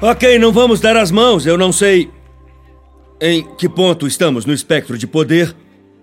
Ok, 0.00 0.38
não 0.38 0.52
vamos 0.52 0.78
dar 0.80 0.96
as 0.96 1.10
mãos. 1.10 1.46
Eu 1.46 1.56
não 1.56 1.72
sei 1.72 2.10
em 3.20 3.42
que 3.56 3.68
ponto 3.68 4.06
estamos 4.06 4.44
no 4.44 4.52
espectro 4.52 4.98
de 4.98 5.06
poder, 5.06 5.56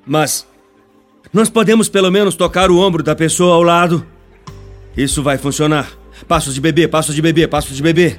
mas 0.05 0.47
nós 1.31 1.49
podemos 1.49 1.88
pelo 1.89 2.09
menos 2.09 2.35
tocar 2.35 2.71
o 2.71 2.79
ombro 2.79 3.03
da 3.03 3.15
pessoa 3.15 3.55
ao 3.55 3.61
lado. 3.61 4.05
Isso 4.97 5.21
vai 5.21 5.37
funcionar. 5.37 5.91
Passos 6.27 6.53
de 6.53 6.61
bebê, 6.61 6.87
passos 6.87 7.13
de 7.13 7.21
bebê, 7.21 7.47
passos 7.47 7.75
de 7.75 7.83
bebê. 7.83 8.17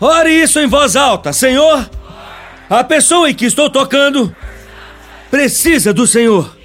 Ore 0.00 0.30
isso 0.30 0.60
em 0.60 0.66
voz 0.66 0.94
alta, 0.94 1.32
Senhor. 1.32 1.88
A 2.68 2.84
pessoa 2.84 3.30
em 3.30 3.34
que 3.34 3.46
estou 3.46 3.68
tocando 3.68 4.34
precisa 5.30 5.92
do 5.92 6.06
Senhor 6.06 6.56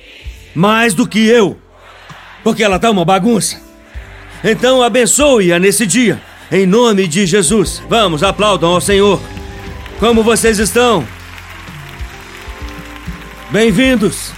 mais 0.54 0.94
do 0.94 1.08
que 1.08 1.26
eu, 1.28 1.58
porque 2.44 2.64
ela 2.64 2.80
tá 2.80 2.90
uma 2.90 3.06
bagunça. 3.06 3.62
Então 4.44 4.82
abençoe-a 4.82 5.60
nesse 5.60 5.86
dia, 5.86 6.22
em 6.52 6.66
nome 6.66 7.08
de 7.08 7.26
Jesus. 7.26 7.82
Vamos, 7.88 8.24
aplaudam 8.24 8.72
ao 8.72 8.82
Senhor. 8.82 9.22
Como 10.00 10.24
vocês 10.24 10.60
estão? 10.60 11.06
Bem-vindos. 13.52 14.32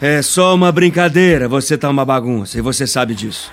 É 0.00 0.20
só 0.20 0.54
uma 0.54 0.70
brincadeira, 0.70 1.48
você 1.48 1.78
tá 1.78 1.88
uma 1.88 2.04
bagunça 2.04 2.58
e 2.58 2.60
você 2.60 2.86
sabe 2.86 3.14
disso. 3.14 3.50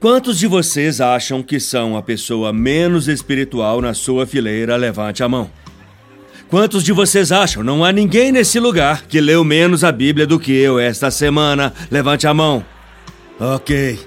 Quantos 0.00 0.38
de 0.38 0.46
vocês 0.46 1.00
acham 1.00 1.42
que 1.42 1.60
são 1.60 1.96
a 1.96 2.02
pessoa 2.02 2.52
menos 2.52 3.06
espiritual 3.08 3.80
na 3.80 3.94
sua 3.94 4.26
fileira? 4.26 4.74
Levante 4.76 5.22
a 5.22 5.28
mão. 5.28 5.50
Quantos 6.52 6.84
de 6.84 6.92
vocês 6.92 7.32
acham? 7.32 7.62
Não 7.62 7.82
há 7.82 7.90
ninguém 7.90 8.30
nesse 8.30 8.60
lugar 8.60 9.06
que 9.06 9.22
leu 9.22 9.42
menos 9.42 9.82
a 9.82 9.90
Bíblia 9.90 10.26
do 10.26 10.38
que 10.38 10.52
eu 10.52 10.78
esta 10.78 11.10
semana. 11.10 11.72
Levante 11.90 12.26
a 12.26 12.34
mão. 12.34 12.62
Ok. 13.40 13.98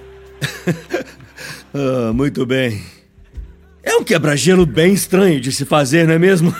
ah, 1.74 2.14
muito 2.14 2.46
bem. 2.46 2.84
É 3.82 3.96
um 3.96 4.04
quebra-gelo 4.04 4.64
bem 4.64 4.94
estranho 4.94 5.42
de 5.42 5.52
se 5.52 5.66
fazer, 5.66 6.06
não 6.06 6.14
é 6.14 6.20
mesmo? 6.20 6.54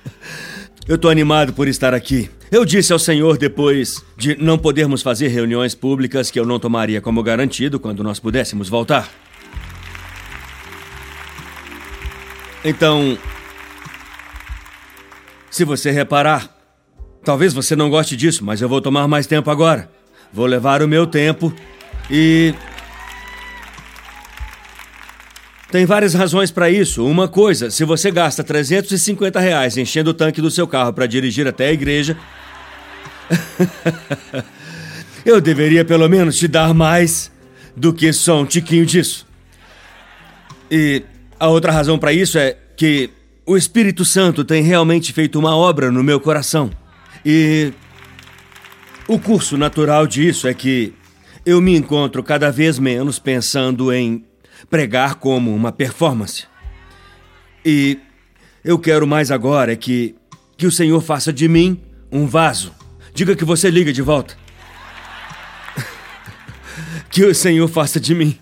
eu 0.86 0.98
tô 0.98 1.08
animado 1.08 1.54
por 1.54 1.66
estar 1.66 1.94
aqui. 1.94 2.28
Eu 2.52 2.66
disse 2.66 2.92
ao 2.92 2.98
Senhor 2.98 3.38
depois 3.38 4.04
de 4.18 4.36
não 4.36 4.58
podermos 4.58 5.00
fazer 5.00 5.28
reuniões 5.28 5.74
públicas 5.74 6.30
que 6.30 6.38
eu 6.38 6.44
não 6.44 6.58
tomaria 6.60 7.00
como 7.00 7.22
garantido 7.22 7.80
quando 7.80 8.04
nós 8.04 8.20
pudéssemos 8.20 8.68
voltar. 8.68 9.08
Então, 12.62 13.16
se 15.50 15.64
você 15.64 15.90
reparar, 15.90 16.56
talvez 17.24 17.52
você 17.52 17.74
não 17.74 17.90
goste 17.90 18.16
disso, 18.16 18.44
mas 18.44 18.62
eu 18.62 18.68
vou 18.68 18.80
tomar 18.80 19.08
mais 19.08 19.26
tempo 19.26 19.50
agora. 19.50 19.90
Vou 20.32 20.46
levar 20.46 20.82
o 20.82 20.88
meu 20.88 21.06
tempo 21.06 21.52
e. 22.08 22.54
Tem 25.70 25.84
várias 25.84 26.14
razões 26.14 26.50
para 26.50 26.70
isso. 26.70 27.04
Uma 27.04 27.28
coisa, 27.28 27.70
se 27.70 27.84
você 27.84 28.10
gasta 28.10 28.42
350 28.42 29.38
reais 29.38 29.76
enchendo 29.76 30.10
o 30.10 30.14
tanque 30.14 30.40
do 30.40 30.50
seu 30.50 30.66
carro 30.66 30.92
para 30.92 31.06
dirigir 31.06 31.46
até 31.46 31.68
a 31.68 31.72
igreja. 31.72 32.16
eu 35.24 35.40
deveria 35.40 35.84
pelo 35.84 36.08
menos 36.08 36.36
te 36.36 36.48
dar 36.48 36.74
mais 36.74 37.30
do 37.76 37.92
que 37.92 38.12
só 38.12 38.40
um 38.40 38.46
tiquinho 38.46 38.86
disso. 38.86 39.26
E 40.70 41.02
a 41.38 41.48
outra 41.48 41.72
razão 41.72 41.98
para 41.98 42.12
isso 42.12 42.38
é 42.38 42.56
que 42.76 43.10
o 43.50 43.56
Espírito 43.56 44.04
Santo 44.04 44.44
tem 44.44 44.62
realmente 44.62 45.12
feito 45.12 45.36
uma 45.36 45.56
obra 45.56 45.90
no 45.90 46.04
meu 46.04 46.20
coração. 46.20 46.70
E 47.26 47.72
o 49.08 49.18
curso 49.18 49.58
natural 49.58 50.06
disso 50.06 50.46
é 50.46 50.54
que 50.54 50.94
eu 51.44 51.60
me 51.60 51.76
encontro 51.76 52.22
cada 52.22 52.52
vez 52.52 52.78
menos 52.78 53.18
pensando 53.18 53.92
em 53.92 54.24
pregar 54.70 55.16
como 55.16 55.52
uma 55.52 55.72
performance. 55.72 56.44
E 57.64 57.98
eu 58.64 58.78
quero 58.78 59.04
mais 59.04 59.32
agora 59.32 59.72
é 59.72 59.76
que 59.76 60.14
que 60.56 60.68
o 60.68 60.70
Senhor 60.70 61.00
faça 61.00 61.32
de 61.32 61.48
mim 61.48 61.80
um 62.12 62.28
vaso. 62.28 62.72
Diga 63.12 63.34
que 63.34 63.44
você 63.44 63.68
liga 63.68 63.92
de 63.92 64.00
volta. 64.00 64.36
que 67.10 67.24
o 67.24 67.34
Senhor 67.34 67.66
faça 67.66 67.98
de 67.98 68.14
mim. 68.14 68.38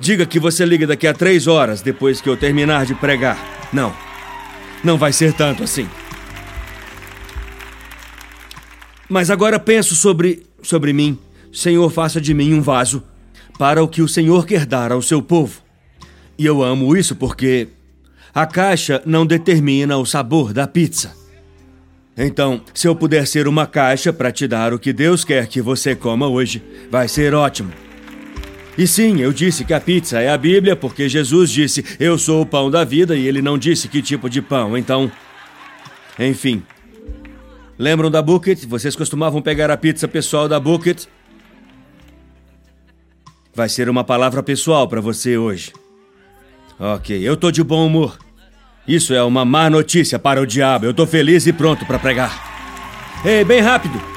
Diga 0.00 0.26
que 0.26 0.40
você 0.40 0.64
liga 0.64 0.84
daqui 0.84 1.06
a 1.06 1.14
três 1.14 1.46
horas 1.46 1.80
depois 1.80 2.20
que 2.20 2.28
eu 2.28 2.36
terminar 2.36 2.84
de 2.84 2.96
pregar. 2.96 3.38
Não. 3.72 4.10
Não 4.82 4.98
vai 4.98 5.12
ser 5.12 5.32
tanto 5.32 5.62
assim. 5.62 5.88
Mas 9.08 9.30
agora 9.30 9.58
penso 9.58 9.94
sobre 9.94 10.46
sobre 10.62 10.92
mim. 10.92 11.18
Senhor, 11.52 11.90
faça 11.90 12.20
de 12.20 12.32
mim 12.32 12.54
um 12.54 12.62
vaso 12.62 13.02
para 13.58 13.82
o 13.82 13.88
que 13.88 14.00
o 14.00 14.08
Senhor 14.08 14.46
quer 14.46 14.64
dar 14.64 14.90
ao 14.90 15.02
seu 15.02 15.20
povo. 15.20 15.60
E 16.38 16.46
eu 16.46 16.62
amo 16.62 16.96
isso 16.96 17.14
porque 17.14 17.68
a 18.34 18.46
caixa 18.46 19.02
não 19.04 19.26
determina 19.26 19.98
o 19.98 20.06
sabor 20.06 20.52
da 20.52 20.66
pizza. 20.66 21.14
Então, 22.16 22.62
se 22.74 22.88
eu 22.88 22.96
puder 22.96 23.26
ser 23.26 23.46
uma 23.46 23.66
caixa 23.66 24.12
para 24.12 24.32
te 24.32 24.46
dar 24.46 24.72
o 24.72 24.78
que 24.78 24.92
Deus 24.92 25.24
quer 25.24 25.46
que 25.46 25.60
você 25.60 25.94
coma 25.94 26.26
hoje, 26.26 26.62
vai 26.90 27.08
ser 27.08 27.34
ótimo. 27.34 27.72
E 28.76 28.86
sim, 28.86 29.20
eu 29.20 29.32
disse 29.32 29.64
que 29.64 29.74
a 29.74 29.80
pizza 29.80 30.20
é 30.20 30.30
a 30.30 30.38
Bíblia 30.38 30.74
porque 30.74 31.08
Jesus 31.08 31.50
disse: 31.50 31.84
Eu 32.00 32.18
sou 32.18 32.42
o 32.42 32.46
pão 32.46 32.70
da 32.70 32.84
vida 32.84 33.14
e 33.14 33.26
ele 33.26 33.42
não 33.42 33.58
disse 33.58 33.88
que 33.88 34.00
tipo 34.00 34.30
de 34.30 34.40
pão. 34.40 34.76
Então. 34.76 35.10
Enfim. 36.18 36.62
Lembram 37.78 38.10
da 38.10 38.22
Bucket? 38.22 38.64
Vocês 38.66 38.94
costumavam 38.94 39.42
pegar 39.42 39.70
a 39.70 39.76
pizza 39.76 40.06
pessoal 40.06 40.48
da 40.48 40.58
Bucket? 40.60 41.04
Vai 43.54 43.68
ser 43.68 43.88
uma 43.88 44.04
palavra 44.04 44.42
pessoal 44.42 44.88
para 44.88 45.00
você 45.00 45.36
hoje. 45.36 45.72
Ok, 46.78 47.16
eu 47.20 47.36
tô 47.36 47.50
de 47.50 47.62
bom 47.62 47.86
humor. 47.86 48.18
Isso 48.88 49.14
é 49.14 49.22
uma 49.22 49.44
má 49.44 49.68
notícia 49.68 50.18
para 50.18 50.40
o 50.40 50.46
diabo. 50.46 50.86
Eu 50.86 50.94
tô 50.94 51.06
feliz 51.06 51.46
e 51.46 51.52
pronto 51.52 51.84
para 51.84 51.98
pregar. 51.98 52.50
Ei, 53.24 53.44
bem 53.44 53.60
rápido! 53.60 54.11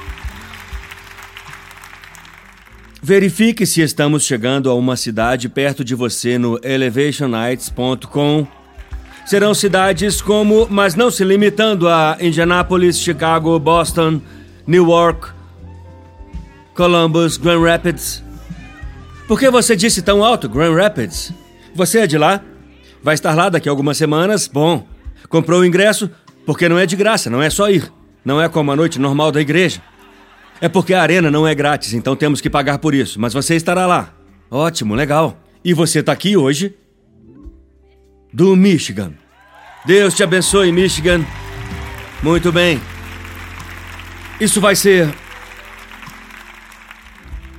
Verifique 3.07 3.67
se 3.67 3.83
estamos 3.83 4.23
chegando 4.23 4.67
a 4.67 4.73
uma 4.73 4.95
cidade 4.95 5.47
perto 5.47 5.83
de 5.85 5.93
você 5.93 6.39
no 6.39 6.59
elevationites.com. 6.63 8.47
Serão 9.27 9.53
cidades 9.53 10.23
como, 10.23 10.67
mas 10.71 10.95
não 10.95 11.11
se 11.11 11.23
limitando 11.23 11.87
a 11.87 12.17
Indianapolis, 12.19 12.99
Chicago, 12.99 13.59
Boston, 13.59 14.19
Newark, 14.65 15.29
Columbus, 16.73 17.37
Grand 17.37 17.61
Rapids. 17.61 18.23
Por 19.27 19.39
que 19.39 19.51
você 19.51 19.75
disse 19.75 20.01
tão 20.01 20.23
alto, 20.23 20.49
Grand 20.49 20.73
Rapids? 20.73 21.31
Você 21.75 21.99
é 21.99 22.07
de 22.07 22.17
lá? 22.17 22.41
Vai 23.03 23.13
estar 23.13 23.35
lá 23.35 23.49
daqui 23.49 23.69
a 23.69 23.71
algumas 23.71 23.97
semanas? 23.97 24.47
Bom. 24.47 24.83
Comprou 25.29 25.61
o 25.61 25.65
ingresso? 25.65 26.09
Porque 26.43 26.67
não 26.67 26.79
é 26.79 26.87
de 26.87 26.95
graça, 26.95 27.29
não 27.29 27.39
é 27.39 27.51
só 27.51 27.69
ir. 27.69 27.87
Não 28.25 28.41
é 28.41 28.49
como 28.49 28.71
a 28.71 28.75
noite 28.75 28.97
normal 28.97 29.31
da 29.31 29.41
igreja. 29.41 29.79
É 30.61 30.69
porque 30.69 30.93
a 30.93 31.01
arena 31.01 31.29
não 31.29 31.47
é 31.47 31.53
grátis, 31.53 31.93
então 31.93 32.15
temos 32.15 32.39
que 32.39 32.49
pagar 32.49 32.79
por 32.79 32.93
isso. 32.93 33.19
Mas 33.19 33.33
você 33.33 33.55
estará 33.55 33.85
lá. 33.85 34.13
Ótimo, 34.49 34.95
legal. 34.95 35.37
E 35.63 35.73
você 35.73 35.99
está 35.99 36.11
aqui 36.11 36.37
hoje? 36.37 36.75
Do 38.31 38.55
Michigan. 38.55 39.13
Deus 39.85 40.13
te 40.13 40.23
abençoe, 40.23 40.71
Michigan. 40.71 41.25
Muito 42.23 42.51
bem. 42.51 42.81
Isso 44.39 44.59
vai 44.59 44.75
ser. 44.75 45.13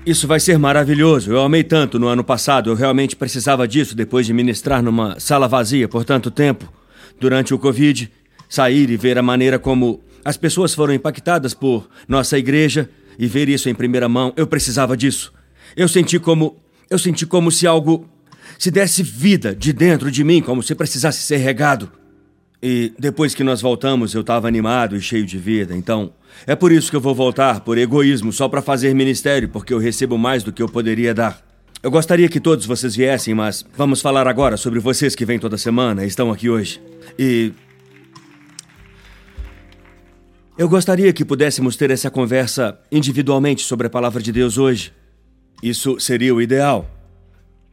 Isso 0.04 0.26
vai 0.26 0.40
ser 0.40 0.58
maravilhoso. 0.58 1.32
Eu 1.32 1.42
amei 1.42 1.64
tanto 1.64 1.98
no 1.98 2.06
ano 2.06 2.24
passado. 2.24 2.70
Eu 2.70 2.74
realmente 2.74 3.16
precisava 3.16 3.66
disso 3.66 3.94
depois 3.94 4.26
de 4.26 4.32
ministrar 4.32 4.82
numa 4.82 5.18
sala 5.18 5.48
vazia 5.48 5.88
por 5.88 6.04
tanto 6.04 6.30
tempo. 6.30 6.72
Durante 7.20 7.54
o 7.54 7.58
Covid, 7.58 8.10
sair 8.48 8.90
e 8.90 8.96
ver 8.96 9.18
a 9.18 9.22
maneira 9.22 9.58
como 9.58 10.00
as 10.26 10.36
pessoas 10.36 10.74
foram 10.74 10.92
impactadas 10.92 11.54
por 11.54 11.88
nossa 12.08 12.36
igreja 12.36 12.90
e 13.16 13.28
ver 13.28 13.48
isso 13.48 13.68
em 13.68 13.74
primeira 13.76 14.08
mão, 14.08 14.32
eu 14.36 14.44
precisava 14.44 14.96
disso. 14.96 15.32
Eu 15.76 15.86
senti 15.86 16.18
como. 16.18 16.56
Eu 16.90 16.98
senti 16.98 17.24
como 17.24 17.48
se 17.48 17.64
algo 17.64 18.08
se 18.58 18.68
desse 18.68 19.04
vida 19.04 19.54
de 19.54 19.72
dentro 19.72 20.10
de 20.10 20.24
mim, 20.24 20.42
como 20.42 20.64
se 20.64 20.74
precisasse 20.74 21.22
ser 21.22 21.36
regado. 21.36 21.92
E 22.60 22.92
depois 22.98 23.36
que 23.36 23.44
nós 23.44 23.60
voltamos, 23.60 24.14
eu 24.14 24.22
estava 24.22 24.48
animado 24.48 24.96
e 24.96 25.00
cheio 25.00 25.24
de 25.24 25.38
vida. 25.38 25.76
Então, 25.76 26.12
é 26.44 26.56
por 26.56 26.72
isso 26.72 26.90
que 26.90 26.96
eu 26.96 27.00
vou 27.00 27.14
voltar, 27.14 27.60
por 27.60 27.78
egoísmo, 27.78 28.32
só 28.32 28.48
para 28.48 28.60
fazer 28.60 28.92
ministério, 28.96 29.48
porque 29.48 29.72
eu 29.72 29.78
recebo 29.78 30.18
mais 30.18 30.42
do 30.42 30.52
que 30.52 30.60
eu 30.60 30.68
poderia 30.68 31.14
dar. 31.14 31.40
Eu 31.84 31.90
gostaria 31.90 32.28
que 32.28 32.40
todos 32.40 32.66
vocês 32.66 32.96
viessem, 32.96 33.32
mas 33.32 33.64
vamos 33.76 34.00
falar 34.00 34.26
agora 34.26 34.56
sobre 34.56 34.80
vocês 34.80 35.14
que 35.14 35.24
vêm 35.24 35.38
toda 35.38 35.56
semana 35.56 36.04
e 36.04 36.08
estão 36.08 36.32
aqui 36.32 36.50
hoje. 36.50 36.80
E 37.16 37.52
eu 40.58 40.68
gostaria 40.68 41.12
que 41.12 41.24
pudéssemos 41.24 41.76
ter 41.76 41.90
essa 41.90 42.10
conversa 42.10 42.80
individualmente 42.90 43.62
sobre 43.62 43.88
a 43.88 43.90
palavra 43.90 44.22
de 44.22 44.32
Deus 44.32 44.56
hoje. 44.56 44.92
Isso 45.62 46.00
seria 46.00 46.34
o 46.34 46.40
ideal, 46.40 46.88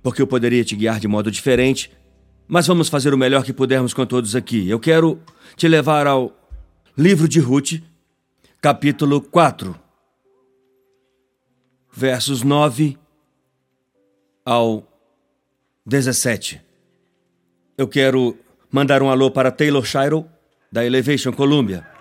porque 0.01 0.21
eu 0.21 0.27
poderia 0.27 0.63
te 0.65 0.75
guiar 0.75 0.99
de 0.99 1.07
modo 1.07 1.31
diferente, 1.31 1.91
mas 2.47 2.67
vamos 2.67 2.89
fazer 2.89 3.13
o 3.13 3.17
melhor 3.17 3.43
que 3.43 3.53
pudermos 3.53 3.93
com 3.93 4.05
todos 4.05 4.35
aqui. 4.35 4.69
Eu 4.69 4.79
quero 4.79 5.21
te 5.55 5.67
levar 5.67 6.07
ao 6.07 6.37
livro 6.97 7.27
de 7.27 7.39
Ruth, 7.39 7.81
capítulo 8.61 9.21
4. 9.21 9.79
versos 11.95 12.43
9 12.43 12.97
ao 14.45 14.85
17. 15.85 16.59
Eu 17.77 17.87
quero 17.87 18.37
mandar 18.69 19.01
um 19.01 19.09
alô 19.09 19.31
para 19.31 19.51
Taylor 19.51 19.85
Shiro, 19.85 20.25
da 20.71 20.83
Elevation 20.83 21.31
Columbia. 21.31 21.92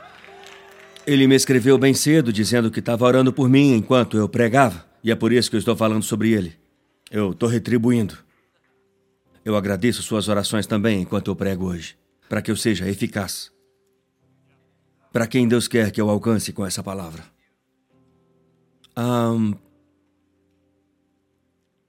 Ele 1.06 1.26
me 1.26 1.34
escreveu 1.34 1.76
bem 1.76 1.94
cedo 1.94 2.32
dizendo 2.32 2.70
que 2.70 2.78
estava 2.78 3.04
orando 3.04 3.32
por 3.32 3.48
mim 3.48 3.74
enquanto 3.74 4.16
eu 4.16 4.28
pregava, 4.28 4.86
e 5.02 5.10
é 5.10 5.14
por 5.14 5.32
isso 5.32 5.50
que 5.50 5.56
eu 5.56 5.58
estou 5.58 5.76
falando 5.76 6.02
sobre 6.02 6.32
ele. 6.32 6.54
Eu 7.10 7.32
estou 7.32 7.48
retribuindo. 7.48 8.16
Eu 9.44 9.56
agradeço 9.56 10.02
suas 10.02 10.28
orações 10.28 10.66
também 10.66 11.02
enquanto 11.02 11.28
eu 11.28 11.36
prego 11.36 11.66
hoje, 11.66 11.96
para 12.28 12.40
que 12.40 12.50
eu 12.50 12.56
seja 12.56 12.88
eficaz. 12.88 13.50
Para 15.12 15.26
quem 15.26 15.48
Deus 15.48 15.66
quer 15.66 15.90
que 15.90 16.00
eu 16.00 16.08
alcance 16.08 16.52
com 16.52 16.64
essa 16.64 16.82
palavra. 16.82 17.24
Um, 18.96 19.54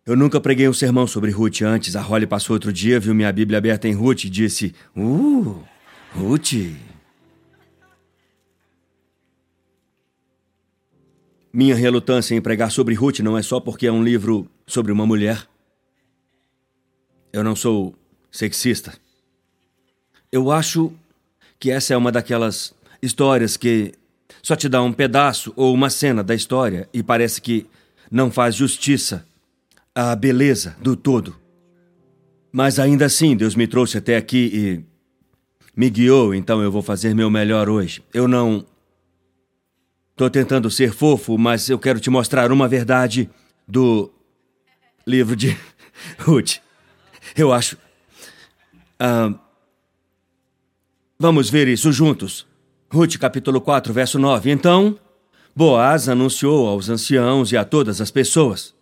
eu 0.05 0.15
nunca 0.17 0.41
preguei 0.41 0.67
um 0.67 0.73
sermão 0.73 1.05
sobre 1.05 1.31
Ruth 1.31 1.61
antes. 1.61 1.95
A 1.95 2.01
Holly 2.01 2.25
passou 2.25 2.55
outro 2.55 2.73
dia, 2.73 2.99
viu 2.99 3.13
minha 3.13 3.31
Bíblia 3.31 3.59
aberta 3.59 3.87
em 3.87 3.93
Ruth 3.93 4.25
e 4.25 4.29
disse: 4.29 4.73
Uh, 4.97 5.63
Ruth. 6.13 6.53
Minha 11.53 11.75
relutância 11.75 12.33
em 12.33 12.41
pregar 12.41 12.71
sobre 12.71 12.95
Ruth 12.95 13.19
não 13.19 13.37
é 13.37 13.43
só 13.43 13.59
porque 13.59 13.85
é 13.85 13.91
um 13.91 14.03
livro 14.03 14.49
sobre 14.65 14.91
uma 14.91 15.05
mulher. 15.05 15.47
Eu 17.31 17.43
não 17.43 17.55
sou 17.55 17.93
sexista. 18.31 18.93
Eu 20.31 20.51
acho 20.51 20.91
que 21.59 21.69
essa 21.69 21.93
é 21.93 21.97
uma 21.97 22.11
daquelas 22.11 22.73
histórias 23.01 23.55
que 23.55 23.93
só 24.41 24.55
te 24.55 24.67
dá 24.67 24.81
um 24.81 24.91
pedaço 24.91 25.53
ou 25.55 25.73
uma 25.73 25.89
cena 25.89 26.23
da 26.23 26.33
história 26.33 26.89
e 26.91 27.03
parece 27.03 27.39
que 27.39 27.67
não 28.09 28.31
faz 28.31 28.55
justiça 28.55 29.25
à 29.93 30.15
beleza 30.15 30.75
do 30.81 30.95
todo. 30.95 31.35
Mas 32.51 32.79
ainda 32.79 33.05
assim, 33.05 33.35
Deus 33.35 33.55
me 33.55 33.67
trouxe 33.67 33.97
até 33.97 34.15
aqui 34.15 34.51
e 34.53 34.83
me 35.75 35.89
guiou, 35.89 36.33
então 36.33 36.61
eu 36.61 36.71
vou 36.71 36.81
fazer 36.81 37.15
meu 37.15 37.29
melhor 37.29 37.69
hoje. 37.69 38.03
Eu 38.13 38.27
não. 38.27 38.65
Tô 40.15 40.29
tentando 40.29 40.69
ser 40.69 40.93
fofo, 40.93 41.37
mas 41.37 41.69
eu 41.69 41.79
quero 41.79 41.99
te 41.99 42.09
mostrar 42.09 42.51
uma 42.51 42.67
verdade 42.67 43.29
do 43.67 44.11
livro 45.07 45.35
de 45.35 45.57
Ruth. 46.19 46.57
Eu 47.35 47.51
acho. 47.51 47.77
Vamos 51.17 51.49
ver 51.49 51.67
isso 51.67 51.91
juntos. 51.91 52.45
Ruth, 52.91 53.17
capítulo 53.17 53.59
4, 53.59 53.91
verso 53.91 54.19
9. 54.19 54.51
Então, 54.51 54.99
Boaz 55.55 56.07
anunciou 56.07 56.67
aos 56.67 56.89
anciãos 56.89 57.51
e 57.51 57.57
a 57.57 57.65
todas 57.65 57.99
as 57.99 58.11
pessoas: 58.11 58.73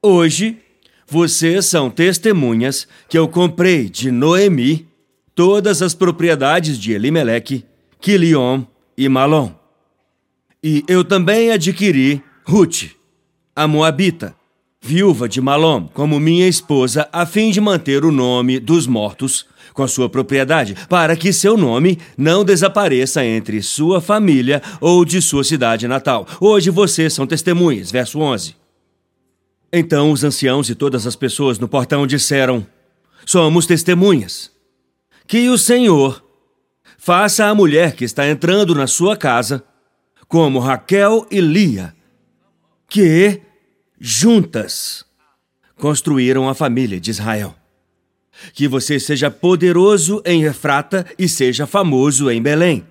Hoje, 0.00 0.58
vocês 1.06 1.66
são 1.66 1.90
testemunhas 1.90 2.86
que 3.08 3.18
eu 3.18 3.26
comprei 3.26 3.88
de 3.88 4.12
Noemi 4.12 4.86
todas 5.34 5.82
as 5.82 5.94
propriedades 5.94 6.78
de 6.78 6.92
Elimeleque, 6.92 7.64
Quilion 8.00 8.62
e 8.96 9.08
Malom. 9.08 9.57
E 10.62 10.84
eu 10.88 11.04
também 11.04 11.52
adquiri 11.52 12.22
Ruth, 12.44 12.86
a 13.54 13.68
Moabita, 13.68 14.34
viúva 14.80 15.28
de 15.28 15.40
Malom, 15.40 15.86
como 15.94 16.18
minha 16.18 16.48
esposa, 16.48 17.08
a 17.12 17.24
fim 17.24 17.50
de 17.50 17.60
manter 17.60 18.04
o 18.04 18.10
nome 18.10 18.58
dos 18.58 18.86
mortos 18.86 19.46
com 19.72 19.84
a 19.84 19.88
sua 19.88 20.08
propriedade, 20.08 20.74
para 20.88 21.14
que 21.14 21.32
seu 21.32 21.56
nome 21.56 21.98
não 22.16 22.44
desapareça 22.44 23.24
entre 23.24 23.62
sua 23.62 24.00
família 24.00 24.60
ou 24.80 25.04
de 25.04 25.22
sua 25.22 25.44
cidade 25.44 25.86
natal. 25.86 26.26
Hoje 26.40 26.70
vocês 26.70 27.12
são 27.12 27.24
testemunhas. 27.24 27.92
Verso 27.92 28.18
11. 28.18 28.56
Então 29.72 30.10
os 30.10 30.24
anciãos 30.24 30.68
e 30.68 30.74
todas 30.74 31.06
as 31.06 31.14
pessoas 31.14 31.60
no 31.60 31.68
portão 31.68 32.04
disseram: 32.04 32.66
Somos 33.24 33.66
testemunhas. 33.66 34.50
Que 35.28 35.48
o 35.48 35.56
Senhor 35.56 36.24
faça 36.96 37.44
a 37.44 37.54
mulher 37.54 37.94
que 37.94 38.04
está 38.04 38.28
entrando 38.28 38.74
na 38.74 38.88
sua 38.88 39.16
casa 39.16 39.62
como 40.28 40.58
Raquel 40.58 41.26
e 41.30 41.40
Lia, 41.40 41.94
que 42.86 43.40
juntas 43.98 45.04
construíram 45.76 46.48
a 46.48 46.54
família 46.54 47.00
de 47.00 47.10
Israel. 47.10 47.54
Que 48.52 48.68
você 48.68 49.00
seja 49.00 49.30
poderoso 49.30 50.22
em 50.24 50.44
Efrata 50.44 51.04
e 51.18 51.28
seja 51.28 51.66
famoso 51.66 52.30
em 52.30 52.40
Belém. 52.40 52.86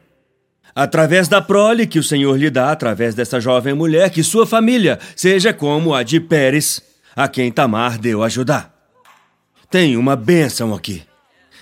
Através 0.76 1.28
da 1.28 1.42
prole 1.42 1.88
que 1.88 2.00
o 2.00 2.04
Senhor 2.04 2.38
lhe 2.38 2.50
dá, 2.50 2.72
através 2.72 3.16
dessa 3.16 3.40
jovem 3.40 3.74
mulher, 3.74 4.10
que 4.10 4.24
sua 4.24 4.46
família 4.46 5.00
seja 5.16 5.54
como 5.54 5.94
a 5.94 6.04
de 6.04 6.20
Pérez, 6.20 6.82
a 7.16 7.28
quem 7.28 7.52
Tamar 7.52 7.98
deu 7.98 8.24
ajudar. 8.24 8.76
Tem 9.70 9.96
uma 9.96 10.16
bênção 10.16 10.74
aqui. 10.74 11.04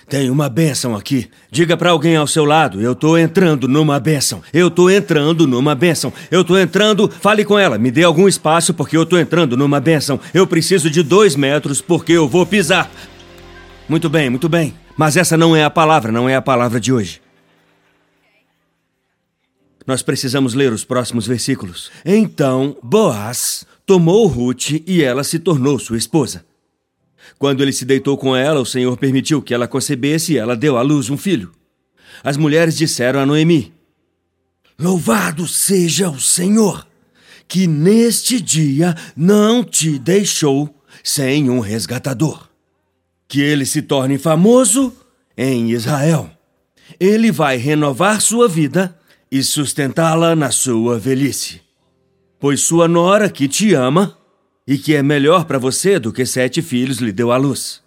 Tem 0.08 0.30
uma 0.30 0.48
bênção 0.48 0.94
aqui. 0.94 1.28
Diga 1.50 1.76
para 1.76 1.90
alguém 1.90 2.16
ao 2.16 2.28
seu 2.28 2.44
lado: 2.44 2.80
eu 2.80 2.94
tô 2.94 3.18
entrando 3.18 3.66
numa 3.66 3.98
bênção. 3.98 4.40
Eu 4.52 4.70
tô 4.70 4.88
entrando 4.88 5.46
numa 5.46 5.74
bênção. 5.74 6.12
Eu 6.30 6.44
tô 6.44 6.56
entrando. 6.56 7.10
Fale 7.10 7.44
com 7.44 7.58
ela. 7.58 7.76
Me 7.76 7.90
dê 7.90 8.04
algum 8.04 8.28
espaço 8.28 8.72
porque 8.72 8.96
eu 8.96 9.04
tô 9.04 9.18
entrando 9.18 9.56
numa 9.56 9.80
bênção. 9.80 10.20
Eu 10.32 10.46
preciso 10.46 10.88
de 10.88 11.02
dois 11.02 11.34
metros 11.34 11.80
porque 11.80 12.12
eu 12.12 12.28
vou 12.28 12.46
pisar. 12.46 12.88
Muito 13.88 14.08
bem, 14.08 14.30
muito 14.30 14.48
bem. 14.48 14.74
Mas 14.96 15.16
essa 15.16 15.36
não 15.36 15.56
é 15.56 15.64
a 15.64 15.70
palavra, 15.70 16.12
não 16.12 16.28
é 16.28 16.36
a 16.36 16.42
palavra 16.42 16.78
de 16.78 16.92
hoje. 16.92 17.20
Nós 19.84 20.02
precisamos 20.02 20.54
ler 20.54 20.72
os 20.72 20.84
próximos 20.84 21.26
versículos. 21.26 21.90
Então 22.04 22.76
Boaz 22.80 23.66
tomou 23.84 24.26
Ruth 24.28 24.82
e 24.86 25.02
ela 25.02 25.24
se 25.24 25.40
tornou 25.40 25.78
sua 25.80 25.96
esposa. 25.96 26.45
Quando 27.38 27.62
ele 27.62 27.72
se 27.72 27.84
deitou 27.84 28.16
com 28.16 28.34
ela, 28.34 28.60
o 28.60 28.66
Senhor 28.66 28.96
permitiu 28.96 29.42
que 29.42 29.52
ela 29.52 29.68
concebesse 29.68 30.34
e 30.34 30.38
ela 30.38 30.56
deu 30.56 30.76
à 30.76 30.82
luz 30.82 31.10
um 31.10 31.16
filho. 31.16 31.52
As 32.22 32.36
mulheres 32.36 32.76
disseram 32.76 33.20
a 33.20 33.26
Noemi: 33.26 33.72
Louvado 34.78 35.46
seja 35.46 36.08
o 36.08 36.20
Senhor, 36.20 36.86
que 37.48 37.66
neste 37.66 38.40
dia 38.40 38.94
não 39.16 39.62
te 39.62 39.98
deixou 39.98 40.74
sem 41.02 41.50
um 41.50 41.60
resgatador. 41.60 42.48
Que 43.28 43.40
ele 43.40 43.66
se 43.66 43.82
torne 43.82 44.18
famoso 44.18 44.92
em 45.36 45.70
Israel. 45.70 46.30
Ele 46.98 47.32
vai 47.32 47.56
renovar 47.56 48.20
sua 48.20 48.48
vida 48.48 48.96
e 49.30 49.42
sustentá-la 49.42 50.36
na 50.36 50.50
sua 50.50 50.98
velhice. 50.98 51.60
Pois 52.38 52.60
sua 52.60 52.86
nora, 52.86 53.28
que 53.28 53.48
te 53.48 53.74
ama, 53.74 54.16
e 54.66 54.76
que 54.76 54.94
é 54.94 55.02
melhor 55.02 55.44
para 55.44 55.58
você 55.58 55.98
do 55.98 56.12
que 56.12 56.26
sete 56.26 56.60
filhos 56.60 56.98
lhe 56.98 57.12
deu 57.12 57.30
à 57.30 57.36
luz. 57.36 57.80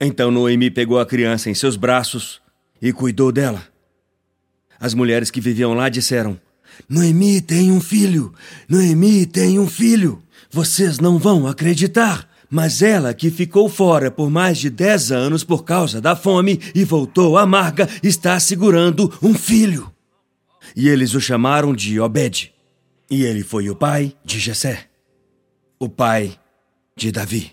Então 0.00 0.30
Noemi 0.30 0.70
pegou 0.70 0.98
a 0.98 1.06
criança 1.06 1.50
em 1.50 1.54
seus 1.54 1.76
braços 1.76 2.40
e 2.80 2.92
cuidou 2.92 3.30
dela. 3.30 3.62
As 4.80 4.94
mulheres 4.94 5.30
que 5.30 5.40
viviam 5.40 5.74
lá 5.74 5.88
disseram: 5.88 6.40
Noemi 6.88 7.40
tem 7.40 7.70
um 7.70 7.80
filho! 7.80 8.32
Noemi 8.68 9.26
tem 9.26 9.58
um 9.58 9.68
filho! 9.68 10.22
Vocês 10.50 10.98
não 10.98 11.18
vão 11.18 11.46
acreditar! 11.46 12.28
Mas 12.48 12.80
ela, 12.80 13.12
que 13.12 13.28
ficou 13.28 13.68
fora 13.68 14.08
por 14.08 14.30
mais 14.30 14.58
de 14.58 14.70
dez 14.70 15.10
anos 15.10 15.42
por 15.42 15.64
causa 15.64 16.00
da 16.00 16.14
fome 16.14 16.60
e 16.76 16.84
voltou 16.84 17.36
amarga, 17.36 17.88
está 18.04 18.38
segurando 18.38 19.12
um 19.20 19.34
filho. 19.34 19.92
E 20.74 20.88
eles 20.88 21.12
o 21.14 21.20
chamaram 21.20 21.74
de 21.74 21.98
Obed. 21.98 22.52
E 23.10 23.24
ele 23.24 23.42
foi 23.42 23.68
o 23.68 23.74
pai 23.74 24.14
de 24.24 24.38
Jessé 24.38 24.86
o 25.78 25.88
pai 25.88 26.38
de 26.96 27.12
Davi. 27.12 27.52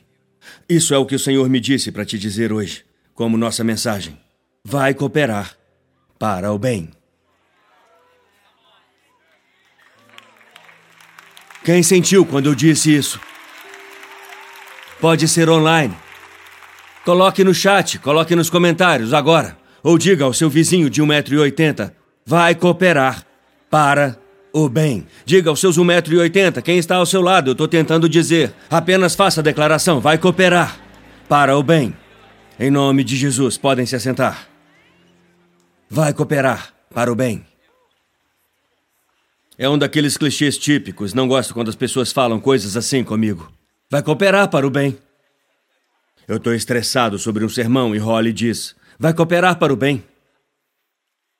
Isso 0.67 0.93
é 0.93 0.97
o 0.97 1.05
que 1.05 1.15
o 1.15 1.19
Senhor 1.19 1.47
me 1.49 1.59
disse 1.59 1.91
para 1.91 2.05
te 2.05 2.17
dizer 2.17 2.51
hoje, 2.51 2.85
como 3.13 3.37
nossa 3.37 3.63
mensagem. 3.63 4.19
Vai 4.63 4.93
cooperar 4.93 5.55
para 6.17 6.51
o 6.51 6.57
bem. 6.57 6.89
Quem 11.63 11.81
sentiu 11.81 12.25
quando 12.25 12.47
eu 12.47 12.55
disse 12.55 12.93
isso? 12.93 13.19
Pode 14.99 15.27
ser 15.27 15.49
online. 15.49 15.95
Coloque 17.05 17.43
no 17.43 17.53
chat, 17.53 17.99
coloque 17.99 18.35
nos 18.35 18.49
comentários 18.49 19.13
agora. 19.13 19.57
Ou 19.81 19.97
diga 19.97 20.23
ao 20.23 20.33
seu 20.33 20.49
vizinho 20.49 20.89
de 20.89 21.01
1,80m: 21.01 21.91
vai 22.25 22.55
cooperar 22.55 23.25
para 23.69 24.17
o 24.53 24.69
bem. 24.69 25.07
Diga 25.25 25.49
aos 25.49 25.59
seus 25.59 25.79
1,80m, 25.79 26.61
quem 26.61 26.77
está 26.77 26.97
ao 26.97 27.05
seu 27.07 27.21
lado, 27.21 27.49
eu 27.49 27.51
estou 27.53 27.67
tentando 27.67 28.07
dizer. 28.07 28.53
Apenas 28.69 29.15
faça 29.15 29.41
a 29.41 29.43
declaração, 29.43 29.99
vai 29.99 30.17
cooperar. 30.17 30.79
Para 31.27 31.57
o 31.57 31.63
bem. 31.63 31.95
Em 32.59 32.69
nome 32.69 33.03
de 33.03 33.15
Jesus, 33.15 33.57
podem 33.57 33.85
se 33.85 33.95
assentar. 33.95 34.47
Vai 35.89 36.13
cooperar 36.13 36.71
para 36.93 37.11
o 37.11 37.15
bem. 37.15 37.43
É 39.57 39.67
um 39.67 39.77
daqueles 39.77 40.17
clichês 40.17 40.57
típicos, 40.57 41.13
não 41.13 41.27
gosto 41.27 41.53
quando 41.53 41.69
as 41.69 41.75
pessoas 41.75 42.11
falam 42.11 42.39
coisas 42.39 42.77
assim 42.77 43.03
comigo. 43.03 43.51
Vai 43.89 44.03
cooperar 44.03 44.49
para 44.49 44.67
o 44.67 44.69
bem. 44.69 44.97
Eu 46.27 46.37
estou 46.37 46.53
estressado 46.53 47.17
sobre 47.17 47.43
um 47.43 47.49
sermão 47.49 47.95
e 47.95 47.97
Holly 47.97 48.33
diz: 48.33 48.75
Vai 48.99 49.13
cooperar 49.13 49.57
para 49.57 49.73
o 49.73 49.75
bem. 49.75 50.03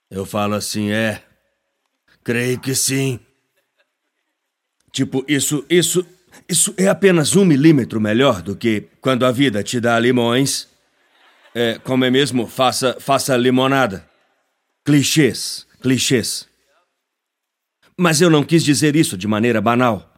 Eu 0.10 0.26
falo 0.26 0.54
assim: 0.56 0.92
É, 0.92 1.24
Creio 2.24 2.60
que 2.60 2.74
sim. 2.74 3.20
Tipo, 4.92 5.26
isso, 5.28 5.66
isso, 5.70 6.06
Isso 6.48 6.74
é 6.78 6.88
apenas 6.88 7.36
um 7.36 7.46
milímetro 7.46 8.00
melhor 8.00 8.42
do 8.42 8.56
que 8.56 8.88
quando 9.02 9.26
a 9.26 9.32
vida 9.32 9.64
te 9.64 9.80
dá 9.80 10.00
limões. 10.00 10.68
É, 11.54 11.78
como 11.80 12.06
é 12.06 12.12
mesmo? 12.12 12.48
Faça, 12.48 12.98
faça 13.00 13.36
limonada. 13.38 14.08
Clichês, 14.84 15.66
clichês. 15.82 16.48
Mas 17.98 18.22
eu 18.22 18.30
não 18.30 18.44
quis 18.44 18.64
dizer 18.64 18.96
isso 18.96 19.18
de 19.18 19.28
maneira 19.28 19.62
banal. 19.62 20.12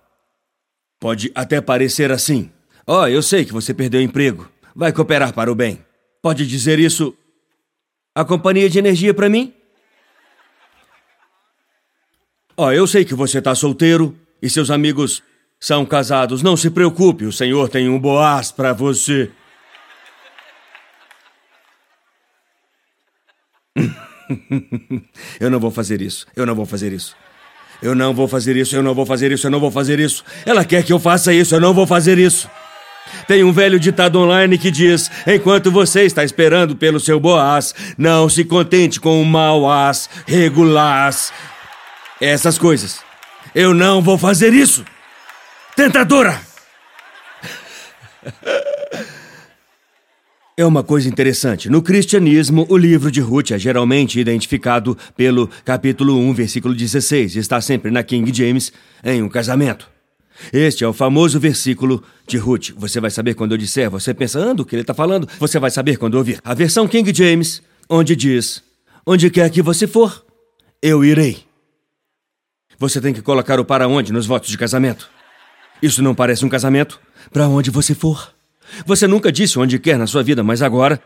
Pode 1.00 1.32
até 1.36 1.60
parecer 1.60 2.12
assim. 2.12 2.52
Ó, 2.88 3.04
oh, 3.04 3.08
eu 3.08 3.22
sei 3.22 3.44
que 3.44 3.52
você 3.52 3.74
perdeu 3.74 4.00
o 4.00 4.04
emprego. 4.04 4.50
Vai 4.76 4.94
cooperar 4.94 5.34
para 5.34 5.52
o 5.52 5.56
bem. 5.56 5.84
Pode 6.22 6.48
dizer 6.48 6.80
isso. 6.80 7.16
A 8.16 8.24
companhia 8.24 8.70
de 8.70 8.80
energia 8.80 9.14
para 9.14 9.30
mim? 9.30 9.54
Ó, 12.58 12.68
oh, 12.68 12.72
eu 12.72 12.88
sei 12.88 13.04
que 13.04 13.14
você 13.14 13.40
está 13.40 13.54
solteiro 13.54 14.16
e 14.42 14.50
seus 14.50 14.72
amigos 14.72 15.22
são 15.60 15.86
casados. 15.86 16.42
Não 16.42 16.56
se 16.56 16.70
preocupe, 16.70 17.26
o 17.26 17.32
Senhor 17.32 17.68
tem 17.68 17.90
um 17.90 18.00
boaz 18.00 18.50
para 18.50 18.72
você. 18.72 19.30
eu 25.38 25.52
não 25.52 25.60
vou 25.60 25.70
fazer 25.70 26.02
isso. 26.02 26.26
Eu 26.34 26.46
não 26.46 26.56
vou 26.56 26.66
fazer 26.66 26.94
isso. 26.94 27.14
Eu 27.82 27.94
não 27.94 28.14
vou 28.14 28.26
fazer 28.26 28.56
isso, 28.56 28.74
eu 28.74 28.82
não 28.82 28.96
vou 28.96 29.06
fazer 29.06 29.34
isso, 29.34 29.48
eu 29.48 29.52
não 29.52 29.60
vou 29.60 29.70
fazer 29.70 30.00
isso. 30.00 30.24
Ela 30.46 30.64
quer 30.64 30.82
que 30.84 30.94
eu 30.94 31.00
faça 31.00 31.34
isso, 31.34 31.56
eu 31.56 31.60
não 31.60 31.74
vou 31.74 31.86
fazer 31.86 32.18
isso. 32.18 32.50
Tem 33.28 33.44
um 33.44 33.52
velho 33.52 33.78
ditado 33.78 34.18
online 34.18 34.58
que 34.58 34.72
diz: 34.72 35.12
enquanto 35.28 35.70
você 35.70 36.04
está 36.04 36.24
esperando 36.24 36.76
pelo 36.76 37.02
seu 37.02 37.20
boaz, 37.20 37.76
não 37.98 38.30
se 38.30 38.46
contente 38.46 39.00
com 39.00 39.22
o 39.22 39.26
mau 39.26 39.70
as, 39.70 40.10
regular 40.26 41.10
essas 42.20 42.58
coisas. 42.58 43.00
Eu 43.54 43.74
não 43.74 44.02
vou 44.02 44.18
fazer 44.18 44.54
isso. 44.54 44.84
Tentadora! 45.76 46.42
É 50.58 50.66
uma 50.66 50.84
coisa 50.84 51.10
interessante. 51.10 51.70
No 51.70 51.82
cristianismo, 51.82 52.66
o 52.70 52.78
livro 52.78 53.12
de 53.12 53.20
Ruth 53.20 53.52
é 53.52 53.60
geralmente 53.60 54.18
identificado 54.18 54.98
pelo 55.14 55.50
capítulo 55.66 56.18
1, 56.18 56.34
versículo 56.34 56.74
16. 56.74 57.36
Está 57.36 57.60
sempre 57.60 57.92
na 57.92 58.02
King 58.04 58.34
James, 58.34 58.72
em 59.04 59.22
um 59.22 59.28
casamento. 59.28 59.90
Este 60.54 60.86
é 60.86 60.88
o 60.88 60.94
famoso 60.94 61.42
versículo 61.42 62.02
de 62.26 62.38
Ruth. 62.38 62.70
Você 62.78 63.02
vai 63.02 63.12
saber 63.12 63.34
quando 63.34 63.52
eu 63.52 63.58
disser, 63.58 63.90
você 63.90 64.14
pensando 64.14 64.62
o 64.62 64.66
que 64.66 64.76
ele 64.76 64.84
está 64.84 64.94
falando, 64.94 65.28
você 65.40 65.60
vai 65.60 65.70
saber 65.70 65.98
quando 65.98 66.16
ouvir. 66.16 66.40
A 66.42 66.54
versão 66.54 66.88
King 66.88 67.14
James, 67.14 67.62
onde 67.90 68.16
diz: 68.16 68.64
Onde 69.06 69.30
quer 69.30 69.50
que 69.50 69.62
você 69.62 69.86
for, 69.86 70.26
eu 70.82 71.04
irei. 71.04 71.45
Você 72.78 73.00
tem 73.00 73.14
que 73.14 73.22
colocar 73.22 73.60
o 73.60 73.66
para 73.66 73.88
onde 73.88 74.12
nos 74.12 74.26
votos 74.26 74.50
de 74.50 74.58
casamento. 74.58 75.10
Isso 75.82 76.02
não 76.02 76.16
parece 76.16 76.46
um 76.46 76.50
casamento? 76.50 77.00
Para 77.32 77.48
onde 77.48 77.70
você 77.70 77.94
for. 77.94 78.34
Você 78.86 79.08
nunca 79.08 79.32
disse 79.32 79.60
onde 79.60 79.80
quer 79.80 79.98
na 79.98 80.08
sua 80.08 80.24
vida, 80.24 80.44
mas 80.44 80.62
agora 80.62 81.02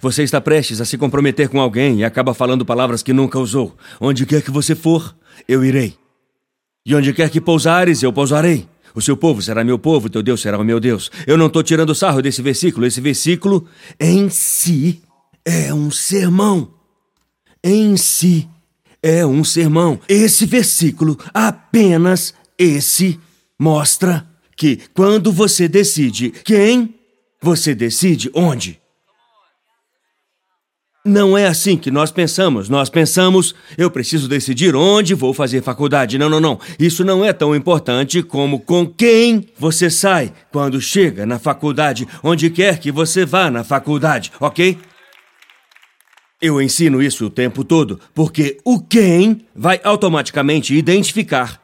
você 0.00 0.22
está 0.22 0.40
prestes 0.40 0.80
a 0.80 0.84
se 0.84 0.96
comprometer 0.96 1.48
com 1.48 1.60
alguém 1.60 2.00
e 2.00 2.04
acaba 2.04 2.32
falando 2.32 2.64
palavras 2.64 3.02
que 3.02 3.12
nunca 3.12 3.38
usou. 3.38 3.76
Onde 4.00 4.24
quer 4.24 4.42
que 4.42 4.50
você 4.50 4.74
for, 4.74 5.14
eu 5.48 5.64
irei. 5.64 5.96
E 6.86 6.94
onde 6.94 7.12
quer 7.12 7.28
que 7.30 7.40
pousares, 7.40 8.02
eu 8.02 8.12
pousarei. 8.12 8.68
O 8.94 9.00
seu 9.00 9.16
povo 9.16 9.40
será 9.40 9.62
meu 9.62 9.78
povo, 9.78 10.08
teu 10.08 10.22
Deus 10.22 10.40
será 10.40 10.58
o 10.58 10.64
meu 10.64 10.80
Deus. 10.80 11.10
Eu 11.26 11.36
não 11.36 11.46
estou 11.46 11.62
tirando 11.62 11.94
sarro 11.94 12.22
desse 12.22 12.42
versículo. 12.42 12.86
Esse 12.86 13.00
versículo 13.00 13.66
em 13.98 14.28
si 14.28 15.02
é 15.44 15.72
um 15.72 15.90
sermão. 15.90 16.72
Em 17.62 17.96
si 17.96 18.48
é 19.02 19.24
um 19.24 19.42
sermão. 19.44 19.98
Esse 20.08 20.46
versículo, 20.46 21.18
apenas 21.32 22.34
esse, 22.58 23.18
mostra 23.58 24.26
que 24.56 24.78
quando 24.94 25.32
você 25.32 25.66
decide 25.68 26.30
quem, 26.44 26.94
você 27.40 27.74
decide 27.74 28.30
onde. 28.34 28.78
Não 31.02 31.36
é 31.36 31.46
assim 31.46 31.78
que 31.78 31.90
nós 31.90 32.12
pensamos. 32.12 32.68
Nós 32.68 32.90
pensamos, 32.90 33.54
eu 33.78 33.90
preciso 33.90 34.28
decidir 34.28 34.76
onde 34.76 35.14
vou 35.14 35.32
fazer 35.32 35.62
faculdade. 35.62 36.18
Não, 36.18 36.28
não, 36.28 36.40
não. 36.40 36.60
Isso 36.78 37.02
não 37.02 37.24
é 37.24 37.32
tão 37.32 37.56
importante 37.56 38.22
como 38.22 38.60
com 38.60 38.86
quem 38.86 39.48
você 39.58 39.88
sai 39.88 40.30
quando 40.52 40.78
chega 40.78 41.24
na 41.24 41.38
faculdade, 41.38 42.06
onde 42.22 42.50
quer 42.50 42.78
que 42.78 42.92
você 42.92 43.24
vá 43.24 43.50
na 43.50 43.64
faculdade, 43.64 44.30
ok? 44.38 44.76
Eu 46.40 46.60
ensino 46.60 47.02
isso 47.02 47.26
o 47.26 47.30
tempo 47.30 47.62
todo, 47.62 48.00
porque 48.14 48.58
o 48.64 48.80
quem 48.80 49.46
vai 49.54 49.80
automaticamente 49.84 50.74
identificar 50.74 51.60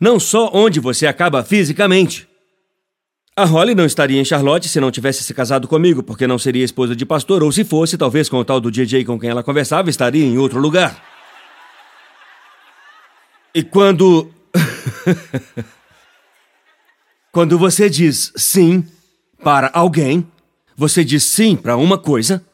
não 0.00 0.18
só 0.18 0.50
onde 0.54 0.80
você 0.80 1.06
acaba 1.06 1.44
fisicamente. 1.44 2.26
A 3.36 3.44
Holly 3.44 3.74
não 3.74 3.84
estaria 3.84 4.20
em 4.20 4.24
Charlotte 4.24 4.68
se 4.68 4.80
não 4.80 4.90
tivesse 4.90 5.22
se 5.22 5.34
casado 5.34 5.68
comigo, 5.68 6.02
porque 6.02 6.26
não 6.26 6.38
seria 6.38 6.64
esposa 6.64 6.96
de 6.96 7.04
pastor, 7.04 7.42
ou 7.42 7.52
se 7.52 7.64
fosse, 7.64 7.98
talvez 7.98 8.28
com 8.28 8.38
o 8.38 8.44
tal 8.44 8.60
do 8.60 8.70
DJ 8.70 9.04
com 9.04 9.18
quem 9.18 9.30
ela 9.30 9.42
conversava, 9.42 9.90
estaria 9.90 10.24
em 10.24 10.38
outro 10.38 10.58
lugar. 10.58 11.02
E 13.54 13.62
quando. 13.62 14.32
quando 17.30 17.58
você 17.58 17.88
diz 17.90 18.32
sim 18.36 18.84
para 19.42 19.70
alguém, 19.72 20.26
você 20.76 21.04
diz 21.04 21.24
sim 21.24 21.56
para 21.56 21.76
uma 21.76 21.98
coisa 21.98 22.44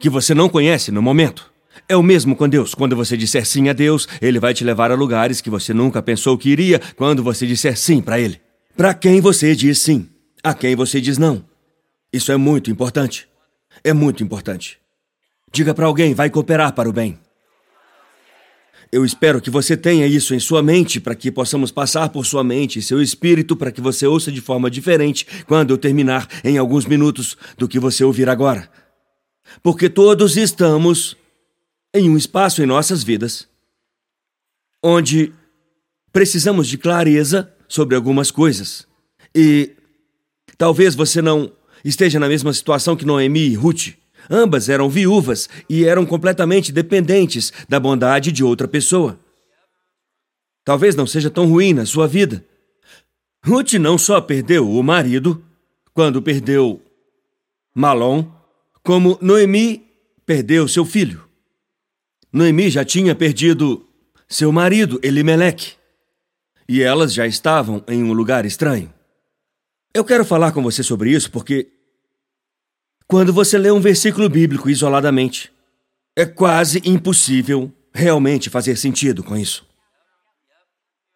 que 0.00 0.08
você 0.08 0.34
não 0.34 0.48
conhece 0.48 0.90
no 0.90 1.02
momento. 1.02 1.52
É 1.86 1.94
o 1.94 2.02
mesmo 2.02 2.34
com 2.34 2.48
Deus. 2.48 2.74
Quando 2.74 2.96
você 2.96 3.16
disser 3.16 3.46
sim 3.46 3.68
a 3.68 3.72
Deus, 3.72 4.08
Ele 4.20 4.40
vai 4.40 4.54
te 4.54 4.64
levar 4.64 4.90
a 4.90 4.94
lugares 4.94 5.40
que 5.40 5.50
você 5.50 5.74
nunca 5.74 6.02
pensou 6.02 6.36
que 6.38 6.48
iria 6.48 6.80
quando 6.96 7.22
você 7.22 7.46
disser 7.46 7.76
sim 7.76 8.00
para 8.00 8.18
Ele. 8.18 8.40
Para 8.76 8.94
quem 8.94 9.20
você 9.20 9.54
diz 9.54 9.78
sim, 9.78 10.08
a 10.42 10.54
quem 10.54 10.74
você 10.74 11.00
diz 11.00 11.18
não. 11.18 11.44
Isso 12.12 12.32
é 12.32 12.36
muito 12.36 12.70
importante. 12.70 13.28
É 13.84 13.92
muito 13.92 14.22
importante. 14.22 14.78
Diga 15.52 15.74
para 15.74 15.86
alguém, 15.86 16.14
vai 16.14 16.30
cooperar 16.30 16.72
para 16.72 16.88
o 16.88 16.92
bem. 16.92 17.18
Eu 18.92 19.04
espero 19.04 19.40
que 19.40 19.50
você 19.50 19.76
tenha 19.76 20.06
isso 20.06 20.34
em 20.34 20.40
sua 20.40 20.62
mente 20.62 20.98
para 20.98 21.14
que 21.14 21.30
possamos 21.30 21.70
passar 21.70 22.08
por 22.08 22.26
sua 22.26 22.42
mente 22.42 22.78
e 22.78 22.82
seu 22.82 23.00
espírito 23.00 23.54
para 23.54 23.70
que 23.70 23.80
você 23.80 24.06
ouça 24.06 24.32
de 24.32 24.40
forma 24.40 24.68
diferente 24.68 25.24
quando 25.46 25.70
eu 25.70 25.78
terminar 25.78 26.26
em 26.42 26.58
alguns 26.58 26.86
minutos 26.86 27.36
do 27.56 27.68
que 27.68 27.78
você 27.78 28.02
ouvir 28.02 28.28
agora. 28.28 28.68
Porque 29.62 29.88
todos 29.88 30.36
estamos 30.36 31.16
em 31.94 32.08
um 32.08 32.16
espaço 32.16 32.62
em 32.62 32.66
nossas 32.66 33.02
vidas 33.02 33.50
onde 34.82 35.32
precisamos 36.12 36.66
de 36.68 36.78
clareza 36.78 37.52
sobre 37.68 37.94
algumas 37.94 38.30
coisas. 38.30 38.86
E 39.34 39.70
talvez 40.56 40.94
você 40.94 41.20
não 41.20 41.52
esteja 41.84 42.18
na 42.18 42.28
mesma 42.28 42.52
situação 42.52 42.96
que 42.96 43.04
Noemi 43.04 43.48
e 43.48 43.54
Ruth. 43.54 43.94
Ambas 44.28 44.68
eram 44.68 44.88
viúvas 44.88 45.48
e 45.68 45.84
eram 45.84 46.06
completamente 46.06 46.72
dependentes 46.72 47.52
da 47.68 47.80
bondade 47.80 48.30
de 48.32 48.44
outra 48.44 48.68
pessoa. 48.68 49.18
Talvez 50.64 50.94
não 50.94 51.06
seja 51.06 51.30
tão 51.30 51.46
ruim 51.46 51.72
na 51.72 51.86
sua 51.86 52.06
vida. 52.06 52.44
Ruth 53.44 53.74
não 53.74 53.96
só 53.96 54.20
perdeu 54.20 54.70
o 54.70 54.82
marido, 54.82 55.42
quando 55.94 56.22
perdeu 56.22 56.80
Malom, 57.74 58.26
como 58.90 59.16
Noemi 59.22 59.86
perdeu 60.26 60.66
seu 60.66 60.84
filho. 60.84 61.24
Noemi 62.32 62.68
já 62.68 62.84
tinha 62.84 63.14
perdido 63.14 63.86
seu 64.28 64.50
marido, 64.50 64.98
Elimeleque. 65.00 65.74
E 66.68 66.82
elas 66.82 67.14
já 67.14 67.24
estavam 67.24 67.84
em 67.86 68.02
um 68.02 68.12
lugar 68.12 68.44
estranho. 68.44 68.92
Eu 69.94 70.04
quero 70.04 70.24
falar 70.24 70.50
com 70.50 70.60
você 70.60 70.82
sobre 70.82 71.12
isso 71.12 71.30
porque. 71.30 71.68
Quando 73.06 73.32
você 73.32 73.56
lê 73.58 73.70
um 73.70 73.80
versículo 73.80 74.28
bíblico 74.28 74.68
isoladamente, 74.68 75.52
é 76.16 76.26
quase 76.26 76.82
impossível 76.84 77.72
realmente 77.94 78.50
fazer 78.50 78.74
sentido 78.74 79.22
com 79.22 79.36
isso. 79.36 79.64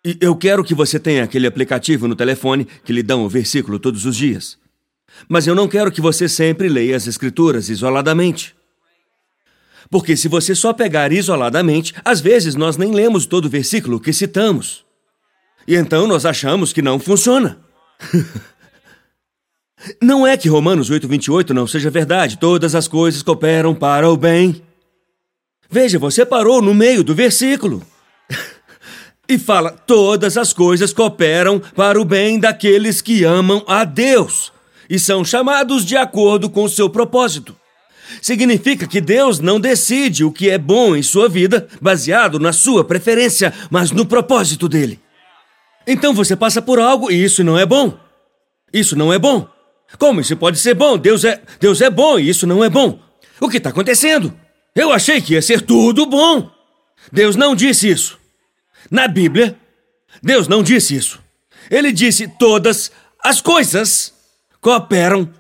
E 0.07 0.17
eu 0.21 0.37
quero 0.37 0.63
que 0.63 0.77
você 0.77 1.01
tenha 1.01 1.25
aquele 1.25 1.49
aplicativo 1.49 2.07
no 2.07 2.15
telefone 2.15 2.67
que 2.85 2.93
lhe 2.93 3.03
dão 3.03 3.25
o 3.25 3.29
versículo 3.29 3.81
todos 3.81 4.07
os 4.07 4.15
dias. 4.15 4.63
Mas 5.29 5.47
eu 5.47 5.55
não 5.55 5.69
quero 5.69 5.91
que 5.91 6.01
você 6.01 6.29
sempre 6.29 6.69
leia 6.69 6.97
as 6.97 7.07
Escrituras 7.07 7.69
isoladamente. 7.69 8.55
Porque 9.91 10.17
se 10.17 10.29
você 10.29 10.55
só 10.55 10.73
pegar 10.73 11.13
isoladamente, 11.13 11.95
às 12.05 12.21
vezes 12.21 12.55
nós 12.55 12.77
nem 12.77 12.93
lemos 12.93 13.27
todo 13.27 13.47
o 13.47 13.51
versículo 13.51 14.01
que 14.01 14.13
citamos. 14.13 14.85
E 15.67 15.75
então 15.75 16.07
nós 16.07 16.27
achamos 16.27 16.73
que 16.73 16.83
não 16.83 16.99
funciona. 16.99 17.59
não 20.03 20.27
é 20.27 20.37
que 20.37 20.49
Romanos 20.49 20.91
8:28 20.91 21.51
não 21.51 21.67
seja 21.67 21.91
verdade, 21.91 22.39
todas 22.39 22.75
as 22.75 22.89
coisas 22.89 23.23
cooperam 23.23 23.75
para 23.75 24.11
o 24.11 24.17
bem. 24.17 24.63
Veja, 25.71 25.99
você 25.99 26.27
parou 26.27 26.61
no 26.61 26.75
meio 26.75 27.03
do 27.03 27.15
versículo. 27.15 27.83
e 29.29 29.39
fala: 29.39 29.71
todas 29.71 30.37
as 30.37 30.53
coisas 30.53 30.93
cooperam 30.93 31.61
para 31.61 32.01
o 32.01 32.05
bem 32.05 32.39
daqueles 32.39 33.01
que 33.01 33.25
amam 33.25 33.65
a 33.67 33.85
Deus 33.85 34.54
e 34.89 34.99
são 34.99 35.25
chamados 35.25 35.85
de 35.85 35.97
acordo 35.97 36.49
com 36.51 36.65
o 36.65 36.69
seu 36.69 36.89
propósito. 36.89 37.57
Significa 38.21 38.87
que 38.87 39.01
Deus 39.01 39.41
não 39.41 39.59
decide 39.59 40.25
o 40.25 40.33
que 40.33 40.51
é 40.51 40.59
bom 40.59 40.95
em 40.95 41.03
sua 41.03 41.29
vida 41.29 41.67
baseado 41.81 42.39
na 42.39 42.53
sua 42.53 42.85
preferência, 42.85 43.53
mas 43.71 43.91
no 43.91 44.07
propósito 44.07 44.69
dele. 44.69 45.01
Então 45.87 46.15
você 46.15 46.37
passa 46.37 46.63
por 46.63 46.79
algo 46.79 47.11
e 47.11 47.23
isso 47.23 47.43
não 47.43 47.59
é 47.59 47.67
bom. 47.67 47.99
Isso 48.73 48.97
não 48.97 49.13
é 49.13 49.19
bom. 49.19 49.49
Como 49.99 50.21
isso 50.21 50.37
pode 50.37 50.59
ser 50.59 50.75
bom? 50.75 50.99
Deus 50.99 51.25
é, 51.25 51.41
Deus 51.61 51.81
é 51.81 51.91
bom 51.91 52.19
e 52.19 52.29
isso 52.29 52.47
não 52.47 52.65
é 52.65 52.69
bom. 52.69 52.99
O 53.41 53.49
que 53.49 53.59
está 53.59 53.71
acontecendo? 53.71 54.35
Eu 54.75 54.93
achei 54.93 55.21
que 55.21 55.35
ia 55.35 55.43
ser 55.43 55.61
tudo 55.61 56.07
bom. 56.07 56.51
Deus 57.13 57.37
não 57.37 57.55
disse 57.55 57.89
isso. 57.89 58.19
Na 58.91 59.07
Bíblia, 59.07 59.57
Deus 60.23 60.49
não 60.49 60.63
disse 60.63 60.97
isso. 60.97 61.21
Ele 61.71 61.93
disse: 61.93 62.27
todas 62.27 62.91
as 63.23 63.41
coisas 63.41 64.14
cooperam 64.65 65.31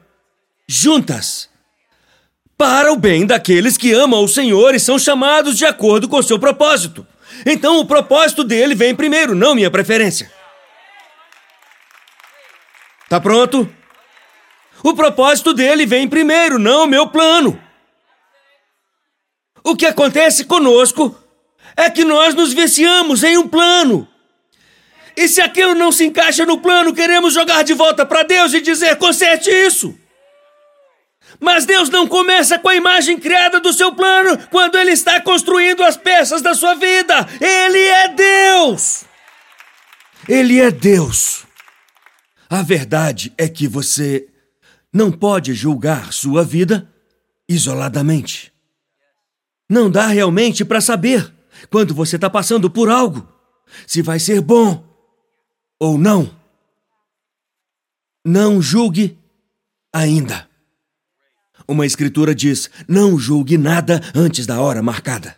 juntas 0.69 1.49
para 2.59 2.93
o 2.93 2.97
bem 2.97 3.25
daqueles 3.25 3.79
que 3.79 3.91
amam 3.91 4.23
o 4.23 4.29
Senhor 4.29 4.75
e 4.75 4.79
são 4.79 4.99
chamados 4.99 5.57
de 5.57 5.65
acordo 5.65 6.07
com 6.07 6.19
o 6.19 6.23
seu 6.23 6.39
propósito. 6.39 7.07
Então 7.47 7.79
o 7.79 7.87
propósito 7.87 8.45
dele 8.45 8.75
vem 8.75 8.95
primeiro, 8.95 9.35
não 9.35 9.55
minha 9.55 9.71
preferência. 9.71 10.31
Tá 13.09 13.19
pronto? 13.19 13.67
O 14.83 14.93
propósito 14.93 15.55
dele 15.55 15.87
vem 15.87 16.07
primeiro, 16.07 16.59
não 16.59 16.87
meu 16.87 17.07
plano. 17.07 17.59
O 19.65 19.75
que 19.75 19.87
acontece 19.87 20.45
conosco 20.45 21.19
é 21.75 21.89
que 21.89 22.05
nós 22.05 22.35
nos 22.35 22.53
viciamos 22.53 23.25
em 23.25 23.39
um 23.39 23.49
plano. 23.49 24.07
E 25.17 25.29
se 25.29 25.41
aquilo 25.41 25.75
não 25.75 25.93
se 25.93 26.05
encaixa 26.05 26.45
no 26.45 26.59
plano, 26.59 26.95
queremos 26.95 27.35
jogar 27.35 27.63
de 27.63 27.73
volta 27.73 28.05
para 28.05 28.23
Deus 28.23 28.53
e 28.53 28.61
dizer: 28.61 28.97
conserte 28.97 29.51
isso. 29.51 29.97
Mas 31.41 31.67
Deus 31.67 31.89
não 31.89 32.07
começa 32.07 32.59
com 32.59 32.69
a 32.69 32.77
imagem 32.77 33.19
criada 33.19 33.61
do 33.61 33.73
seu 33.73 33.93
plano 33.93 34.39
quando 34.51 34.77
Ele 34.77 34.93
está 34.93 35.21
construindo 35.21 35.83
as 35.83 35.97
peças 35.97 36.43
da 36.43 36.55
sua 36.55 36.75
vida. 36.75 37.27
Ele 37.41 37.79
é 37.79 38.09
Deus! 38.09 39.05
Ele 40.29 40.61
é 40.61 40.71
Deus. 40.71 41.45
A 42.49 42.63
verdade 42.63 43.33
é 43.37 43.49
que 43.49 43.67
você 43.67 44.27
não 44.93 45.11
pode 45.11 45.55
julgar 45.55 46.13
sua 46.13 46.45
vida 46.45 46.89
isoladamente. 47.49 48.53
Não 49.69 49.91
dá 49.91 50.07
realmente 50.07 50.65
para 50.65 50.81
saber 50.81 51.33
quando 51.71 51.95
você 51.95 52.17
está 52.17 52.31
passando 52.31 52.71
por 52.71 52.89
algo 52.89 53.29
se 53.87 54.03
vai 54.03 54.19
ser 54.19 54.41
bom 54.41 54.94
ou 55.79 55.99
não. 55.99 56.35
Não 58.25 58.63
julgue 58.63 59.19
ainda. 59.93 60.49
Uma 61.69 61.87
escritura 61.87 62.35
diz: 62.35 62.71
não 62.89 63.19
julgue 63.19 63.57
nada 63.57 64.01
antes 64.15 64.47
da 64.47 64.61
hora 64.61 64.83
marcada. 64.83 65.37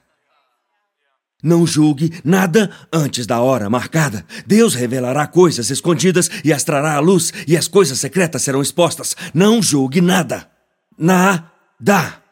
Não 1.43 1.67
julgue 1.67 2.13
nada 2.25 2.71
antes 2.93 3.27
da 3.27 3.41
hora 3.41 3.69
marcada. 3.69 4.25
Deus 4.47 4.75
revelará 4.75 5.27
coisas 5.27 5.71
escondidas 5.71 6.31
e 6.45 6.53
as 6.53 6.65
trará 6.65 6.95
à 6.95 6.99
luz, 6.99 7.33
e 7.47 7.57
as 7.57 7.69
coisas 7.69 8.01
secretas 8.01 8.43
serão 8.43 8.63
expostas. 8.63 9.15
Não 9.35 9.63
julgue 9.63 10.01
nada. 10.01 10.51
Nada. 10.99 12.23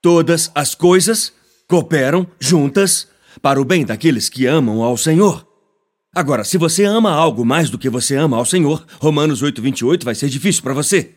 Todas 0.00 0.50
as 0.54 0.74
coisas 0.74 1.32
cooperam 1.66 2.26
juntas 2.38 3.08
para 3.42 3.60
o 3.60 3.64
bem 3.64 3.84
daqueles 3.84 4.28
que 4.28 4.46
amam 4.46 4.82
ao 4.82 4.96
Senhor. 4.96 5.47
Agora, 6.18 6.42
se 6.42 6.58
você 6.58 6.82
ama 6.82 7.12
algo 7.12 7.44
mais 7.44 7.70
do 7.70 7.78
que 7.78 7.88
você 7.88 8.16
ama 8.16 8.36
ao 8.36 8.44
Senhor, 8.44 8.84
Romanos 8.98 9.40
8:28 9.40 10.04
vai 10.04 10.16
ser 10.16 10.28
difícil 10.28 10.64
para 10.64 10.74
você. 10.74 11.12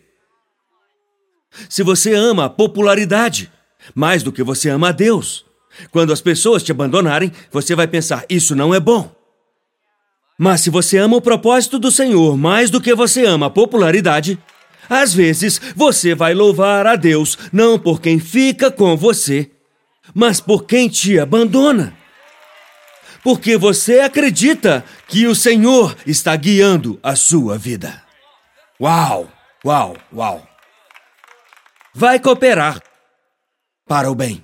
Se 1.67 1.81
você 1.81 2.13
ama 2.13 2.45
a 2.45 2.49
popularidade 2.51 3.51
mais 3.95 4.21
do 4.21 4.31
que 4.31 4.43
você 4.43 4.69
ama 4.69 4.89
a 4.89 4.91
Deus, 4.91 5.43
quando 5.89 6.13
as 6.13 6.21
pessoas 6.21 6.61
te 6.61 6.71
abandonarem, 6.71 7.31
você 7.51 7.73
vai 7.73 7.87
pensar: 7.87 8.25
isso 8.29 8.55
não 8.55 8.75
é 8.75 8.79
bom. 8.79 9.11
Mas 10.37 10.61
se 10.61 10.69
você 10.69 10.99
ama 10.99 11.17
o 11.17 11.21
propósito 11.21 11.79
do 11.79 11.89
Senhor 11.89 12.37
mais 12.37 12.69
do 12.69 12.79
que 12.79 12.93
você 12.93 13.25
ama 13.25 13.47
a 13.47 13.49
popularidade, 13.49 14.37
às 14.87 15.15
vezes 15.15 15.59
você 15.75 16.13
vai 16.13 16.35
louvar 16.35 16.85
a 16.85 16.95
Deus 16.95 17.39
não 17.51 17.79
por 17.79 17.99
quem 17.99 18.19
fica 18.19 18.69
com 18.69 18.95
você, 18.95 19.49
mas 20.13 20.39
por 20.39 20.65
quem 20.65 20.87
te 20.87 21.17
abandona. 21.17 22.00
Porque 23.23 23.57
você 23.57 23.99
acredita 23.99 24.83
que 25.07 25.27
o 25.27 25.35
Senhor 25.35 25.95
está 26.05 26.35
guiando 26.35 26.99
a 27.03 27.15
sua 27.15 27.57
vida. 27.57 28.01
Uau! 28.79 29.31
Uau! 29.63 29.95
Uau! 30.11 30.51
vai 31.93 32.19
cooperar 32.19 32.81
para 33.85 34.09
o 34.09 34.15
bem. 34.15 34.43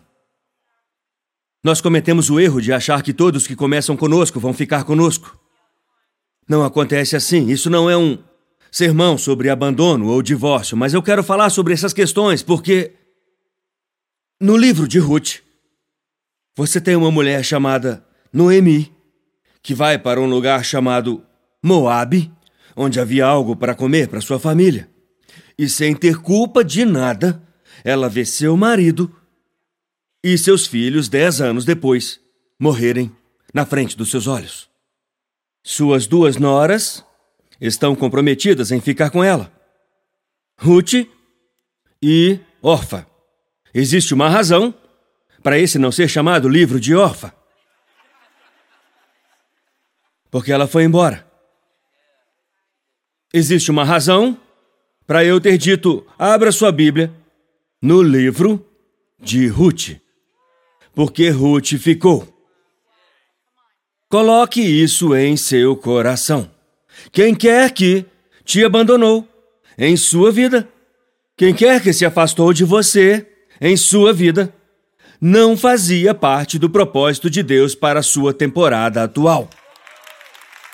Nós 1.63 1.81
cometemos 1.81 2.29
o 2.29 2.39
erro 2.39 2.61
de 2.61 2.71
achar 2.71 3.01
que 3.01 3.13
todos 3.13 3.47
que 3.47 3.55
começam 3.55 3.97
conosco 3.97 4.39
vão 4.39 4.53
ficar 4.53 4.83
conosco. 4.83 5.37
Não 6.47 6.63
acontece 6.63 7.15
assim. 7.15 7.47
Isso 7.47 7.69
não 7.69 7.89
é 7.89 7.97
um 7.97 8.23
sermão 8.71 9.17
sobre 9.17 9.49
abandono 9.49 10.07
ou 10.07 10.21
divórcio, 10.21 10.77
mas 10.77 10.93
eu 10.93 11.01
quero 11.01 11.23
falar 11.23 11.49
sobre 11.49 11.73
essas 11.73 11.93
questões 11.93 12.43
porque 12.43 12.93
no 14.39 14.55
livro 14.55 14.87
de 14.87 14.99
Ruth 14.99 15.39
você 16.55 16.79
tem 16.79 16.95
uma 16.95 17.11
mulher 17.11 17.43
chamada 17.43 18.05
Noemi 18.31 18.93
que 19.61 19.73
vai 19.73 19.97
para 19.97 20.21
um 20.21 20.27
lugar 20.27 20.63
chamado 20.63 21.23
Moabe, 21.61 22.31
onde 22.75 22.99
havia 22.99 23.25
algo 23.25 23.55
para 23.55 23.75
comer 23.75 24.07
para 24.07 24.21
sua 24.21 24.39
família 24.39 24.89
e 25.57 25.67
sem 25.67 25.95
ter 25.95 26.17
culpa 26.17 26.63
de 26.63 26.85
nada, 26.85 27.41
ela 27.83 28.07
vê 28.07 28.23
seu 28.23 28.55
marido 28.55 29.13
e 30.23 30.37
seus 30.37 30.67
filhos, 30.67 31.09
dez 31.09 31.41
anos 31.41 31.65
depois, 31.65 32.19
morrerem 32.59 33.11
na 33.53 33.65
frente 33.65 33.97
dos 33.97 34.11
seus 34.11 34.27
olhos. 34.27 34.69
Suas 35.63 36.05
duas 36.05 36.37
noras 36.37 37.03
estão 37.59 37.95
comprometidas 37.95 38.71
em 38.71 38.79
ficar 38.79 39.09
com 39.09 39.23
ela. 39.23 39.51
Ruth 40.59 40.93
e 42.01 42.39
Orfa. 42.61 43.07
Existe 43.73 44.13
uma 44.13 44.29
razão 44.29 44.73
para 45.41 45.57
esse 45.57 45.79
não 45.79 45.91
ser 45.91 46.07
chamado 46.07 46.47
livro 46.47 46.79
de 46.79 46.95
Orfa. 46.95 47.33
Porque 50.29 50.51
ela 50.51 50.67
foi 50.67 50.83
embora. 50.83 51.25
Existe 53.33 53.71
uma 53.71 53.83
razão 53.83 54.37
para 55.05 55.23
eu 55.23 55.39
ter 55.39 55.57
dito: 55.57 56.05
abra 56.17 56.51
sua 56.51 56.71
Bíblia 56.71 57.13
no 57.81 58.01
livro 58.01 58.65
de 59.19 59.47
Ruth. 59.47 59.97
Porque 60.93 61.29
Ruth 61.29 61.73
ficou. 61.77 62.27
Coloque 64.09 64.61
isso 64.61 65.15
em 65.15 65.35
seu 65.35 65.75
coração. 65.75 66.49
Quem 67.11 67.35
quer 67.35 67.71
que 67.71 68.05
te 68.43 68.63
abandonou 68.63 69.27
em 69.77 69.95
sua 69.97 70.31
vida, 70.31 70.67
quem 71.35 71.53
quer 71.53 71.81
que 71.81 71.93
se 71.93 72.05
afastou 72.05 72.53
de 72.53 72.63
você 72.63 73.27
em 73.59 73.75
sua 73.75 74.13
vida, 74.13 74.53
não 75.19 75.57
fazia 75.57 76.13
parte 76.13 76.57
do 76.57 76.69
propósito 76.69 77.29
de 77.29 77.43
Deus 77.43 77.75
para 77.75 77.99
a 77.99 78.03
sua 78.03 78.33
temporada 78.33 79.03
atual. 79.03 79.49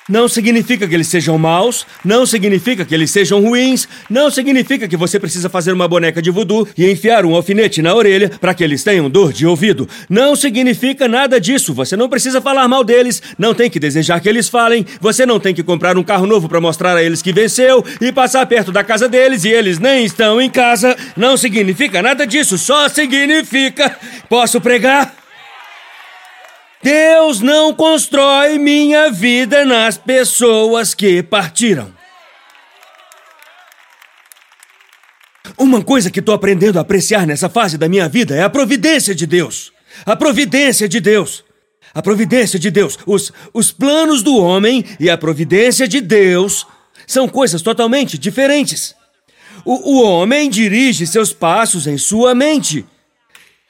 Não 0.10 0.28
significa 0.28 0.86
que 0.86 0.94
eles 0.94 1.08
sejam 1.08 1.38
maus, 1.38 1.88
não 2.04 2.26
significa 2.26 2.84
que 2.84 2.94
eles 2.94 3.10
sejam 3.10 3.42
ruins, 3.42 3.88
não 4.10 4.30
significa 4.30 4.86
que 4.86 4.98
você 4.98 5.18
precisa 5.18 5.50
fazer 5.50 5.72
uma 5.72 5.88
boneca 5.88 6.22
de 6.22 6.30
voodoo 6.30 6.68
e 6.78 6.90
enfiar 6.92 7.26
um 7.26 7.34
alfinete 7.34 7.82
na 7.82 7.96
orelha 7.96 8.30
para 8.30 8.54
que 8.54 8.64
eles 8.64 8.84
tenham 8.84 9.10
dor 9.10 9.32
de 9.32 9.48
ouvido. 9.48 9.88
Não 10.10 10.36
significa 10.36 11.08
nada 11.08 11.40
disso. 11.40 11.74
Você 11.74 11.96
não 11.96 12.10
precisa 12.10 12.42
falar 12.42 12.68
mal 12.68 12.84
deles, 12.84 13.24
não 13.38 13.54
tem 13.54 13.70
que 13.70 13.80
desejar 13.80 14.20
que 14.20 14.28
eles 14.28 14.50
falem, 14.50 14.86
você 15.00 15.26
não 15.26 15.40
tem 15.40 15.56
que 15.56 15.64
comprar 15.64 15.98
um 15.98 16.04
carro 16.04 16.28
novo 16.28 16.50
para 16.50 16.60
mostrar 16.60 16.98
a 16.98 17.04
eles 17.04 17.22
que 17.22 17.32
venceu 17.32 17.84
e 18.02 18.12
passar 18.12 18.46
perto 18.46 18.74
da 18.74 18.84
casa 18.84 19.08
deles 19.08 19.46
e 19.46 19.50
eles 19.50 19.80
nem 19.80 20.04
estão 20.04 20.42
em 20.42 20.50
casa. 20.50 20.98
Não 21.16 21.38
significa 21.38 22.02
nada 22.02 22.28
disso, 22.28 22.58
só 22.58 22.90
significa. 22.90 23.98
Posso 24.28 24.60
pregar? 24.60 25.23
Deus 26.84 27.40
não 27.40 27.74
constrói 27.74 28.60
minha 28.60 29.10
vida 29.10 29.64
nas 29.64 29.98
pessoas 29.98 30.94
que 30.94 31.24
partiram. 31.24 31.94
Uma 35.58 35.82
coisa 35.82 36.12
que 36.12 36.20
estou 36.20 36.36
aprendendo 36.36 36.78
a 36.78 36.82
apreciar 36.82 37.26
nessa 37.26 37.48
fase 37.48 37.78
da 37.78 37.88
minha 37.88 38.10
vida 38.10 38.36
é 38.36 38.44
a 38.44 38.50
providência 38.50 39.16
de 39.16 39.26
Deus. 39.26 39.72
A 40.06 40.14
providência 40.14 40.90
de 40.90 41.00
Deus. 41.00 41.46
A 41.94 42.02
providência 42.02 42.60
de 42.60 42.70
Deus. 42.70 43.00
Os, 43.06 43.32
os 43.54 43.72
planos 43.72 44.22
do 44.22 44.36
homem 44.36 44.84
e 45.00 45.10
a 45.10 45.18
providência 45.18 45.88
de 45.88 46.02
Deus 46.02 46.68
são 47.08 47.30
coisas 47.30 47.62
totalmente 47.62 48.18
diferentes. 48.18 48.94
O, 49.64 49.94
o 49.94 50.04
homem 50.04 50.50
dirige 50.50 51.08
seus 51.08 51.32
passos 51.32 51.88
em 51.88 51.98
sua 51.98 52.36
mente. 52.36 52.86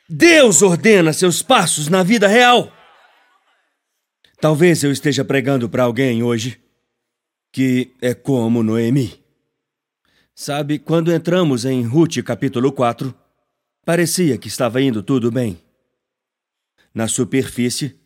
Deus 0.09 0.63
ordena 0.63 1.13
seus 1.13 1.43
passos 1.43 1.89
na 1.89 2.01
vida 2.01 2.27
real. 2.27 2.72
Talvez 4.43 4.83
eu 4.83 4.91
esteja 4.91 5.23
pregando 5.23 5.69
para 5.69 5.83
alguém 5.83 6.21
hoje 6.21 6.59
que 7.49 7.93
é 8.01 8.13
como 8.13 8.61
Noemi. 8.61 9.23
Sabe, 10.35 10.77
quando 10.79 11.13
entramos 11.13 11.63
em 11.63 11.81
Ruth 11.83 12.21
capítulo 12.25 12.69
4, 12.73 13.15
parecia 13.85 14.37
que 14.37 14.49
estava 14.49 14.81
indo 14.81 15.01
tudo 15.01 15.31
bem. 15.31 15.63
Na 16.93 17.07
superfície, 17.07 17.97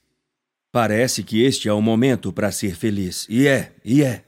Parece 0.71 1.23
que 1.23 1.41
este 1.41 1.69
é 1.69 1.73
o 1.73 1.82
momento 1.82 2.32
para 2.32 2.52
ser 2.52 2.76
feliz. 2.76 3.26
E 3.28 3.47
é, 3.47 3.73
e 3.84 4.04
é. 4.04 4.23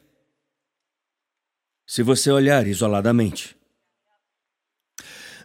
Se 1.85 2.01
você 2.01 2.31
olhar 2.31 2.65
isoladamente. 2.65 3.55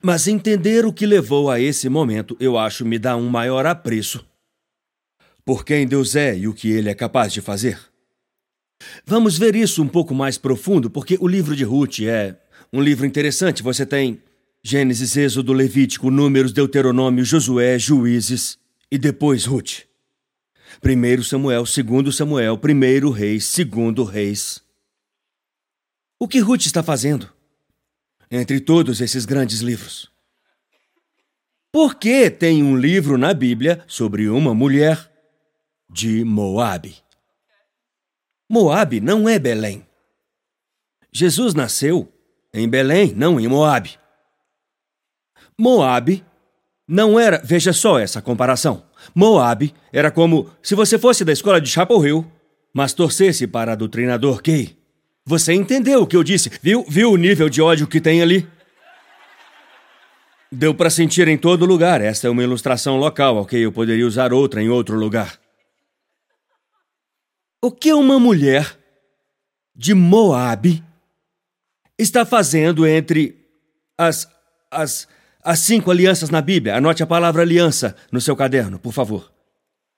Mas 0.00 0.26
entender 0.26 0.86
o 0.86 0.94
que 0.94 1.04
levou 1.04 1.50
a 1.50 1.60
esse 1.60 1.90
momento, 1.90 2.34
eu 2.40 2.56
acho, 2.56 2.86
me 2.86 2.98
dá 2.98 3.18
um 3.18 3.28
maior 3.28 3.66
apreço 3.66 4.24
por 5.44 5.64
quem 5.64 5.86
Deus 5.86 6.16
é 6.16 6.36
e 6.36 6.48
o 6.48 6.54
que 6.54 6.70
ele 6.70 6.88
é 6.88 6.94
capaz 6.94 7.32
de 7.32 7.40
fazer. 7.40 7.78
Vamos 9.04 9.38
ver 9.38 9.54
isso 9.54 9.82
um 9.82 9.88
pouco 9.88 10.14
mais 10.14 10.38
profundo, 10.38 10.90
porque 10.90 11.16
o 11.20 11.28
livro 11.28 11.54
de 11.54 11.64
Ruth 11.64 12.00
é 12.00 12.36
um 12.72 12.80
livro 12.80 13.06
interessante. 13.06 13.62
Você 13.62 13.84
tem 13.84 14.22
Gênesis, 14.62 15.16
Êxodo, 15.16 15.52
Levítico, 15.52 16.10
Números, 16.10 16.52
Deuteronômio, 16.52 17.24
Josué, 17.24 17.78
Juízes 17.78 18.58
e 18.90 18.98
depois 18.98 19.44
Ruth. 19.44 19.82
Primeiro 20.80 21.22
Samuel, 21.22 21.66
segundo 21.66 22.10
Samuel, 22.10 22.58
primeiro 22.58 23.10
Reis, 23.10 23.44
segundo 23.44 24.04
Reis. 24.04 24.62
O 26.18 26.26
que 26.26 26.40
Ruth 26.40 26.66
está 26.66 26.82
fazendo 26.82 27.30
entre 28.30 28.60
todos 28.60 29.00
esses 29.00 29.24
grandes 29.24 29.60
livros? 29.60 30.10
Por 31.70 31.96
que 31.96 32.30
tem 32.30 32.62
um 32.62 32.76
livro 32.76 33.18
na 33.18 33.34
Bíblia 33.34 33.84
sobre 33.86 34.28
uma 34.28 34.54
mulher 34.54 35.13
de 35.94 36.24
Moabe? 36.24 36.96
Moabe 38.50 39.00
não 39.00 39.28
é 39.28 39.38
Belém. 39.38 39.86
Jesus 41.12 41.54
nasceu 41.54 42.12
em 42.52 42.68
Belém, 42.68 43.14
não 43.14 43.38
em 43.38 43.46
Moabe. 43.46 43.96
Moabe 45.56 46.24
não 46.88 47.18
era. 47.18 47.40
Veja 47.44 47.72
só 47.72 48.00
essa 48.00 48.20
comparação. 48.20 48.82
Moabe 49.14 49.72
era 49.92 50.10
como 50.10 50.50
se 50.60 50.74
você 50.74 50.98
fosse 50.98 51.24
da 51.24 51.32
escola 51.32 51.60
de 51.60 51.70
Chapel 51.70 52.04
Hill, 52.04 52.32
mas 52.72 52.92
torcesse 52.92 53.46
para 53.46 53.72
a 53.72 53.76
do 53.76 53.88
treinador 53.88 54.42
Kay. 54.42 54.76
Você 55.24 55.52
entendeu 55.52 56.02
o 56.02 56.06
que 56.08 56.16
eu 56.16 56.24
disse? 56.24 56.50
Viu, 56.60 56.84
viu 56.88 57.12
o 57.12 57.16
nível 57.16 57.48
de 57.48 57.62
ódio 57.62 57.86
que 57.86 58.00
tem 58.00 58.20
ali? 58.20 58.48
Deu 60.50 60.74
para 60.74 60.90
sentir 60.90 61.28
em 61.28 61.38
todo 61.38 61.64
lugar. 61.64 62.00
Esta 62.00 62.26
é 62.26 62.30
uma 62.30 62.42
ilustração 62.42 62.96
local, 62.96 63.36
ok? 63.36 63.64
Eu 63.64 63.70
poderia 63.70 64.06
usar 64.06 64.32
outra 64.32 64.60
em 64.60 64.68
outro 64.68 64.96
lugar. 64.96 65.43
O 67.64 67.72
que 67.72 67.94
uma 67.94 68.20
mulher 68.20 68.78
de 69.74 69.94
Moabe 69.94 70.84
está 71.98 72.26
fazendo 72.26 72.86
entre 72.86 73.38
as, 73.96 74.28
as, 74.70 75.08
as 75.42 75.60
cinco 75.60 75.90
alianças 75.90 76.28
na 76.28 76.42
Bíblia. 76.42 76.76
Anote 76.76 77.02
a 77.02 77.06
palavra 77.06 77.40
aliança 77.40 77.96
no 78.12 78.20
seu 78.20 78.36
caderno, 78.36 78.78
por 78.78 78.92
favor. 78.92 79.32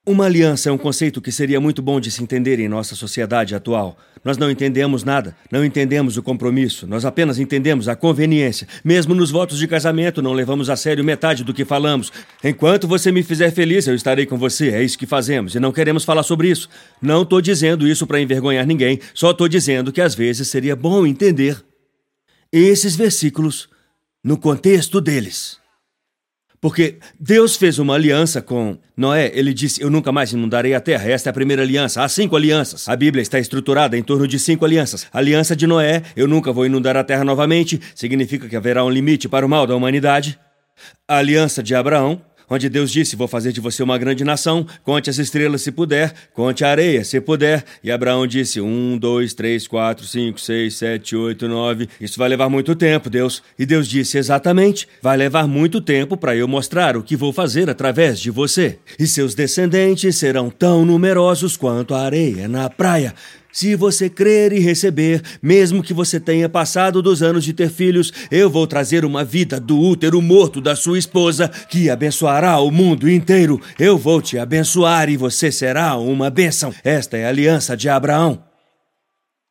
Uma 0.08 0.26
aliança 0.26 0.68
é 0.68 0.72
um 0.72 0.78
conceito 0.78 1.20
que 1.20 1.32
seria 1.32 1.60
muito 1.60 1.82
bom 1.82 1.98
de 1.98 2.12
se 2.12 2.22
entender 2.22 2.60
em 2.60 2.68
nossa 2.68 2.94
sociedade 2.94 3.56
atual. 3.56 3.98
Nós 4.24 4.38
não 4.38 4.48
entendemos 4.48 5.02
nada, 5.02 5.36
não 5.50 5.64
entendemos 5.64 6.16
o 6.16 6.22
compromisso, 6.22 6.86
nós 6.86 7.04
apenas 7.04 7.40
entendemos 7.40 7.88
a 7.88 7.96
conveniência. 7.96 8.68
Mesmo 8.84 9.16
nos 9.16 9.32
votos 9.32 9.58
de 9.58 9.66
casamento, 9.66 10.22
não 10.22 10.32
levamos 10.32 10.70
a 10.70 10.76
sério 10.76 11.02
metade 11.02 11.42
do 11.42 11.52
que 11.52 11.64
falamos. 11.64 12.12
Enquanto 12.44 12.86
você 12.86 13.10
me 13.10 13.24
fizer 13.24 13.50
feliz, 13.50 13.88
eu 13.88 13.96
estarei 13.96 14.26
com 14.26 14.38
você. 14.38 14.68
É 14.68 14.80
isso 14.80 14.96
que 14.96 15.06
fazemos 15.06 15.56
e 15.56 15.60
não 15.60 15.72
queremos 15.72 16.04
falar 16.04 16.22
sobre 16.22 16.50
isso. 16.50 16.68
Não 17.02 17.22
estou 17.22 17.40
dizendo 17.40 17.88
isso 17.88 18.06
para 18.06 18.20
envergonhar 18.20 18.64
ninguém, 18.64 19.00
só 19.12 19.32
estou 19.32 19.48
dizendo 19.48 19.90
que 19.90 20.00
às 20.00 20.14
vezes 20.14 20.46
seria 20.46 20.76
bom 20.76 21.04
entender 21.04 21.60
esses 22.52 22.94
versículos 22.94 23.68
no 24.22 24.36
contexto 24.36 25.00
deles. 25.00 25.65
Porque 26.60 26.98
Deus 27.18 27.56
fez 27.56 27.78
uma 27.78 27.94
aliança 27.94 28.40
com 28.40 28.78
Noé. 28.96 29.30
Ele 29.34 29.52
disse: 29.52 29.82
Eu 29.82 29.90
nunca 29.90 30.10
mais 30.10 30.32
inundarei 30.32 30.74
a 30.74 30.80
terra. 30.80 31.10
Esta 31.10 31.28
é 31.28 31.30
a 31.30 31.34
primeira 31.34 31.62
aliança. 31.62 32.02
Há 32.02 32.08
cinco 32.08 32.36
alianças. 32.36 32.88
A 32.88 32.96
Bíblia 32.96 33.22
está 33.22 33.38
estruturada 33.38 33.96
em 33.96 34.02
torno 34.02 34.26
de 34.26 34.38
cinco 34.38 34.64
alianças. 34.64 35.06
A 35.12 35.18
aliança 35.18 35.54
de 35.54 35.66
Noé: 35.66 36.02
Eu 36.16 36.26
nunca 36.26 36.52
vou 36.52 36.66
inundar 36.66 36.96
a 36.96 37.04
terra 37.04 37.24
novamente. 37.24 37.80
Significa 37.94 38.48
que 38.48 38.56
haverá 38.56 38.84
um 38.84 38.90
limite 38.90 39.28
para 39.28 39.44
o 39.44 39.48
mal 39.48 39.66
da 39.66 39.76
humanidade. 39.76 40.38
A 41.06 41.18
aliança 41.18 41.62
de 41.62 41.74
Abraão: 41.74 42.20
onde 42.48 42.68
Deus 42.68 42.90
disse: 42.90 43.16
Vou 43.16 43.28
fazer 43.28 43.52
de 43.52 43.60
você 43.60 43.82
uma 43.82 43.98
grande 43.98 44.24
nação, 44.24 44.66
conte 44.84 45.10
as 45.10 45.18
estrelas 45.18 45.62
se 45.62 45.72
puder, 45.72 46.12
conte 46.32 46.64
a 46.64 46.70
areia 46.70 47.04
se 47.04 47.20
puder. 47.20 47.64
E 47.82 47.90
Abraão 47.90 48.26
disse: 48.26 48.60
Um, 48.60 48.98
dois, 48.98 49.34
três, 49.34 49.66
quatro, 49.66 50.06
cinco, 50.06 50.40
seis, 50.40 50.76
sete, 50.76 51.16
oito, 51.16 51.48
nove. 51.48 51.88
Isso 52.00 52.18
vai 52.18 52.28
levar 52.28 52.48
muito 52.48 52.74
tempo, 52.74 53.10
Deus. 53.10 53.42
E 53.58 53.66
Deus 53.66 53.88
disse: 53.88 54.18
Exatamente, 54.18 54.88
vai 55.02 55.16
levar 55.16 55.46
muito 55.46 55.80
tempo 55.80 56.16
para 56.16 56.36
eu 56.36 56.48
mostrar 56.48 56.96
o 56.96 57.02
que 57.02 57.16
vou 57.16 57.32
fazer 57.32 57.68
através 57.68 58.20
de 58.20 58.30
você. 58.30 58.78
E 58.98 59.06
seus 59.06 59.34
descendentes 59.34 60.16
serão 60.16 60.50
tão 60.50 60.84
numerosos 60.84 61.56
quanto 61.56 61.94
a 61.94 62.02
areia 62.02 62.48
na 62.48 62.68
praia. 62.68 63.14
Se 63.56 63.74
você 63.74 64.10
crer 64.10 64.52
e 64.52 64.58
receber, 64.58 65.22
mesmo 65.40 65.82
que 65.82 65.94
você 65.94 66.20
tenha 66.20 66.46
passado 66.46 67.00
dos 67.00 67.22
anos 67.22 67.42
de 67.42 67.54
ter 67.54 67.70
filhos, 67.70 68.12
eu 68.30 68.50
vou 68.50 68.66
trazer 68.66 69.02
uma 69.02 69.24
vida 69.24 69.58
do 69.58 69.80
útero 69.80 70.20
morto 70.20 70.60
da 70.60 70.76
sua 70.76 70.98
esposa 70.98 71.48
que 71.48 71.88
abençoará 71.88 72.60
o 72.60 72.70
mundo 72.70 73.08
inteiro. 73.08 73.58
Eu 73.78 73.96
vou 73.96 74.20
te 74.20 74.36
abençoar 74.38 75.08
e 75.08 75.16
você 75.16 75.50
será 75.50 75.96
uma 75.96 76.28
bênção. 76.28 76.70
Esta 76.84 77.16
é 77.16 77.24
a 77.24 77.30
aliança 77.30 77.74
de 77.74 77.88
Abraão. 77.88 78.44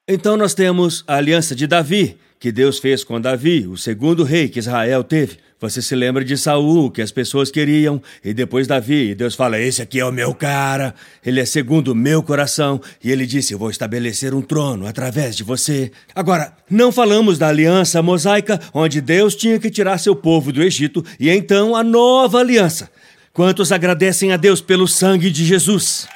Então 0.07 0.37
nós 0.37 0.53
temos 0.53 1.03
a 1.07 1.15
aliança 1.15 1.55
de 1.55 1.65
Davi, 1.65 2.15
que 2.45 2.51
Deus 2.51 2.77
fez 2.77 3.03
com 3.03 3.19
Davi, 3.19 3.65
o 3.65 3.75
segundo 3.75 4.23
rei 4.23 4.47
que 4.47 4.59
Israel 4.59 5.03
teve. 5.03 5.39
Você 5.59 5.81
se 5.81 5.95
lembra 5.95 6.23
de 6.23 6.37
Saul, 6.37 6.91
que 6.91 7.01
as 7.01 7.11
pessoas 7.11 7.49
queriam, 7.49 7.99
e 8.23 8.35
depois 8.35 8.67
Davi, 8.67 9.09
e 9.09 9.15
Deus 9.15 9.33
fala: 9.33 9.59
Esse 9.59 9.81
aqui 9.81 9.99
é 9.99 10.05
o 10.05 10.11
meu 10.11 10.31
cara, 10.35 10.93
ele 11.25 11.39
é 11.39 11.45
segundo 11.45 11.87
o 11.87 11.95
meu 11.95 12.21
coração, 12.21 12.79
e 13.03 13.11
ele 13.11 13.25
disse: 13.25 13.51
Eu 13.51 13.57
vou 13.57 13.71
estabelecer 13.71 14.35
um 14.35 14.43
trono 14.43 14.85
através 14.85 15.35
de 15.35 15.43
você. 15.43 15.91
Agora, 16.13 16.53
não 16.69 16.91
falamos 16.91 17.39
da 17.39 17.47
aliança 17.47 17.99
mosaica, 18.03 18.61
onde 18.71 19.01
Deus 19.01 19.35
tinha 19.35 19.59
que 19.59 19.71
tirar 19.71 19.97
seu 19.97 20.15
povo 20.15 20.51
do 20.51 20.61
Egito, 20.61 21.03
e 21.19 21.31
então 21.31 21.75
a 21.75 21.83
nova 21.83 22.37
aliança. 22.37 22.91
Quantos 23.33 23.71
agradecem 23.71 24.33
a 24.33 24.37
Deus 24.37 24.61
pelo 24.61 24.87
sangue 24.87 25.31
de 25.31 25.43
Jesus? 25.43 26.07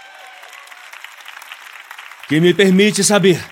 Que 2.27 2.39
me 2.39 2.53
permite 2.53 3.03
saber 3.03 3.43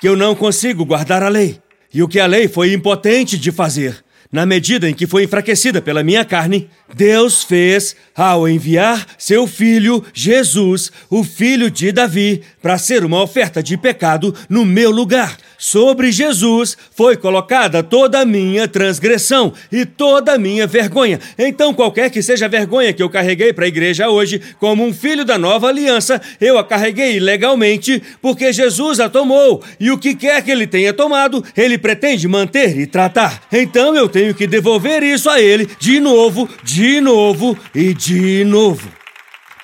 que 0.00 0.08
eu 0.08 0.16
não 0.16 0.34
consigo 0.34 0.84
guardar 0.84 1.22
a 1.22 1.28
lei, 1.28 1.60
e 1.92 2.02
o 2.02 2.08
que 2.08 2.20
a 2.20 2.26
lei 2.26 2.48
foi 2.48 2.72
impotente 2.72 3.38
de 3.38 3.50
fazer 3.50 4.04
na 4.32 4.46
medida 4.46 4.88
em 4.88 4.94
que 4.94 5.06
foi 5.06 5.24
enfraquecida 5.24 5.82
pela 5.82 6.04
minha 6.04 6.24
carne, 6.24 6.70
Deus 6.94 7.42
fez 7.42 7.96
ao 8.14 8.48
enviar 8.48 9.06
seu 9.16 9.46
filho 9.46 10.04
Jesus, 10.12 10.92
o 11.08 11.24
filho 11.24 11.70
de 11.70 11.90
Davi, 11.92 12.42
para 12.60 12.76
ser 12.78 13.04
uma 13.04 13.22
oferta 13.22 13.62
de 13.62 13.76
pecado 13.76 14.34
no 14.48 14.64
meu 14.64 14.90
lugar. 14.90 15.36
Sobre 15.56 16.10
Jesus 16.10 16.76
foi 16.96 17.18
colocada 17.18 17.82
toda 17.82 18.20
a 18.20 18.24
minha 18.24 18.66
transgressão 18.66 19.52
e 19.70 19.84
toda 19.84 20.32
a 20.32 20.38
minha 20.38 20.66
vergonha. 20.66 21.20
Então, 21.38 21.74
qualquer 21.74 22.10
que 22.10 22.22
seja 22.22 22.46
a 22.46 22.48
vergonha 22.48 22.94
que 22.94 23.02
eu 23.02 23.10
carreguei 23.10 23.52
para 23.52 23.66
a 23.66 23.68
igreja 23.68 24.08
hoje, 24.08 24.40
como 24.58 24.82
um 24.82 24.92
filho 24.92 25.22
da 25.22 25.36
nova 25.36 25.68
aliança, 25.68 26.18
eu 26.40 26.56
a 26.56 26.64
carreguei 26.64 27.20
legalmente, 27.20 28.02
porque 28.22 28.54
Jesus 28.54 29.00
a 29.00 29.08
tomou. 29.10 29.62
E 29.78 29.90
o 29.90 29.98
que 29.98 30.14
quer 30.14 30.42
que 30.42 30.50
ele 30.50 30.66
tenha 30.66 30.94
tomado, 30.94 31.44
ele 31.54 31.76
pretende 31.76 32.26
manter 32.26 32.78
e 32.78 32.86
tratar. 32.86 33.42
Então, 33.52 33.94
eu 33.94 34.08
tenho 34.08 34.34
que 34.34 34.46
devolver 34.46 35.02
isso 35.02 35.28
a 35.28 35.42
ele 35.42 35.68
de 35.78 36.00
novo, 36.00 36.48
de 36.64 36.79
novo 37.00 37.56
e 37.74 37.92
de 37.92 38.44
novo. 38.44 38.90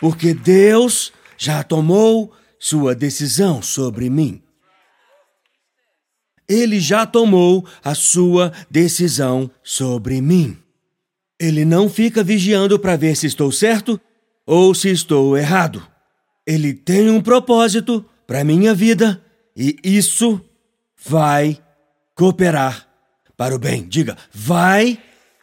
Porque 0.00 0.34
Deus 0.34 1.12
já 1.38 1.62
tomou 1.62 2.32
sua 2.58 2.94
decisão 2.94 3.62
sobre 3.62 4.10
mim 4.10 4.42
ele 6.48 6.80
já 6.80 7.04
tomou 7.04 7.66
a 7.82 7.94
sua 7.94 8.52
decisão 8.70 9.50
sobre 9.62 10.20
mim. 10.20 10.56
Ele 11.38 11.64
não 11.64 11.88
fica 11.88 12.22
vigiando 12.22 12.78
para 12.78 12.96
ver 12.96 13.16
se 13.16 13.26
estou 13.26 13.52
certo 13.52 14.00
ou 14.46 14.74
se 14.74 14.90
estou 14.90 15.36
errado. 15.36 15.86
Ele 16.46 16.72
tem 16.72 17.10
um 17.10 17.20
propósito 17.20 18.04
para 18.26 18.44
minha 18.44 18.74
vida 18.74 19.22
e 19.56 19.76
isso 19.82 20.40
vai 21.04 21.58
cooperar 22.14 22.86
para 23.36 23.54
o 23.54 23.58
bem. 23.58 23.86
Diga, 23.86 24.16
vai 24.32 24.98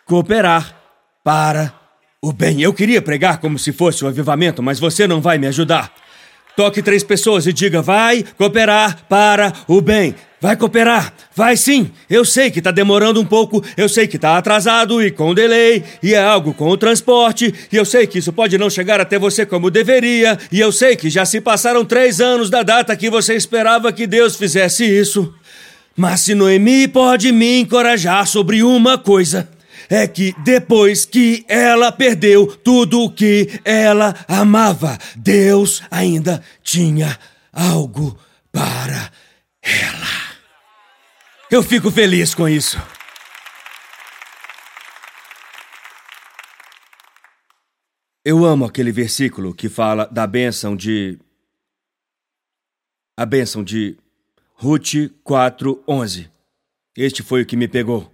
cooperar 0.05 0.82
para 1.23 1.73
o 2.21 2.31
bem. 2.31 2.61
Eu 2.61 2.73
queria 2.73 3.01
pregar 3.01 3.39
como 3.39 3.57
se 3.57 3.71
fosse 3.71 4.03
o 4.03 4.07
avivamento, 4.07 4.61
mas 4.61 4.79
você 4.79 5.07
não 5.07 5.21
vai 5.21 5.37
me 5.37 5.47
ajudar. 5.47 5.91
Toque 6.55 6.83
três 6.83 7.03
pessoas 7.03 7.47
e 7.47 7.53
diga: 7.53 7.81
vai 7.81 8.23
cooperar 8.37 9.05
para 9.07 9.51
o 9.67 9.81
bem. 9.81 10.15
Vai 10.39 10.57
cooperar, 10.57 11.13
vai 11.33 11.55
sim. 11.55 11.89
Eu 12.09 12.25
sei 12.25 12.51
que 12.51 12.59
está 12.59 12.69
demorando 12.69 13.19
um 13.21 13.25
pouco, 13.25 13.63
eu 13.77 13.87
sei 13.87 14.07
que 14.07 14.17
está 14.17 14.37
atrasado 14.37 15.01
e 15.01 15.09
com 15.09 15.33
delay, 15.33 15.81
e 16.03 16.13
é 16.13 16.21
algo 16.21 16.53
com 16.53 16.67
o 16.67 16.75
transporte, 16.75 17.53
e 17.71 17.77
eu 17.77 17.85
sei 17.85 18.05
que 18.05 18.19
isso 18.19 18.33
pode 18.33 18.57
não 18.57 18.69
chegar 18.69 18.99
até 18.99 19.17
você 19.17 19.45
como 19.45 19.71
deveria, 19.71 20.37
e 20.51 20.59
eu 20.59 20.69
sei 20.69 20.97
que 20.97 21.09
já 21.09 21.23
se 21.23 21.39
passaram 21.39 21.85
três 21.85 22.19
anos 22.19 22.49
da 22.49 22.61
data 22.61 22.93
que 22.97 23.09
você 23.09 23.35
esperava 23.35 23.93
que 23.93 24.05
Deus 24.05 24.35
fizesse 24.35 24.83
isso. 24.83 25.33
Mas 25.95 26.19
se 26.19 26.35
Noemi 26.35 26.89
pode 26.89 27.31
me 27.31 27.61
encorajar 27.61 28.27
sobre 28.27 28.63
uma 28.63 28.97
coisa, 28.97 29.47
é 29.89 30.07
que 30.07 30.33
depois 30.43 31.05
que 31.05 31.45
ela 31.47 31.91
perdeu 31.91 32.47
tudo 32.47 33.01
o 33.01 33.11
que 33.11 33.59
ela 33.63 34.15
amava, 34.27 34.97
Deus 35.15 35.81
ainda 35.89 36.43
tinha 36.61 37.17
algo 37.51 38.17
para 38.51 39.11
ela. 39.61 40.33
Eu 41.49 41.61
fico 41.61 41.91
feliz 41.91 42.33
com 42.33 42.47
isso. 42.49 42.81
Eu 48.25 48.45
amo 48.45 48.63
aquele 48.63 48.91
versículo 48.91 49.53
que 49.53 49.67
fala 49.67 50.05
da 50.05 50.25
bênção 50.25 50.75
de. 50.77 51.19
A 53.17 53.25
bênção 53.25 53.63
de 53.63 53.97
Ruth 54.55 55.11
4:11. 55.25 56.29
Este 56.95 57.21
foi 57.21 57.41
o 57.41 57.45
que 57.45 57.57
me 57.57 57.67
pegou. 57.67 58.12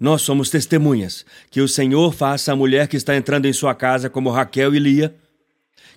Nós 0.00 0.22
somos 0.22 0.48
testemunhas 0.48 1.26
que 1.50 1.60
o 1.60 1.68
Senhor 1.68 2.14
faça 2.14 2.50
a 2.50 2.56
mulher 2.56 2.88
que 2.88 2.96
está 2.96 3.14
entrando 3.14 3.44
em 3.44 3.52
sua 3.52 3.74
casa 3.74 4.08
como 4.08 4.30
Raquel 4.30 4.74
e 4.74 4.78
Lia, 4.78 5.14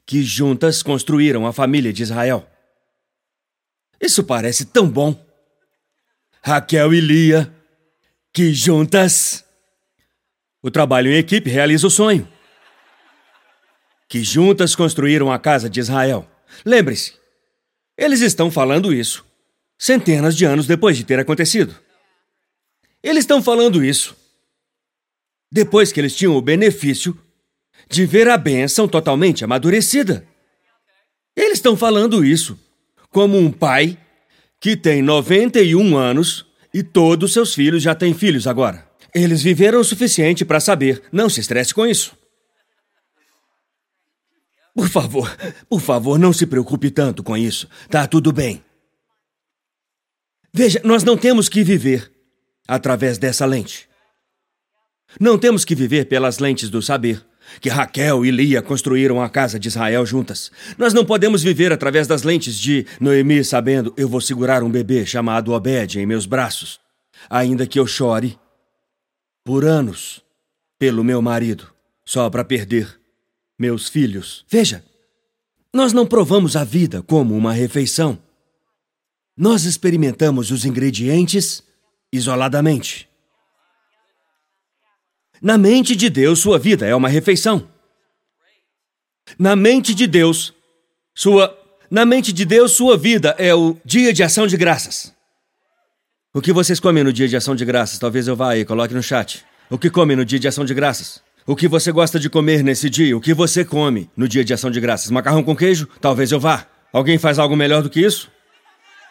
que 0.05 0.21
juntas 0.21 0.83
construíram 0.83 1.47
a 1.47 1.53
família 1.53 1.93
de 1.93 2.03
Israel. 2.03 2.45
Isso 4.01 4.21
parece 4.25 4.65
tão 4.65 4.89
bom. 4.89 5.17
Raquel 6.41 6.93
e 6.93 6.99
Lia, 6.99 7.49
que 8.33 8.53
juntas. 8.53 9.45
O 10.61 10.69
trabalho 10.69 11.09
em 11.09 11.17
equipe 11.17 11.49
realiza 11.49 11.87
o 11.87 11.89
sonho. 11.89 12.27
Que 14.09 14.21
juntas 14.21 14.75
construíram 14.75 15.31
a 15.31 15.39
casa 15.39 15.69
de 15.69 15.79
Israel. 15.79 16.29
Lembre-se, 16.65 17.13
eles 17.97 18.19
estão 18.19 18.51
falando 18.51 18.93
isso 18.93 19.25
centenas 19.77 20.35
de 20.35 20.45
anos 20.45 20.65
depois 20.65 20.95
de 20.95 21.03
ter 21.03 21.19
acontecido. 21.19 21.75
Eles 23.03 23.23
estão 23.23 23.43
falando 23.43 23.83
isso 23.83 24.15
depois 25.51 25.91
que 25.91 25.99
eles 25.99 26.15
tinham 26.15 26.35
o 26.35 26.41
benefício 26.41 27.15
de 27.87 28.07
ver 28.07 28.27
a 28.27 28.37
bênção 28.37 28.87
totalmente 28.87 29.43
amadurecida. 29.43 30.25
Eles 31.35 31.59
estão 31.59 31.77
falando 31.77 32.25
isso 32.25 32.57
como 33.11 33.37
um 33.37 33.51
pai 33.51 33.97
que 34.59 34.75
tem 34.75 35.03
91 35.03 35.95
anos 35.95 36.45
e 36.73 36.81
todos 36.81 37.33
seus 37.33 37.53
filhos 37.53 37.83
já 37.83 37.93
têm 37.93 38.13
filhos 38.13 38.47
agora. 38.47 38.89
Eles 39.13 39.43
viveram 39.43 39.79
o 39.79 39.83
suficiente 39.83 40.43
para 40.43 40.59
saber, 40.59 41.03
não 41.11 41.29
se 41.29 41.39
estresse 41.39 41.73
com 41.73 41.85
isso. 41.85 42.17
Por 44.73 44.89
favor, 44.89 45.37
por 45.69 45.81
favor, 45.81 46.17
não 46.17 46.33
se 46.33 46.47
preocupe 46.47 46.89
tanto 46.89 47.21
com 47.21 47.37
isso. 47.37 47.69
Tá 47.89 48.07
tudo 48.07 48.31
bem. 48.31 48.63
Veja, 50.51 50.81
nós 50.83 51.03
não 51.03 51.15
temos 51.15 51.47
que 51.47 51.63
viver 51.63 52.12
através 52.67 53.17
dessa 53.17 53.45
lente. 53.45 53.87
Não 55.19 55.37
temos 55.37 55.63
que 55.63 55.75
viver 55.75 56.05
pelas 56.05 56.39
lentes 56.39 56.69
do 56.69 56.81
saber, 56.81 57.23
que 57.59 57.69
Raquel 57.69 58.25
e 58.25 58.31
Lia 58.31 58.61
construíram 58.61 59.21
a 59.21 59.29
casa 59.29 59.59
de 59.59 59.67
Israel 59.67 60.05
juntas. 60.05 60.51
Nós 60.77 60.93
não 60.93 61.05
podemos 61.05 61.43
viver 61.43 61.71
através 61.71 62.07
das 62.07 62.23
lentes 62.23 62.57
de 62.57 62.85
Noemi 62.99 63.43
sabendo 63.43 63.93
eu 63.97 64.07
vou 64.07 64.21
segurar 64.21 64.63
um 64.63 64.69
bebê 64.69 65.05
chamado 65.05 65.51
Obed 65.51 65.99
em 65.99 66.05
meus 66.05 66.25
braços, 66.25 66.79
ainda 67.29 67.67
que 67.67 67.79
eu 67.79 67.85
chore 67.85 68.39
por 69.43 69.65
anos 69.65 70.21
pelo 70.79 71.03
meu 71.03 71.21
marido, 71.21 71.67
só 72.05 72.29
para 72.29 72.43
perder 72.43 72.99
meus 73.59 73.87
filhos. 73.87 74.45
Veja, 74.49 74.83
nós 75.73 75.93
não 75.93 76.05
provamos 76.05 76.55
a 76.55 76.63
vida 76.63 77.01
como 77.01 77.35
uma 77.35 77.53
refeição. 77.53 78.17
Nós 79.35 79.65
experimentamos 79.65 80.51
os 80.51 80.65
ingredientes 80.65 81.63
isoladamente. 82.13 83.09
Na 85.41 85.57
mente 85.57 85.95
de 85.95 86.09
Deus, 86.09 86.39
sua 86.39 86.57
vida 86.57 86.85
é 86.85 86.95
uma 86.95 87.09
refeição. 87.09 87.67
Na 89.37 89.55
mente 89.55 89.93
de 89.93 90.07
Deus, 90.07 90.53
sua 91.13 91.59
na 91.89 92.05
mente 92.05 92.33
de 92.33 92.43
Deus, 92.43 92.71
sua 92.71 92.97
vida 92.97 93.35
é 93.37 93.53
o 93.53 93.77
dia 93.85 94.11
de 94.11 94.23
ação 94.23 94.47
de 94.47 94.57
graças. 94.57 95.13
O 96.33 96.41
que 96.41 96.51
vocês 96.51 96.79
comem 96.79 97.03
no 97.03 97.13
dia 97.13 97.27
de 97.27 97.35
ação 97.35 97.55
de 97.55 97.63
graças? 97.63 97.99
Talvez 97.99 98.27
eu 98.27 98.35
vá 98.35 98.53
aí, 98.53 98.65
coloque 98.65 98.95
no 98.95 99.03
chat. 99.03 99.45
O 99.69 99.77
que 99.77 99.91
comem 99.91 100.17
no 100.17 100.25
dia 100.25 100.39
de 100.39 100.47
ação 100.47 100.65
de 100.65 100.73
graças? 100.73 101.21
O 101.45 101.55
que 101.55 101.67
você 101.67 101.91
gosta 101.91 102.19
de 102.19 102.29
comer 102.29 102.63
nesse 102.63 102.89
dia? 102.89 103.15
O 103.15 103.21
que 103.21 103.33
você 103.33 103.63
come 103.63 104.09
no 104.17 104.27
dia 104.27 104.43
de 104.43 104.53
ação 104.53 104.71
de 104.71 104.79
graças? 104.79 105.11
Macarrão 105.11 105.43
com 105.43 105.55
queijo? 105.55 105.87
Talvez 106.01 106.31
eu 106.31 106.39
vá. 106.39 106.65
Alguém 106.91 107.19
faz 107.19 107.37
algo 107.37 107.55
melhor 107.55 107.83
do 107.83 107.89
que 107.89 107.99
isso? 107.99 108.31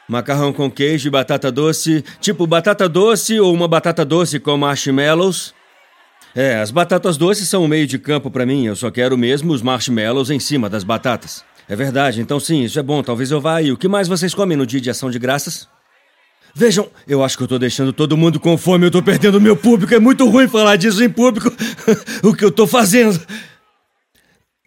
Macarrão 0.09 0.53
com 0.53 0.71
queijo 0.71 1.09
e 1.09 1.11
batata 1.11 1.51
doce, 1.51 2.05
tipo 2.21 2.47
batata 2.47 2.89
doce 2.89 3.39
ou 3.39 3.53
uma 3.55 3.69
batata 3.69 4.05
doce 4.05 4.39
com 4.39 4.57
marshmallows. 4.57 5.55
É, 6.35 6.57
as 6.57 6.71
batatas 6.71 7.17
doces 7.17 7.49
são 7.49 7.65
o 7.65 7.69
meio 7.69 7.87
de 7.87 7.99
campo 7.99 8.31
para 8.31 8.47
mim, 8.47 8.67
eu 8.67 8.75
só 8.75 8.91
quero 8.91 9.17
mesmo 9.19 9.53
os 9.53 9.63
marshmallows 9.63 10.31
em 10.31 10.41
cima 10.41 10.69
das 10.69 10.83
batatas. 10.83 11.45
É 11.69 11.77
verdade, 11.77 12.21
então 12.21 12.41
sim, 12.41 12.63
isso 12.65 12.79
é 12.79 12.83
bom, 12.83 13.03
talvez 13.03 13.31
eu 13.31 13.41
vá 13.41 13.57
aí. 13.57 13.71
O 13.71 13.77
que 13.77 13.87
mais 13.87 14.09
vocês 14.09 14.35
comem 14.35 14.57
no 14.57 14.67
dia 14.67 14.81
de 14.81 14.91
ação 14.91 15.11
de 15.11 15.19
graças? 15.19 15.69
Vejam, 16.55 16.91
eu 17.07 17.25
acho 17.25 17.37
que 17.37 17.45
eu 17.45 17.49
tô 17.49 17.59
deixando 17.59 17.93
todo 17.93 18.17
mundo 18.17 18.39
com 18.39 18.59
fome, 18.59 18.87
eu 18.87 18.91
tô 18.91 19.03
perdendo 19.03 19.41
meu 19.41 19.57
público, 19.57 19.95
é 19.95 19.99
muito 19.99 20.29
ruim 20.29 20.49
falar 20.49 20.77
disso 20.77 21.03
em 21.03 21.09
público. 21.09 21.51
o 22.23 22.35
que 22.35 22.45
eu 22.45 22.53
tô 22.53 22.67
fazendo? 22.67 23.19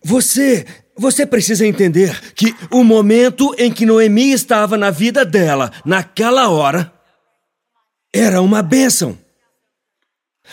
Você, 0.03 0.65
você 0.97 1.25
precisa 1.25 1.65
entender 1.65 2.33
que 2.33 2.55
o 2.71 2.83
momento 2.83 3.53
em 3.57 3.71
que 3.71 3.85
Noemi 3.85 4.31
estava 4.31 4.77
na 4.77 4.89
vida 4.89 5.25
dela, 5.25 5.71
naquela 5.83 6.49
hora, 6.49 6.91
era 8.13 8.41
uma 8.41 8.61
bênção. 8.61 9.17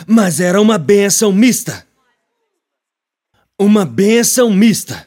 Mas 0.06 0.40
era 0.40 0.60
uma 0.60 0.78
bênção 0.78 1.30
mista. 1.32 1.86
Uma 3.58 3.84
bênção 3.84 4.50
mista. 4.50 5.06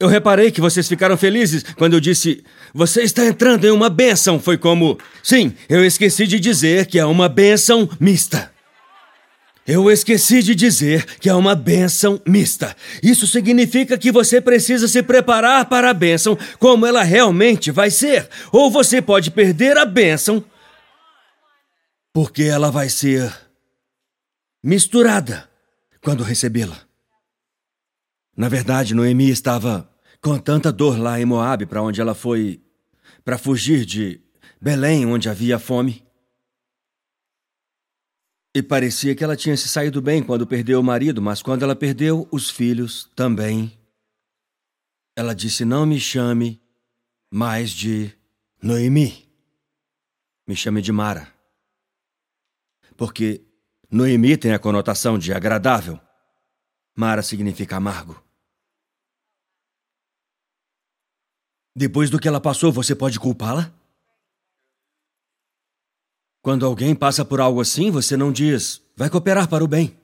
Eu 0.00 0.08
reparei 0.08 0.50
que 0.50 0.60
vocês 0.60 0.88
ficaram 0.88 1.16
felizes 1.16 1.62
quando 1.76 1.94
eu 1.94 2.00
disse: 2.00 2.42
Você 2.72 3.02
está 3.02 3.24
entrando 3.26 3.66
em 3.66 3.70
uma 3.70 3.90
bênção. 3.90 4.40
Foi 4.40 4.56
como: 4.56 4.98
Sim, 5.22 5.54
eu 5.68 5.84
esqueci 5.84 6.26
de 6.26 6.40
dizer 6.40 6.86
que 6.86 6.98
é 6.98 7.04
uma 7.04 7.28
bênção 7.28 7.88
mista. 8.00 8.53
Eu 9.66 9.90
esqueci 9.90 10.42
de 10.42 10.54
dizer 10.54 11.04
que 11.18 11.28
é 11.28 11.34
uma 11.34 11.54
bênção 11.54 12.20
mista. 12.26 12.76
Isso 13.02 13.26
significa 13.26 13.96
que 13.96 14.12
você 14.12 14.40
precisa 14.40 14.86
se 14.86 15.02
preparar 15.02 15.64
para 15.66 15.88
a 15.88 15.94
bênção 15.94 16.36
como 16.58 16.84
ela 16.84 17.02
realmente 17.02 17.70
vai 17.70 17.90
ser. 17.90 18.28
Ou 18.52 18.70
você 18.70 19.00
pode 19.00 19.30
perder 19.30 19.78
a 19.78 19.86
bênção 19.86 20.44
porque 22.12 22.44
ela 22.44 22.70
vai 22.70 22.88
ser 22.88 23.34
misturada 24.62 25.48
quando 26.00 26.22
recebê-la. 26.22 26.78
Na 28.36 28.48
verdade, 28.48 28.94
Noemi 28.94 29.30
estava 29.30 29.90
com 30.20 30.38
tanta 30.38 30.70
dor 30.70 30.98
lá 30.98 31.20
em 31.20 31.24
Moabe, 31.24 31.66
para 31.66 31.82
onde 31.82 32.00
ela 32.00 32.14
foi 32.14 32.60
para 33.24 33.38
fugir 33.38 33.84
de 33.84 34.20
Belém, 34.60 35.06
onde 35.06 35.28
havia 35.28 35.58
fome. 35.58 36.03
E 38.54 38.62
parecia 38.62 39.14
que 39.14 39.24
ela 39.24 39.36
tinha 39.36 39.56
se 39.56 39.68
saído 39.68 40.00
bem 40.00 40.22
quando 40.22 40.46
perdeu 40.46 40.78
o 40.78 40.84
marido, 40.84 41.20
mas 41.20 41.42
quando 41.42 41.62
ela 41.64 41.74
perdeu 41.74 42.28
os 42.30 42.50
filhos 42.50 43.10
também. 43.16 43.76
Ela 45.16 45.34
disse: 45.34 45.64
Não 45.64 45.84
me 45.84 45.98
chame 45.98 46.60
mais 47.30 47.70
de 47.70 48.16
Noemi. 48.62 49.28
Me 50.46 50.54
chame 50.54 50.80
de 50.80 50.92
Mara 50.92 51.34
porque 52.96 53.44
Noemi 53.90 54.36
tem 54.36 54.52
a 54.52 54.58
conotação 54.58 55.18
de 55.18 55.32
agradável. 55.32 56.00
Mara 56.96 57.22
significa 57.22 57.76
amargo. 57.76 58.22
Depois 61.76 62.08
do 62.08 62.20
que 62.20 62.28
ela 62.28 62.40
passou, 62.40 62.72
você 62.72 62.94
pode 62.94 63.18
culpá-la? 63.18 63.72
Quando 66.44 66.66
alguém 66.66 66.94
passa 66.94 67.24
por 67.24 67.40
algo 67.40 67.58
assim, 67.62 67.90
você 67.90 68.18
não 68.18 68.30
diz, 68.30 68.82
vai 68.94 69.08
cooperar 69.08 69.48
para 69.48 69.64
o 69.64 69.66
bem. 69.66 69.96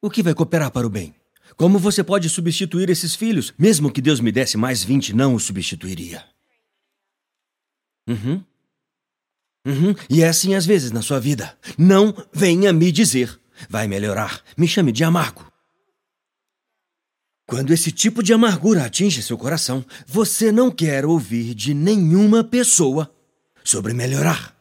O 0.00 0.08
que 0.08 0.22
vai 0.22 0.32
cooperar 0.32 0.70
para 0.70 0.86
o 0.86 0.88
bem? 0.88 1.12
Como 1.56 1.80
você 1.80 2.04
pode 2.04 2.28
substituir 2.30 2.88
esses 2.88 3.12
filhos? 3.12 3.52
Mesmo 3.58 3.90
que 3.90 4.00
Deus 4.00 4.20
me 4.20 4.30
desse 4.30 4.56
mais 4.56 4.84
vinte, 4.84 5.12
não 5.12 5.34
os 5.34 5.42
substituiria. 5.42 6.24
Uhum. 8.08 8.44
Uhum. 9.66 9.96
E 10.08 10.22
é 10.22 10.28
assim 10.28 10.54
às 10.54 10.64
vezes 10.64 10.92
na 10.92 11.02
sua 11.02 11.18
vida. 11.18 11.58
Não 11.76 12.14
venha 12.32 12.72
me 12.72 12.92
dizer, 12.92 13.36
vai 13.68 13.88
melhorar. 13.88 14.44
Me 14.56 14.68
chame 14.68 14.92
de 14.92 15.02
amargo. 15.02 15.44
Quando 17.48 17.72
esse 17.72 17.90
tipo 17.90 18.22
de 18.22 18.32
amargura 18.32 18.84
atinge 18.84 19.24
seu 19.24 19.36
coração, 19.36 19.84
você 20.06 20.52
não 20.52 20.70
quer 20.70 21.04
ouvir 21.04 21.52
de 21.52 21.74
nenhuma 21.74 22.44
pessoa 22.44 23.12
sobre 23.64 23.92
melhorar. 23.92 24.53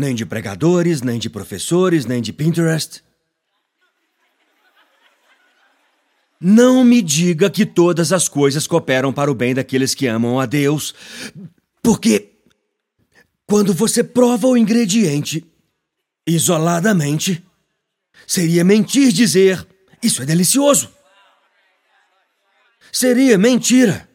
Nem 0.00 0.14
de 0.14 0.24
pregadores, 0.24 1.02
nem 1.02 1.18
de 1.18 1.28
professores, 1.28 2.06
nem 2.06 2.22
de 2.22 2.32
Pinterest. 2.32 3.04
Não 6.40 6.82
me 6.82 7.02
diga 7.02 7.50
que 7.50 7.66
todas 7.66 8.10
as 8.10 8.26
coisas 8.26 8.66
cooperam 8.66 9.12
para 9.12 9.30
o 9.30 9.34
bem 9.34 9.52
daqueles 9.52 9.94
que 9.94 10.06
amam 10.06 10.40
a 10.40 10.46
Deus, 10.46 10.94
porque 11.82 12.32
quando 13.46 13.74
você 13.74 14.02
prova 14.02 14.46
o 14.46 14.56
ingrediente 14.56 15.44
isoladamente 16.26 17.44
seria 18.26 18.64
mentir 18.64 19.12
dizer 19.12 19.66
isso 20.02 20.22
é 20.22 20.24
delicioso. 20.24 20.90
Seria 22.90 23.36
mentira. 23.36 24.08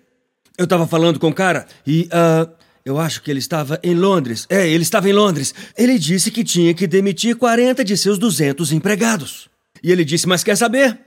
Eu 0.58 0.64
estava 0.64 0.88
falando 0.88 1.20
com 1.20 1.28
um 1.28 1.32
cara 1.32 1.68
e 1.86 2.10
uh, 2.10 2.65
eu 2.86 3.00
acho 3.00 3.24
que 3.24 3.32
ele 3.32 3.40
estava 3.40 3.80
em 3.82 3.96
Londres. 3.96 4.46
É, 4.48 4.70
ele 4.70 4.84
estava 4.84 5.10
em 5.10 5.14
Londres. 5.14 5.56
Ele 5.76 5.98
disse 5.98 6.30
que 6.30 6.44
tinha 6.44 6.72
que 6.72 6.86
demitir 6.86 7.36
40 7.36 7.84
de 7.84 7.98
seus 7.98 8.20
200 8.20 8.72
empregados. 8.72 9.50
E 9.82 9.92
ele 9.92 10.06
disse: 10.06 10.28
Mas 10.28 10.44
quer 10.44 10.56
saber? 10.56 11.00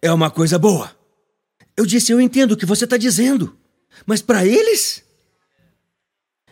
É 0.00 0.12
uma 0.12 0.30
coisa 0.30 0.56
boa. 0.56 0.96
Eu 1.76 1.84
disse: 1.84 2.12
Eu 2.12 2.20
entendo 2.20 2.52
o 2.52 2.56
que 2.56 2.64
você 2.64 2.84
está 2.84 2.96
dizendo. 2.96 3.56
Mas 4.06 4.22
para 4.22 4.46
eles? 4.46 5.02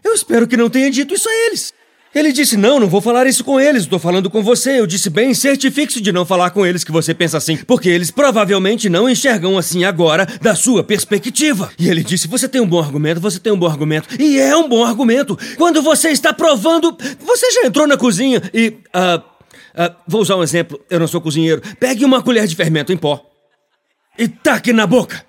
Eu 0.03 0.13
espero 0.13 0.47
que 0.49 0.57
não 0.57 0.69
tenha 0.69 0.91
dito 0.91 1.15
isso 1.15 1.29
a 1.29 1.33
eles. 1.47 1.73
Ele 2.15 2.33
disse: 2.33 2.57
Não, 2.57 2.79
não 2.79 2.89
vou 2.89 3.01
falar 3.01 3.27
isso 3.27 3.43
com 3.43 3.59
eles, 3.59 3.83
estou 3.83 3.99
falando 3.99 4.31
com 4.31 4.43
você. 4.43 4.79
Eu 4.79 4.87
disse: 4.87 5.11
Bem, 5.11 5.35
certifique-se 5.35 6.01
de 6.01 6.13
não 6.13 6.25
falar 6.25 6.51
com 6.51 6.65
eles 6.65 6.85
que 6.85 6.93
você 6.93 7.13
pensa 7.13 7.39
assim, 7.39 7.57
porque 7.57 7.89
eles 7.89 8.11
provavelmente 8.11 8.89
não 8.89 9.09
enxergam 9.09 9.59
assim 9.59 9.85
agora 9.85 10.27
da 10.41 10.55
sua 10.55 10.85
perspectiva. 10.85 11.71
E 11.79 11.89
ele 11.89 12.05
disse: 12.05 12.29
Você 12.29 12.49
tem 12.49 12.61
um 12.61 12.67
bom 12.67 12.81
argumento, 12.81 13.21
você 13.21 13.41
tem 13.41 13.53
um 13.53 13.59
bom 13.59 13.67
argumento. 13.67 14.09
E 14.21 14.39
é 14.39 14.57
um 14.57 14.69
bom 14.69 14.85
argumento. 14.85 15.37
Quando 15.57 15.83
você 15.83 16.11
está 16.11 16.33
provando. 16.33 16.97
Você 17.21 17.51
já 17.53 17.67
entrou 17.67 17.87
na 17.87 17.97
cozinha 17.97 18.41
e. 18.53 18.69
Uh, 18.95 19.19
uh, 19.19 19.95
vou 20.07 20.21
usar 20.21 20.37
um 20.37 20.43
exemplo, 20.43 20.81
eu 20.89 21.01
não 21.01 21.09
sou 21.09 21.21
cozinheiro. 21.21 21.61
Pegue 21.81 22.05
uma 22.05 22.23
colher 22.23 22.47
de 22.47 22.55
fermento 22.55 22.93
em 22.93 22.97
pó 22.97 23.25
e 24.19 24.29
taque 24.29 24.73
na 24.73 24.87
boca. 24.87 25.25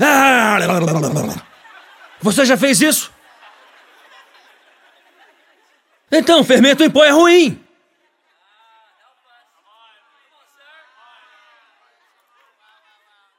Ah, 0.00 0.58
você 2.20 2.44
já 2.44 2.56
fez 2.56 2.80
isso? 2.80 3.12
Então, 6.10 6.42
fermento 6.42 6.82
em 6.82 6.90
pó 6.90 7.04
é 7.04 7.10
ruim. 7.10 7.62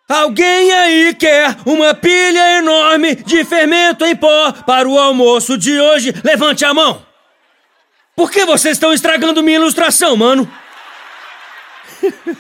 Alguém 0.08 0.72
aí 0.72 1.14
quer 1.14 1.56
uma 1.66 1.94
pilha 1.94 2.58
enorme 2.58 3.16
de 3.16 3.46
fermento 3.46 4.04
em 4.04 4.16
pó 4.16 4.52
para 4.52 4.90
o 4.90 4.98
almoço 4.98 5.56
de 5.56 5.80
hoje? 5.80 6.12
Levante 6.24 6.66
a 6.66 6.74
mão. 6.74 7.06
Por 8.16 8.32
que 8.32 8.44
vocês 8.44 8.76
estão 8.76 8.92
estragando 8.92 9.44
minha 9.44 9.58
ilustração, 9.58 10.18
mano? 10.18 10.52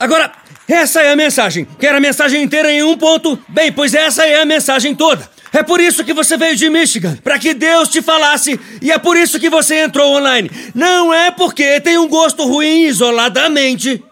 Agora, 0.00 0.32
essa 0.66 1.02
é 1.02 1.12
a 1.12 1.16
mensagem. 1.16 1.66
Quer 1.78 1.94
a 1.94 2.00
mensagem 2.00 2.42
inteira 2.42 2.72
em 2.72 2.82
um 2.82 2.96
ponto? 2.96 3.38
Bem, 3.48 3.70
pois 3.70 3.94
essa 3.94 4.26
é 4.26 4.40
a 4.40 4.46
mensagem 4.46 4.94
toda. 4.94 5.35
É 5.52 5.62
por 5.62 5.80
isso 5.80 6.04
que 6.04 6.12
você 6.12 6.36
veio 6.36 6.56
de 6.56 6.68
Michigan, 6.68 7.16
para 7.16 7.38
que 7.38 7.54
Deus 7.54 7.88
te 7.88 8.02
falasse, 8.02 8.60
e 8.82 8.90
é 8.90 8.98
por 8.98 9.16
isso 9.16 9.38
que 9.38 9.48
você 9.48 9.80
entrou 9.80 10.16
online. 10.16 10.50
Não 10.74 11.12
é 11.12 11.30
porque 11.30 11.80
tem 11.80 11.96
um 11.98 12.08
gosto 12.08 12.44
ruim 12.44 12.82
isoladamente, 12.82 14.02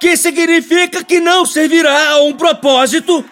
que 0.00 0.16
significa 0.16 1.04
que 1.04 1.20
não 1.20 1.46
servirá 1.46 2.10
a 2.10 2.22
um 2.22 2.32
propósito 2.32 3.24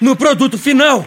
no 0.00 0.14
produto 0.14 0.58
final. 0.58 1.06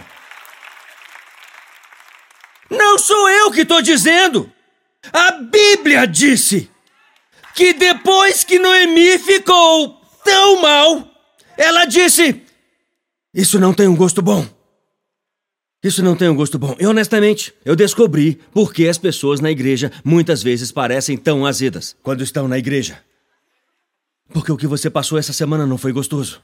Não 2.70 2.98
sou 2.98 3.30
eu 3.30 3.52
que 3.52 3.62
estou 3.62 3.82
dizendo. 3.82 4.52
A 5.14 5.32
Bíblia 5.32 6.06
disse 6.06 6.70
que 7.54 7.74
depois 7.74 8.44
que 8.44 8.60
Noemi 8.60 9.18
ficou 9.18 10.02
tão 10.24 10.62
mal, 10.62 11.10
ela 11.58 11.86
disse: 11.86 12.44
isso 13.34 13.60
não 13.60 13.74
tem 13.74 13.88
um 13.88 13.96
gosto 13.96 14.22
bom. 14.22 14.48
Isso 15.84 16.04
não 16.04 16.16
tem 16.16 16.28
um 16.28 16.36
gosto 16.36 16.58
bom. 16.58 16.76
E 16.80 16.86
honestamente, 16.88 17.54
eu 17.64 17.76
descobri 17.76 18.36
por 18.52 18.74
que 18.74 18.88
as 18.88 18.98
pessoas 18.98 19.40
na 19.40 19.52
igreja 19.52 19.92
muitas 20.04 20.42
vezes 20.42 20.72
parecem 20.72 21.18
tão 21.18 21.46
azedas 21.46 21.96
quando 22.02 22.24
estão 22.24 22.48
na 22.48 22.58
igreja. 22.58 23.00
Porque 24.30 24.52
o 24.52 24.58
que 24.58 24.68
você 24.68 24.90
passou 24.90 25.18
essa 25.18 25.34
semana 25.34 25.66
não 25.66 25.78
foi 25.78 25.92
gostoso. 25.92 26.42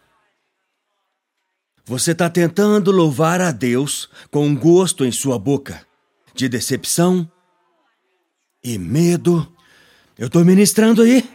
Você 1.85 2.11
está 2.11 2.29
tentando 2.29 2.91
louvar 2.91 3.41
a 3.41 3.51
Deus 3.51 4.09
com 4.31 4.47
um 4.47 4.55
gosto 4.55 5.03
em 5.03 5.11
sua 5.11 5.37
boca 5.37 5.85
de 6.33 6.47
decepção 6.47 7.29
e 8.63 8.77
medo. 8.77 9.51
Eu 10.17 10.27
estou 10.27 10.45
ministrando 10.45 11.01
aí. 11.01 11.29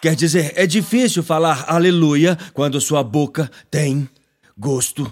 Quer 0.00 0.14
dizer, 0.14 0.52
é 0.56 0.66
difícil 0.66 1.22
falar 1.22 1.64
aleluia 1.68 2.38
quando 2.54 2.80
sua 2.80 3.02
boca 3.02 3.50
tem 3.70 4.08
gosto 4.58 5.04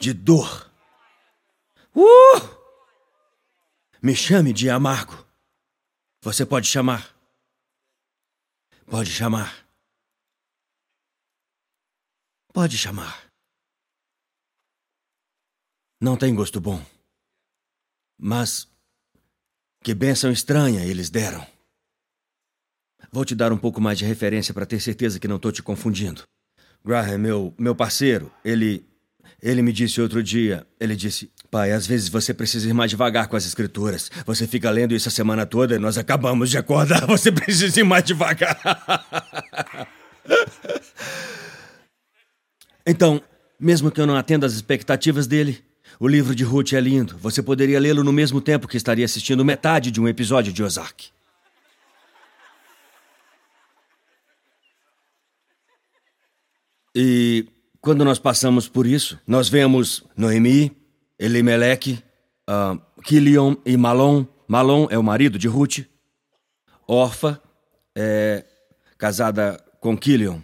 de 0.00 0.12
dor. 0.12 0.70
Uh! 1.94 2.58
Me 4.02 4.14
chame 4.14 4.52
de 4.52 4.68
amargo. 4.68 5.26
Você 6.22 6.44
pode 6.44 6.66
chamar. 6.66 7.14
Pode 8.86 9.10
chamar. 9.10 9.66
Pode 12.52 12.76
chamar. 12.76 13.30
Não 16.00 16.16
tem 16.16 16.34
gosto 16.34 16.60
bom. 16.60 16.84
Mas 18.16 18.68
que 19.82 19.94
bênção 19.94 20.32
estranha 20.32 20.84
eles 20.84 21.10
deram. 21.10 21.46
Vou 23.12 23.24
te 23.24 23.34
dar 23.34 23.52
um 23.52 23.58
pouco 23.58 23.80
mais 23.80 23.98
de 23.98 24.04
referência 24.04 24.52
para 24.52 24.66
ter 24.66 24.80
certeza 24.80 25.20
que 25.20 25.28
não 25.28 25.36
estou 25.36 25.52
te 25.52 25.62
confundindo. 25.62 26.26
Graham, 26.84 27.18
meu, 27.18 27.54
meu 27.58 27.74
parceiro, 27.74 28.30
ele. 28.44 28.86
Ele 29.40 29.62
me 29.62 29.72
disse 29.72 30.00
outro 30.00 30.20
dia, 30.20 30.66
ele 30.80 30.96
disse, 30.96 31.30
pai, 31.48 31.70
às 31.70 31.86
vezes 31.86 32.08
você 32.08 32.34
precisa 32.34 32.68
ir 32.68 32.72
mais 32.72 32.90
devagar 32.90 33.28
com 33.28 33.36
as 33.36 33.46
escrituras. 33.46 34.10
Você 34.26 34.48
fica 34.48 34.68
lendo 34.68 34.94
isso 34.94 35.08
a 35.08 35.12
semana 35.12 35.46
toda 35.46 35.76
e 35.76 35.78
nós 35.78 35.96
acabamos 35.96 36.50
de 36.50 36.58
acordar. 36.58 37.06
Você 37.06 37.30
precisa 37.30 37.78
ir 37.78 37.84
mais 37.84 38.02
devagar. 38.02 38.58
então, 42.84 43.22
mesmo 43.60 43.92
que 43.92 44.00
eu 44.00 44.06
não 44.08 44.16
atenda 44.16 44.44
às 44.44 44.54
expectativas 44.54 45.28
dele, 45.28 45.62
o 46.00 46.08
livro 46.08 46.34
de 46.34 46.44
Ruth 46.44 46.72
é 46.72 46.80
lindo. 46.80 47.16
Você 47.18 47.42
poderia 47.42 47.80
lê-lo 47.80 48.04
no 48.04 48.12
mesmo 48.12 48.40
tempo 48.40 48.68
que 48.68 48.76
estaria 48.76 49.04
assistindo 49.04 49.44
metade 49.44 49.90
de 49.90 50.00
um 50.00 50.08
episódio 50.08 50.52
de 50.52 50.62
Ozark. 50.62 51.10
E 57.00 57.46
quando 57.80 58.04
nós 58.04 58.18
passamos 58.18 58.66
por 58.66 58.84
isso, 58.84 59.20
nós 59.24 59.48
vemos 59.48 60.02
Noemi, 60.16 60.76
Elimelech, 61.16 62.02
uh, 62.50 63.02
Kilion 63.04 63.54
e 63.64 63.76
Malon. 63.76 64.24
Malon 64.48 64.88
é 64.90 64.98
o 64.98 65.02
marido 65.02 65.38
de 65.38 65.46
Ruth. 65.46 65.86
Orfa 66.88 67.40
é 67.94 68.44
casada 68.98 69.64
com 69.80 69.96
Kilion. 69.96 70.40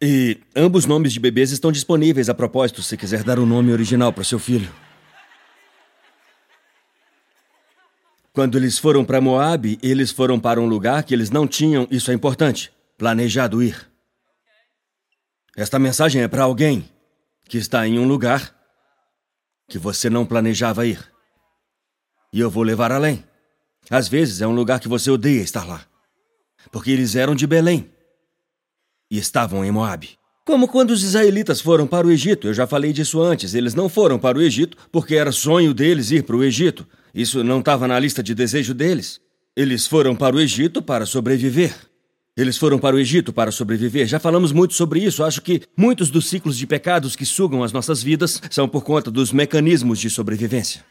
E 0.00 0.38
ambos 0.56 0.86
nomes 0.86 1.12
de 1.12 1.20
bebês 1.20 1.52
estão 1.52 1.70
disponíveis 1.70 2.30
a 2.30 2.34
propósito, 2.34 2.82
se 2.82 2.96
quiser 2.96 3.22
dar 3.22 3.38
o 3.38 3.42
um 3.42 3.46
nome 3.46 3.70
original 3.70 4.10
para 4.10 4.24
seu 4.24 4.38
filho. 4.38 4.72
Quando 8.32 8.56
eles 8.56 8.78
foram 8.78 9.04
para 9.04 9.20
Moabe, 9.20 9.78
eles 9.82 10.10
foram 10.12 10.40
para 10.40 10.62
um 10.62 10.66
lugar 10.66 11.02
que 11.02 11.12
eles 11.12 11.28
não 11.28 11.46
tinham, 11.46 11.86
isso 11.90 12.10
é 12.10 12.14
importante, 12.14 12.72
planejado 12.96 13.62
ir. 13.62 13.87
Esta 15.58 15.76
mensagem 15.76 16.22
é 16.22 16.28
para 16.28 16.44
alguém 16.44 16.88
que 17.48 17.58
está 17.58 17.84
em 17.84 17.98
um 17.98 18.06
lugar 18.06 18.54
que 19.68 19.76
você 19.76 20.08
não 20.08 20.24
planejava 20.24 20.86
ir. 20.86 21.04
E 22.32 22.38
eu 22.38 22.48
vou 22.48 22.62
levar 22.62 22.92
além. 22.92 23.24
Às 23.90 24.06
vezes 24.06 24.40
é 24.40 24.46
um 24.46 24.54
lugar 24.54 24.78
que 24.78 24.86
você 24.86 25.10
odeia 25.10 25.42
estar 25.42 25.66
lá. 25.66 25.84
Porque 26.70 26.92
eles 26.92 27.16
eram 27.16 27.34
de 27.34 27.44
Belém 27.44 27.90
e 29.10 29.18
estavam 29.18 29.64
em 29.64 29.72
Moabe. 29.72 30.16
Como 30.46 30.68
quando 30.68 30.92
os 30.92 31.02
israelitas 31.02 31.60
foram 31.60 31.88
para 31.88 32.06
o 32.06 32.12
Egito, 32.12 32.46
eu 32.46 32.54
já 32.54 32.64
falei 32.64 32.92
disso 32.92 33.20
antes. 33.20 33.52
Eles 33.52 33.74
não 33.74 33.88
foram 33.88 34.16
para 34.16 34.38
o 34.38 34.42
Egito 34.42 34.76
porque 34.92 35.16
era 35.16 35.32
sonho 35.32 35.74
deles 35.74 36.12
ir 36.12 36.22
para 36.22 36.36
o 36.36 36.44
Egito. 36.44 36.86
Isso 37.12 37.42
não 37.42 37.58
estava 37.58 37.88
na 37.88 37.98
lista 37.98 38.22
de 38.22 38.32
desejo 38.32 38.74
deles. 38.74 39.20
Eles 39.56 39.88
foram 39.88 40.14
para 40.14 40.36
o 40.36 40.40
Egito 40.40 40.80
para 40.80 41.04
sobreviver. 41.04 41.87
Eles 42.38 42.56
foram 42.56 42.78
para 42.78 42.94
o 42.94 43.00
Egito 43.00 43.32
para 43.32 43.50
sobreviver. 43.50 44.06
Já 44.06 44.20
falamos 44.20 44.52
muito 44.52 44.72
sobre 44.72 45.00
isso. 45.00 45.24
Acho 45.24 45.42
que 45.42 45.62
muitos 45.76 46.08
dos 46.08 46.28
ciclos 46.28 46.56
de 46.56 46.68
pecados 46.68 47.16
que 47.16 47.26
sugam 47.26 47.64
as 47.64 47.72
nossas 47.72 48.00
vidas 48.00 48.40
são 48.48 48.68
por 48.68 48.84
conta 48.84 49.10
dos 49.10 49.32
mecanismos 49.32 49.98
de 49.98 50.08
sobrevivência. 50.08 50.84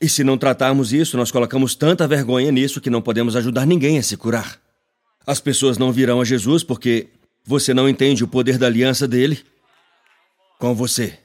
E 0.00 0.08
se 0.08 0.24
não 0.24 0.36
tratarmos 0.36 0.92
isso, 0.92 1.16
nós 1.16 1.30
colocamos 1.30 1.76
tanta 1.76 2.08
vergonha 2.08 2.50
nisso 2.50 2.80
que 2.80 2.90
não 2.90 3.00
podemos 3.00 3.36
ajudar 3.36 3.64
ninguém 3.64 3.96
a 3.96 4.02
se 4.02 4.16
curar. 4.16 4.60
As 5.24 5.38
pessoas 5.38 5.78
não 5.78 5.92
virão 5.92 6.20
a 6.20 6.24
Jesus 6.24 6.64
porque 6.64 7.10
você 7.44 7.72
não 7.72 7.88
entende 7.88 8.24
o 8.24 8.28
poder 8.28 8.58
da 8.58 8.66
aliança 8.66 9.06
dele 9.06 9.44
com 10.58 10.74
você. 10.74 11.16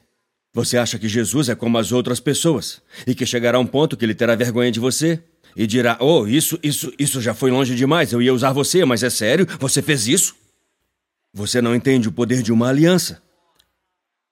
Você 0.54 0.78
acha 0.78 1.00
que 1.00 1.08
Jesus 1.08 1.48
é 1.48 1.56
como 1.56 1.78
as 1.78 1.90
outras 1.90 2.20
pessoas 2.20 2.80
e 3.04 3.12
que 3.12 3.26
chegará 3.26 3.58
um 3.58 3.66
ponto 3.66 3.96
que 3.96 4.04
ele 4.04 4.14
terá 4.14 4.36
vergonha 4.36 4.70
de 4.70 4.78
você 4.78 5.20
e 5.56 5.66
dirá: 5.66 5.96
Oh, 6.00 6.26
isso, 6.26 6.58
isso, 6.62 6.92
isso 6.98 7.20
já 7.20 7.34
foi 7.34 7.50
longe 7.50 7.74
demais. 7.74 8.12
Eu 8.12 8.22
ia 8.22 8.32
usar 8.32 8.52
você, 8.52 8.84
mas 8.84 9.02
é 9.02 9.10
sério? 9.10 9.46
Você 9.58 9.82
fez 9.82 10.06
isso? 10.06 10.34
Você 11.32 11.62
não 11.62 11.74
entende 11.74 12.08
o 12.08 12.12
poder 12.12 12.42
de 12.42 12.52
uma 12.52 12.68
aliança. 12.68 13.22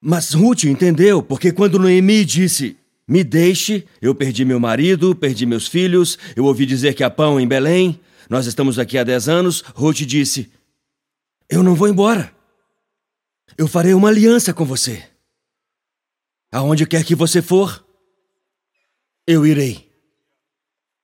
Mas 0.01 0.33
Ruth 0.33 0.65
entendeu, 0.65 1.23
porque 1.23 1.53
quando 1.53 1.79
Noemi 1.79 2.25
disse: 2.25 2.77
Me 3.07 3.23
deixe, 3.23 3.87
eu 4.01 4.15
perdi 4.15 4.45
meu 4.45 4.61
marido, 4.61 5.15
perdi 5.15 5.45
meus 5.47 5.67
filhos, 5.67 6.19
eu 6.35 6.45
ouvi 6.45 6.65
dizer 6.67 6.95
que 6.95 7.05
há 7.05 7.11
pão 7.11 7.39
em 7.39 7.47
Belém, 7.47 8.01
nós 8.29 8.47
estamos 8.47 8.79
aqui 8.79 8.97
há 8.97 9.05
dez 9.05 9.29
anos. 9.29 9.61
Ruth 9.75 9.99
disse: 9.99 10.51
Eu 11.49 11.63
não 11.63 11.75
vou 11.75 11.89
embora. 11.89 12.33
Eu 13.59 13.69
farei 13.69 13.93
uma 13.93 14.09
aliança 14.09 14.55
com 14.55 14.65
você. 14.65 15.05
Aonde 16.53 16.87
quer 16.87 17.05
que 17.05 17.15
você 17.15 17.43
for, 17.43 17.85
eu 19.27 19.47
irei. 19.47 19.90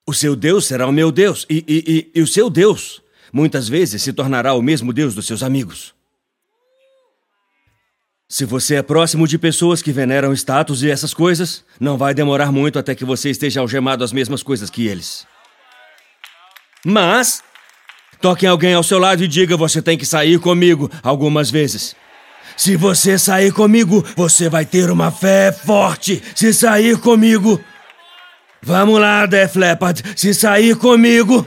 O 0.07 0.13
seu 0.13 0.37
Deus 0.37 0.65
será 0.65 0.87
o 0.87 0.91
meu 0.91 1.11
Deus, 1.11 1.45
e, 1.49 1.65
e, 1.67 2.09
e, 2.15 2.19
e 2.19 2.21
o 2.21 2.27
seu 2.27 2.49
Deus 2.49 3.01
muitas 3.33 3.67
vezes 3.67 4.01
se 4.01 4.13
tornará 4.13 4.53
o 4.53 4.61
mesmo 4.61 4.93
Deus 4.93 5.13
dos 5.13 5.27
seus 5.27 5.43
amigos. 5.43 5.93
Se 8.29 8.45
você 8.45 8.75
é 8.75 8.81
próximo 8.81 9.27
de 9.27 9.37
pessoas 9.37 9.81
que 9.81 9.91
veneram 9.91 10.33
status 10.33 10.81
e 10.81 10.89
essas 10.89 11.13
coisas, 11.13 11.63
não 11.77 11.97
vai 11.97 12.13
demorar 12.13 12.53
muito 12.53 12.79
até 12.79 12.95
que 12.95 13.03
você 13.03 13.29
esteja 13.29 13.59
algemado 13.59 14.01
às 14.03 14.13
mesmas 14.13 14.41
coisas 14.41 14.69
que 14.69 14.87
eles. 14.87 15.27
Mas, 16.85 17.43
toque 18.21 18.47
alguém 18.47 18.73
ao 18.73 18.83
seu 18.83 18.99
lado 18.99 19.23
e 19.23 19.27
diga: 19.27 19.57
você 19.57 19.81
tem 19.81 19.97
que 19.97 20.05
sair 20.05 20.39
comigo 20.39 20.89
algumas 21.03 21.51
vezes. 21.51 21.95
Se 22.55 22.75
você 22.75 23.19
sair 23.19 23.51
comigo, 23.51 24.03
você 24.15 24.49
vai 24.49 24.65
ter 24.65 24.89
uma 24.89 25.11
fé 25.11 25.51
forte. 25.51 26.23
Se 26.33 26.53
sair 26.53 26.97
comigo. 26.97 27.61
Vamos 28.61 28.99
lá, 28.99 29.25
Def 29.25 29.55
Leppard. 29.55 30.03
Se 30.15 30.33
sair 30.33 30.75
comigo. 30.75 31.45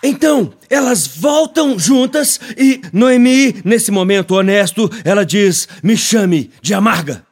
Então, 0.00 0.54
elas 0.70 1.08
voltam 1.08 1.76
juntas 1.76 2.38
e 2.56 2.80
Noemi, 2.92 3.60
nesse 3.64 3.90
momento 3.90 4.36
honesto, 4.36 4.88
ela 5.04 5.26
diz: 5.26 5.68
Me 5.82 5.96
chame 5.96 6.52
de 6.62 6.72
amarga. 6.72 7.26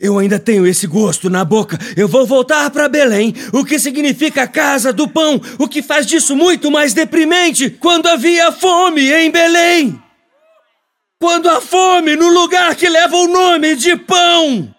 Eu 0.00 0.18
ainda 0.18 0.38
tenho 0.38 0.66
esse 0.66 0.86
gosto 0.86 1.28
na 1.28 1.44
boca. 1.44 1.76
Eu 1.96 2.06
vou 2.06 2.24
voltar 2.24 2.70
para 2.70 2.88
Belém, 2.88 3.34
o 3.52 3.64
que 3.64 3.78
significa 3.78 4.46
casa 4.46 4.92
do 4.92 5.08
pão, 5.08 5.40
o 5.58 5.66
que 5.66 5.82
faz 5.82 6.06
disso 6.06 6.36
muito 6.36 6.70
mais 6.70 6.94
deprimente 6.94 7.70
quando 7.70 8.06
havia 8.06 8.52
fome 8.52 9.10
em 9.10 9.30
Belém. 9.30 10.00
Quando 11.20 11.48
há 11.48 11.60
fome 11.60 12.14
no 12.14 12.28
lugar 12.28 12.76
que 12.76 12.88
leva 12.88 13.16
o 13.16 13.26
nome 13.26 13.74
de 13.74 13.96
pão. 13.96 14.72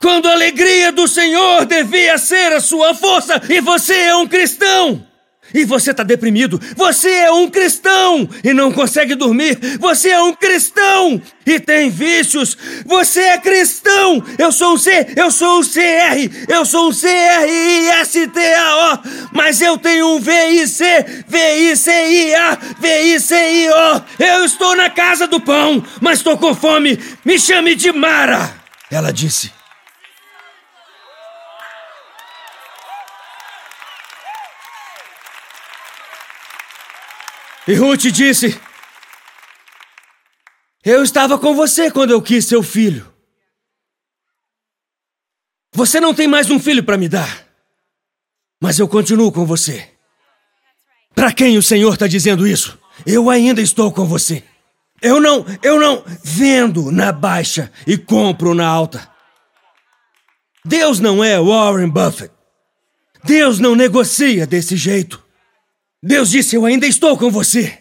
Quando 0.00 0.28
a 0.28 0.32
alegria 0.32 0.92
do 0.92 1.06
Senhor 1.08 1.64
devia 1.66 2.18
ser 2.18 2.52
a 2.52 2.60
sua 2.60 2.94
força 2.94 3.40
e 3.48 3.60
você 3.60 3.94
é 3.94 4.16
um 4.16 4.26
cristão. 4.26 5.06
E 5.52 5.64
você 5.64 5.90
está 5.90 6.02
deprimido. 6.02 6.60
Você 6.76 7.08
é 7.08 7.30
um 7.30 7.50
cristão 7.50 8.28
e 8.42 8.54
não 8.54 8.72
consegue 8.72 9.14
dormir. 9.14 9.58
Você 9.78 10.08
é 10.08 10.20
um 10.20 10.32
cristão 10.34 11.22
e 11.46 11.60
tem 11.60 11.90
vícios. 11.90 12.56
Você 12.86 13.20
é 13.20 13.38
cristão. 13.38 14.24
Eu 14.38 14.50
sou 14.50 14.74
um 14.74 14.78
C, 14.78 15.06
eu 15.14 15.30
sou 15.30 15.60
um 15.60 15.62
CR, 15.62 16.28
eu 16.48 16.64
sou 16.64 16.88
um 16.88 16.92
C-R-I-S-T-A-O. 16.92 18.38
Mas 19.32 19.60
eu 19.60 19.76
tenho 19.76 20.16
um 20.16 20.20
V-I-C, 20.20 21.24
V-I-C-I-A, 21.28 22.58
V-I-C-I-O. 22.80 24.02
Eu 24.18 24.44
estou 24.44 24.74
na 24.74 24.88
casa 24.90 25.26
do 25.26 25.40
pão, 25.40 25.84
mas 26.00 26.18
estou 26.18 26.38
com 26.38 26.54
fome. 26.54 26.98
Me 27.24 27.38
chame 27.38 27.74
de 27.74 27.92
Mara. 27.92 28.54
Ela 28.90 29.12
disse. 29.12 29.63
E 37.66 37.74
Ruth 37.74 38.02
disse: 38.12 38.60
Eu 40.84 41.02
estava 41.02 41.38
com 41.38 41.54
você 41.54 41.90
quando 41.90 42.10
eu 42.10 42.20
quis 42.20 42.44
seu 42.44 42.62
filho. 42.62 43.12
Você 45.72 45.98
não 45.98 46.14
tem 46.14 46.28
mais 46.28 46.50
um 46.50 46.60
filho 46.60 46.84
para 46.84 46.96
me 46.96 47.08
dar, 47.08 47.46
mas 48.60 48.78
eu 48.78 48.86
continuo 48.86 49.32
com 49.32 49.44
você. 49.44 49.90
Para 51.14 51.32
quem 51.32 51.56
o 51.56 51.62
Senhor 51.62 51.94
está 51.94 52.06
dizendo 52.06 52.46
isso? 52.46 52.78
Eu 53.06 53.30
ainda 53.30 53.60
estou 53.60 53.90
com 53.92 54.04
você. 54.04 54.44
Eu 55.00 55.20
não, 55.20 55.44
eu 55.62 55.80
não 55.80 56.04
vendo 56.22 56.90
na 56.90 57.12
baixa 57.12 57.72
e 57.86 57.96
compro 57.96 58.54
na 58.54 58.66
alta. 58.66 59.10
Deus 60.64 61.00
não 61.00 61.22
é 61.22 61.40
Warren 61.40 61.88
Buffett. 61.88 62.32
Deus 63.24 63.58
não 63.58 63.74
negocia 63.74 64.46
desse 64.46 64.76
jeito. 64.76 65.23
Deus 66.04 66.30
disse: 66.30 66.54
Eu 66.54 66.66
ainda 66.66 66.86
estou 66.86 67.16
com 67.16 67.30
você, 67.30 67.78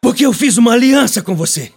porque 0.00 0.24
eu 0.24 0.32
fiz 0.32 0.56
uma 0.56 0.72
aliança 0.72 1.20
com 1.20 1.34
você. 1.34 1.72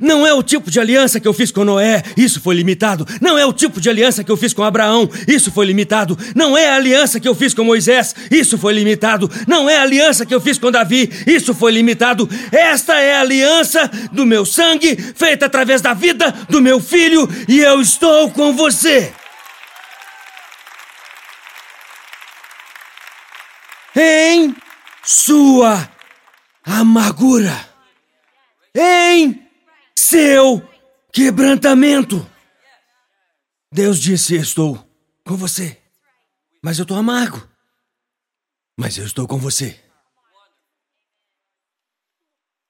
Não 0.00 0.26
é 0.26 0.32
o 0.32 0.42
tipo 0.42 0.70
de 0.70 0.80
aliança 0.80 1.20
que 1.20 1.28
eu 1.28 1.34
fiz 1.34 1.50
com 1.50 1.64
Noé, 1.64 2.02
isso 2.16 2.40
foi 2.40 2.54
limitado. 2.54 3.06
Não 3.20 3.36
é 3.36 3.44
o 3.44 3.52
tipo 3.52 3.80
de 3.80 3.90
aliança 3.90 4.24
que 4.24 4.30
eu 4.30 4.36
fiz 4.36 4.54
com 4.54 4.62
Abraão, 4.62 5.08
isso 5.28 5.50
foi 5.50 5.66
limitado. 5.66 6.16
Não 6.34 6.56
é 6.56 6.70
a 6.70 6.76
aliança 6.76 7.20
que 7.20 7.28
eu 7.28 7.34
fiz 7.34 7.52
com 7.52 7.64
Moisés, 7.64 8.14
isso 8.30 8.56
foi 8.56 8.72
limitado. 8.74 9.30
Não 9.46 9.68
é 9.68 9.76
a 9.76 9.82
aliança 9.82 10.24
que 10.24 10.34
eu 10.34 10.40
fiz 10.40 10.58
com 10.58 10.70
Davi, 10.70 11.10
isso 11.26 11.52
foi 11.52 11.72
limitado. 11.72 12.28
Esta 12.50 12.98
é 12.98 13.16
a 13.16 13.20
aliança 13.20 13.90
do 14.12 14.24
meu 14.24 14.46
sangue, 14.46 14.96
feita 14.96 15.46
através 15.46 15.80
da 15.80 15.94
vida 15.94 16.32
do 16.48 16.60
meu 16.60 16.80
filho, 16.80 17.28
e 17.48 17.58
eu 17.58 17.80
estou 17.80 18.30
com 18.30 18.54
você. 18.54 19.12
Em 23.94 24.54
sua 25.06 25.88
amargura, 26.64 27.54
em 28.74 29.48
seu 29.96 30.60
quebrantamento. 31.12 32.28
Deus 33.72 34.00
disse: 34.00 34.34
Estou 34.34 34.84
com 35.24 35.36
você, 35.36 35.80
mas 36.60 36.78
eu 36.78 36.82
estou 36.82 36.96
amargo. 36.96 37.48
Mas 38.76 38.98
eu 38.98 39.06
estou 39.06 39.26
com 39.28 39.38
você. 39.38 39.80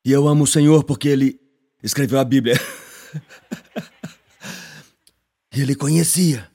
E 0.05 0.13
eu 0.13 0.29
amo 0.29 0.45
o 0.45 0.47
Senhor 0.47 0.85
porque 0.85 1.09
Ele 1.09 1.41
escreveu 1.83 2.21
a 2.21 2.25
Bíblia. 2.25 2.55
e 5.53 5.61
Ele 5.63 5.75
conhecia 5.75 6.53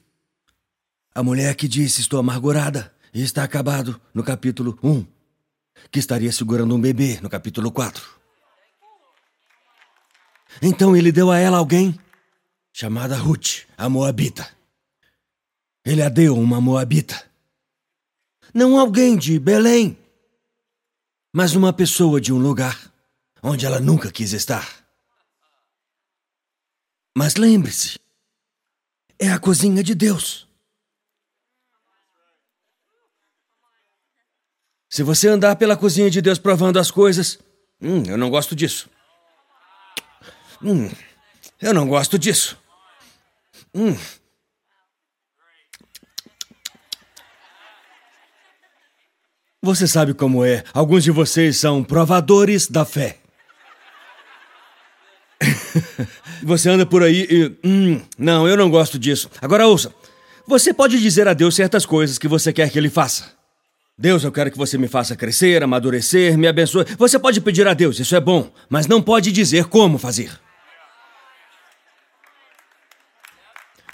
a 1.13 1.23
mulher 1.23 1.55
que 1.55 1.67
disse: 1.67 2.01
Estou 2.01 2.19
amargurada 2.19 2.95
e 3.11 3.23
está 3.23 3.43
acabado 3.43 3.99
no 4.13 4.23
capítulo 4.23 4.77
1 4.83 5.20
que 5.89 5.99
estaria 5.99 6.31
segurando 6.31 6.75
um 6.75 6.81
bebê 6.81 7.19
no 7.21 7.29
capítulo 7.29 7.71
4. 7.71 8.03
Então 10.61 10.95
ele 10.95 11.11
deu 11.11 11.31
a 11.31 11.37
ela 11.37 11.57
alguém 11.57 11.97
chamada 12.73 13.15
Ruth, 13.15 13.65
a 13.77 13.89
Moabita. 13.89 14.49
Ele 15.83 16.01
a 16.01 16.09
deu 16.09 16.37
uma 16.37 16.61
Moabita. 16.61 17.29
Não 18.53 18.77
alguém 18.77 19.17
de 19.17 19.39
Belém, 19.39 19.97
mas 21.33 21.55
uma 21.55 21.71
pessoa 21.71 22.19
de 22.19 22.33
um 22.33 22.37
lugar 22.37 22.91
onde 23.41 23.65
ela 23.65 23.79
nunca 23.79 24.11
quis 24.11 24.33
estar. 24.33 24.85
Mas 27.17 27.35
lembre-se, 27.35 27.99
é 29.17 29.31
a 29.31 29.39
cozinha 29.39 29.83
de 29.83 29.95
Deus. 29.95 30.47
Se 34.91 35.03
você 35.03 35.29
andar 35.29 35.55
pela 35.55 35.77
cozinha 35.77 36.09
de 36.09 36.21
Deus 36.21 36.37
provando 36.37 36.77
as 36.77 36.91
coisas, 36.91 37.39
hum, 37.81 38.03
eu 38.05 38.17
não 38.17 38.29
gosto 38.29 38.53
disso. 38.53 38.89
Hum, 40.61 40.91
eu 41.61 41.73
não 41.73 41.87
gosto 41.87 42.19
disso. 42.19 42.57
Hum. 43.73 43.95
Você 49.61 49.87
sabe 49.87 50.13
como 50.13 50.43
é. 50.43 50.61
Alguns 50.73 51.05
de 51.05 51.11
vocês 51.11 51.55
são 51.55 51.81
provadores 51.85 52.67
da 52.67 52.83
fé. 52.83 53.17
você 56.43 56.67
anda 56.69 56.85
por 56.85 57.01
aí 57.01 57.25
e. 57.29 57.57
Hum, 57.65 58.01
não, 58.17 58.45
eu 58.45 58.57
não 58.57 58.69
gosto 58.69 58.99
disso. 58.99 59.31
Agora 59.41 59.65
ouça. 59.65 59.95
Você 60.45 60.73
pode 60.73 60.99
dizer 60.99 61.29
a 61.29 61.33
Deus 61.33 61.55
certas 61.55 61.85
coisas 61.85 62.17
que 62.17 62.27
você 62.27 62.51
quer 62.51 62.69
que 62.69 62.77
ele 62.77 62.89
faça. 62.89 63.39
Deus, 64.01 64.23
eu 64.23 64.31
quero 64.31 64.49
que 64.49 64.57
você 64.57 64.79
me 64.79 64.87
faça 64.87 65.15
crescer, 65.15 65.61
amadurecer, 65.61 66.35
me 66.35 66.47
abençoe. 66.47 66.87
Você 66.97 67.19
pode 67.19 67.39
pedir 67.39 67.67
a 67.67 67.73
Deus, 67.75 67.99
isso 67.99 68.15
é 68.15 68.19
bom, 68.19 68.51
mas 68.67 68.87
não 68.87 68.99
pode 68.99 69.31
dizer 69.31 69.65
como 69.65 69.99
fazer. 69.99 70.31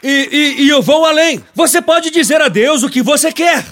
E, 0.02 0.30
e, 0.32 0.64
e 0.64 0.70
eu 0.70 0.82
vou 0.82 1.06
além. 1.06 1.44
Você 1.54 1.82
pode 1.82 2.10
dizer 2.10 2.40
a 2.40 2.48
Deus 2.48 2.84
o 2.84 2.90
que 2.90 3.02
você 3.02 3.34
quer. 3.34 3.66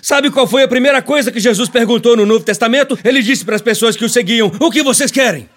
Sabe 0.00 0.30
qual 0.30 0.46
foi 0.46 0.62
a 0.62 0.68
primeira 0.68 1.02
coisa 1.02 1.30
que 1.30 1.38
Jesus 1.38 1.68
perguntou 1.68 2.16
no 2.16 2.24
Novo 2.24 2.42
Testamento? 2.42 2.98
Ele 3.04 3.20
disse 3.20 3.44
para 3.44 3.54
as 3.56 3.60
pessoas 3.60 3.94
que 3.94 4.06
o 4.06 4.08
seguiam: 4.08 4.50
O 4.58 4.70
que 4.70 4.82
vocês 4.82 5.10
querem? 5.10 5.50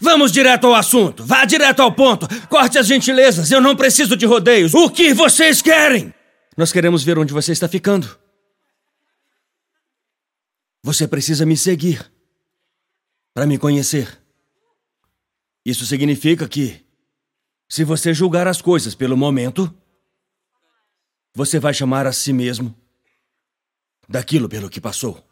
Vamos 0.00 0.30
direto 0.30 0.68
ao 0.68 0.76
assunto. 0.76 1.24
Vá 1.24 1.44
direto 1.44 1.80
ao 1.80 1.90
ponto. 1.90 2.28
Corte 2.46 2.78
as 2.78 2.86
gentilezas. 2.86 3.50
Eu 3.50 3.60
não 3.60 3.74
preciso 3.74 4.16
de 4.16 4.24
rodeios. 4.24 4.72
O 4.72 4.88
que 4.88 5.12
vocês 5.12 5.60
querem? 5.60 6.14
Nós 6.56 6.70
queremos 6.70 7.02
ver 7.02 7.18
onde 7.18 7.32
você 7.32 7.50
está 7.50 7.66
ficando. 7.66 8.27
Você 10.88 11.06
precisa 11.06 11.44
me 11.44 11.54
seguir 11.54 12.10
para 13.34 13.46
me 13.46 13.58
conhecer. 13.58 14.18
Isso 15.62 15.84
significa 15.84 16.48
que 16.48 16.82
Se 17.68 17.84
você 17.84 18.14
julgar 18.14 18.48
as 18.48 18.62
coisas 18.62 18.94
pelo 18.94 19.14
momento, 19.14 19.70
você 21.34 21.60
vai 21.60 21.74
chamar 21.74 22.06
a 22.06 22.12
si 22.14 22.32
mesmo 22.32 22.74
daquilo 24.08 24.48
pelo 24.48 24.70
que 24.70 24.80
passou. 24.80 25.22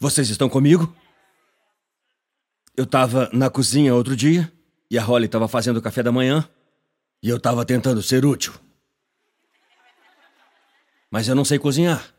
Vocês 0.00 0.30
estão 0.30 0.48
comigo? 0.48 0.90
Eu 2.74 2.84
estava 2.84 3.28
na 3.34 3.50
cozinha 3.50 3.94
outro 3.94 4.16
dia 4.16 4.50
e 4.90 4.98
a 4.98 5.02
Holly 5.02 5.26
estava 5.26 5.46
fazendo 5.46 5.76
o 5.76 5.82
café 5.82 6.02
da 6.02 6.10
manhã 6.10 6.48
e 7.22 7.28
eu 7.28 7.36
estava 7.36 7.66
tentando 7.66 8.02
ser 8.02 8.24
útil. 8.24 8.54
Mas 11.10 11.28
eu 11.28 11.34
não 11.34 11.44
sei 11.44 11.58
cozinhar. 11.58 12.18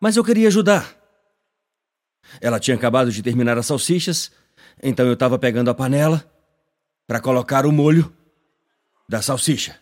Mas 0.00 0.16
eu 0.16 0.24
queria 0.24 0.48
ajudar. 0.48 0.96
Ela 2.40 2.60
tinha 2.60 2.76
acabado 2.76 3.10
de 3.10 3.22
terminar 3.22 3.56
as 3.58 3.66
salsichas, 3.66 4.30
então 4.82 5.06
eu 5.06 5.14
estava 5.14 5.38
pegando 5.38 5.70
a 5.70 5.74
panela 5.74 6.24
para 7.06 7.20
colocar 7.20 7.66
o 7.66 7.72
molho 7.72 8.12
da 9.08 9.22
salsicha. 9.22 9.78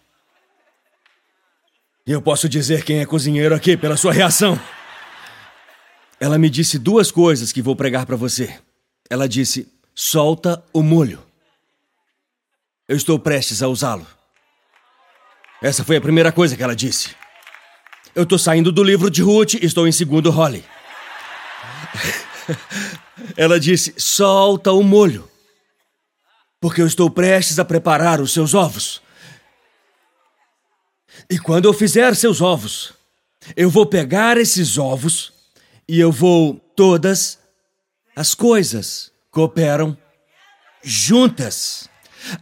E 2.07 2.13
eu 2.13 2.23
posso 2.23 2.49
dizer 2.49 2.85
quem 2.85 3.01
é 3.01 3.07
cozinheiro 3.07 3.55
aqui 3.55 3.77
pela 3.77 3.97
sua 3.97 4.13
reação. 4.13 4.59
Ela 6.21 6.39
me 6.39 6.49
disse 6.49 6.79
duas 6.79 7.11
coisas 7.11 7.51
que 7.51 7.61
vou 7.61 7.75
pregar 7.75 8.07
para 8.07 8.15
você. 8.15 8.59
Ela 9.11 9.29
disse: 9.29 9.69
solta 9.93 10.65
o 10.73 10.83
molho. 10.83 11.21
Eu 12.89 12.97
estou 12.97 13.19
prestes 13.19 13.61
a 13.63 13.69
usá-lo. 13.69 14.07
Essa 15.61 15.83
foi 15.83 15.97
a 15.97 16.01
primeira 16.01 16.31
coisa 16.31 16.57
que 16.57 16.63
ela 16.63 16.77
disse. 16.77 17.15
Eu 18.17 18.25
estou 18.25 18.39
saindo 18.39 18.73
do 18.73 18.83
livro 18.83 19.09
de 19.11 19.23
Ruth 19.23 19.55
estou 19.63 19.87
em 19.87 19.93
segundo 19.93 20.31
Holly. 20.31 20.65
Ela 23.37 23.61
disse: 23.61 23.95
solta 23.97 24.73
o 24.73 24.83
molho 24.83 25.29
porque 26.59 26.81
eu 26.81 26.87
estou 26.87 27.11
prestes 27.11 27.59
a 27.59 27.65
preparar 27.65 28.21
os 28.21 28.33
seus 28.33 28.55
ovos. 28.55 29.01
E 31.31 31.39
quando 31.39 31.67
eu 31.67 31.73
fizer 31.73 32.15
seus 32.17 32.41
ovos, 32.41 32.93
eu 33.57 33.71
vou 33.71 33.87
pegar 33.87 34.37
esses 34.37 34.79
ovos 34.79 35.33
e 35.89 36.01
eu 36.01 36.11
vou. 36.11 36.61
Todas 36.75 37.39
as 38.15 38.35
coisas 38.35 39.11
cooperam 39.31 39.97
juntas. 40.83 41.89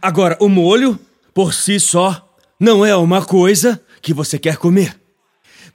Agora, 0.01 0.37
o 0.41 0.49
molho, 0.49 0.99
por 1.33 1.53
si 1.53 1.79
só, 1.79 2.35
não 2.59 2.85
é 2.85 2.93
uma 2.95 3.25
coisa 3.25 3.81
que 4.01 4.13
você 4.13 4.37
quer 4.37 4.57
comer. 4.57 5.04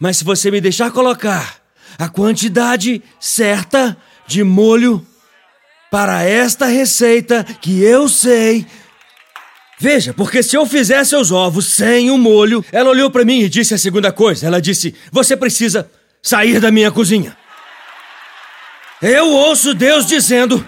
Mas 0.01 0.17
se 0.17 0.25
você 0.25 0.51
me 0.51 0.61
deixar 0.61 0.91
colocar 0.91 1.61
a 1.99 2.09
quantidade 2.09 3.03
certa 3.21 3.97
de 4.27 4.43
molho 4.43 5.07
para 5.91 6.23
esta 6.25 6.67
receita 6.67 7.45
que 7.61 7.83
eu 7.83 8.09
sei. 8.09 8.67
Veja, 9.79 10.15
porque 10.15 10.43
se 10.43 10.57
eu 10.57 10.65
fizesse 10.65 11.15
os 11.15 11.31
ovos 11.31 11.67
sem 11.67 12.11
o 12.11 12.17
molho, 12.17 12.65
ela 12.73 12.91
olhou 12.91 13.11
para 13.11 13.25
mim 13.25 13.41
e 13.41 13.49
disse 13.49 13.75
a 13.75 13.79
segunda 13.79 14.11
coisa. 14.11 14.47
Ela 14.47 14.61
disse: 14.61 14.95
Você 15.13 15.37
precisa 15.37 15.91
sair 16.23 16.61
da 16.61 16.71
minha 16.71 16.91
cozinha. 16.91 17.37
Eu 19.03 19.27
ouço 19.29 19.75
Deus 19.75 20.07
dizendo: 20.07 20.65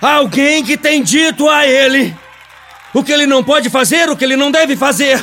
Alguém 0.00 0.64
que 0.64 0.76
tem 0.76 1.02
dito 1.02 1.48
a 1.48 1.66
ele 1.66 2.16
o 2.94 3.04
que 3.04 3.12
ele 3.12 3.26
não 3.26 3.44
pode 3.44 3.68
fazer, 3.68 4.08
o 4.08 4.16
que 4.16 4.24
ele 4.24 4.36
não 4.36 4.50
deve 4.50 4.76
fazer. 4.76 5.22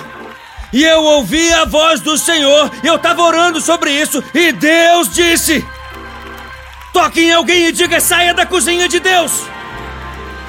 E 0.76 0.84
eu 0.84 1.02
ouvi 1.06 1.54
a 1.54 1.64
voz 1.64 2.02
do 2.02 2.18
Senhor, 2.18 2.70
eu 2.84 2.98
estava 2.98 3.22
orando 3.22 3.62
sobre 3.62 3.92
isso, 3.92 4.22
e 4.34 4.52
Deus 4.52 5.08
disse: 5.08 5.66
Toque 6.92 7.22
em 7.22 7.32
alguém 7.32 7.68
e 7.68 7.72
diga: 7.72 8.02
saia 8.02 8.34
da 8.34 8.46
cozinha 8.46 8.86
de 8.86 9.00
Deus! 9.00 9.32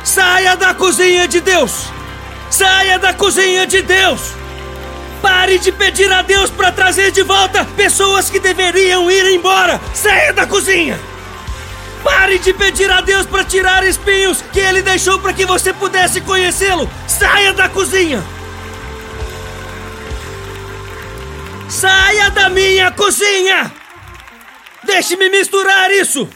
Saia 0.02 0.56
da 0.56 0.74
cozinha 0.74 1.28
de 1.28 1.40
Deus! 1.40 1.70
Saia 2.50 2.98
da 2.98 3.14
cozinha 3.14 3.68
de 3.68 3.82
Deus! 3.82 4.20
Pare 5.22 5.60
de 5.60 5.70
pedir 5.70 6.12
a 6.12 6.22
Deus 6.22 6.50
para 6.50 6.72
trazer 6.72 7.12
de 7.12 7.22
volta 7.22 7.64
pessoas 7.76 8.28
que 8.28 8.40
deveriam 8.40 9.08
ir 9.08 9.32
embora! 9.32 9.80
Saia 9.94 10.32
da 10.32 10.44
cozinha! 10.44 10.98
Pare 12.02 12.40
de 12.40 12.52
pedir 12.52 12.90
a 12.90 13.00
Deus 13.00 13.26
para 13.26 13.44
tirar 13.44 13.86
espinhos 13.86 14.42
que 14.52 14.58
Ele 14.58 14.82
deixou 14.82 15.20
para 15.20 15.32
que 15.32 15.46
você 15.46 15.72
pudesse 15.72 16.20
conhecê-lo! 16.20 16.90
Saia 17.06 17.52
da 17.52 17.68
cozinha! 17.68 18.24
Saia 21.68 22.30
da 22.30 22.48
minha 22.48 22.92
cozinha! 22.92 23.72
Deixe-me 24.84 25.28
misturar 25.28 25.90
isso! 25.90 26.28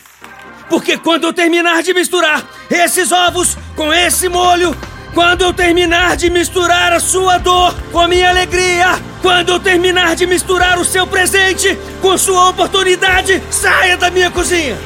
Porque 0.69 0.99
quando 0.99 1.25
eu 1.25 1.33
terminar 1.33 1.83
de 1.83 1.95
misturar 1.95 2.45
esses 2.69 3.13
ovos 3.13 3.57
com 3.77 3.93
esse 3.93 4.29
molho, 4.29 4.77
quando 5.15 5.43
eu 5.43 5.53
terminar 5.53 6.17
de 6.17 6.31
misturar 6.31 6.93
a 6.93 7.01
sua 7.01 7.39
dor 7.39 7.75
com 7.93 8.01
a 8.01 8.09
minha 8.09 8.29
alegria, 8.29 8.87
quando 9.23 9.51
eu 9.51 9.61
terminar 9.61 10.17
de 10.17 10.27
misturar 10.27 10.79
o 10.79 10.85
seu 10.85 11.07
presente 11.07 11.79
com 12.03 12.19
sua 12.19 12.51
oportunidade, 12.51 13.41
saia 13.51 13.97
da 13.97 14.11
minha 14.11 14.31
cozinha! 14.31 14.77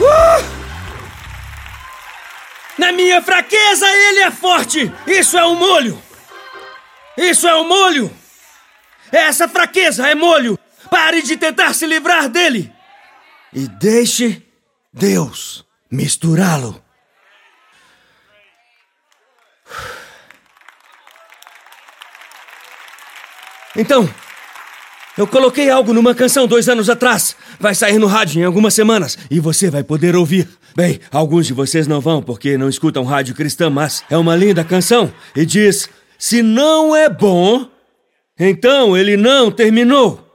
Uh! 0.00 0.44
Na 2.78 2.92
minha 2.92 3.20
fraqueza 3.20 3.86
ele 3.88 4.20
é 4.20 4.30
forte! 4.30 4.92
Isso 5.06 5.36
é 5.36 5.44
um 5.44 5.56
molho! 5.56 6.00
Isso 7.16 7.46
é 7.46 7.56
um 7.56 7.68
molho! 7.68 8.19
Essa 9.12 9.48
fraqueza 9.48 10.08
é 10.08 10.14
molho! 10.14 10.58
Pare 10.90 11.22
de 11.22 11.36
tentar 11.36 11.74
se 11.74 11.86
livrar 11.86 12.28
dele! 12.28 12.72
E 13.52 13.66
deixe 13.66 14.42
Deus 14.92 15.64
misturá-lo. 15.90 16.82
Então, 23.76 24.08
eu 25.16 25.26
coloquei 25.26 25.70
algo 25.70 25.92
numa 25.92 26.14
canção 26.14 26.46
dois 26.46 26.68
anos 26.68 26.88
atrás. 26.88 27.36
Vai 27.58 27.74
sair 27.74 27.98
no 27.98 28.06
rádio 28.06 28.40
em 28.40 28.44
algumas 28.44 28.74
semanas 28.74 29.18
e 29.30 29.38
você 29.38 29.70
vai 29.70 29.82
poder 29.82 30.16
ouvir. 30.16 30.48
Bem, 30.74 31.00
alguns 31.10 31.46
de 31.46 31.52
vocês 31.52 31.86
não 31.86 32.00
vão 32.00 32.22
porque 32.22 32.56
não 32.56 32.68
escutam 32.68 33.04
rádio 33.04 33.34
cristã, 33.34 33.68
mas 33.68 34.02
é 34.08 34.16
uma 34.16 34.34
linda 34.34 34.64
canção 34.64 35.12
e 35.36 35.44
diz: 35.44 35.88
Se 36.18 36.42
não 36.42 36.94
é 36.94 37.08
bom, 37.08 37.68
então 38.40 38.96
ele 38.96 39.16
não 39.18 39.52
terminou. 39.52 40.26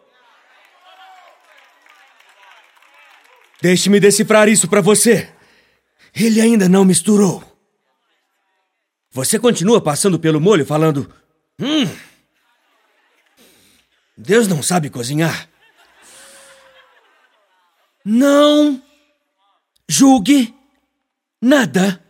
Deixe-me 3.62 4.00
decifrar 4.00 4.48
isso 4.48 4.68
para 4.68 4.80
você. 4.80 5.28
Ele 6.14 6.40
ainda 6.40 6.70
não 6.70 6.86
misturou. 6.86 7.44
Você 9.12 9.40
continua 9.40 9.82
passando 9.82 10.20
pelo 10.20 10.40
molho 10.40 10.66
falando: 10.66 11.12
Hum. 11.60 11.90
Deus 14.18 14.48
não 14.48 14.62
sabe 14.62 14.90
cozinhar. 14.90 15.50
Não 18.04 18.82
julgue 19.90 20.54
nada 21.42 22.04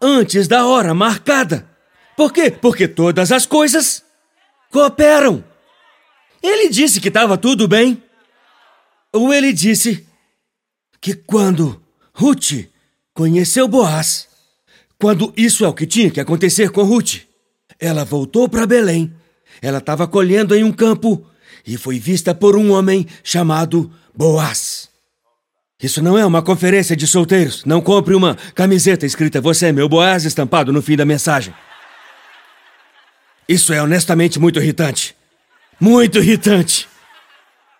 antes 0.00 0.48
da 0.48 0.66
hora 0.66 0.94
marcada. 0.94 1.68
Por 2.16 2.32
quê? 2.32 2.50
Porque 2.50 2.86
todas 2.86 3.32
as 3.32 3.44
coisas 3.46 4.03
cooperam. 4.74 5.44
Ele 6.42 6.68
disse 6.68 7.00
que 7.00 7.06
estava 7.06 7.38
tudo 7.38 7.68
bem. 7.68 8.02
Ou 9.12 9.32
ele 9.32 9.52
disse 9.52 10.04
que 11.00 11.14
quando 11.14 11.80
Ruth 12.12 12.66
conheceu 13.14 13.68
Boaz, 13.68 14.26
quando 14.98 15.32
isso 15.36 15.64
é 15.64 15.68
o 15.68 15.72
que 15.72 15.86
tinha 15.86 16.10
que 16.10 16.20
acontecer 16.20 16.70
com 16.70 16.82
Ruth, 16.82 17.20
ela 17.78 18.04
voltou 18.04 18.48
para 18.48 18.66
Belém. 18.66 19.14
Ela 19.62 19.78
estava 19.78 20.08
colhendo 20.08 20.56
em 20.56 20.64
um 20.64 20.72
campo 20.72 21.24
e 21.64 21.76
foi 21.76 22.00
vista 22.00 22.34
por 22.34 22.56
um 22.56 22.72
homem 22.72 23.06
chamado 23.22 23.92
Boaz. 24.12 24.88
Isso 25.80 26.02
não 26.02 26.18
é 26.18 26.26
uma 26.26 26.42
conferência 26.42 26.96
de 26.96 27.06
solteiros. 27.06 27.64
Não 27.64 27.80
compre 27.80 28.14
uma 28.14 28.34
camiseta 28.54 29.06
escrita 29.06 29.40
Você 29.40 29.66
é 29.66 29.72
meu 29.72 29.88
Boaz 29.88 30.24
estampado 30.24 30.72
no 30.72 30.82
fim 30.82 30.96
da 30.96 31.04
mensagem. 31.04 31.54
Isso 33.48 33.72
é 33.72 33.82
honestamente 33.82 34.38
muito 34.38 34.58
irritante. 34.58 35.14
Muito 35.78 36.18
irritante. 36.18 36.88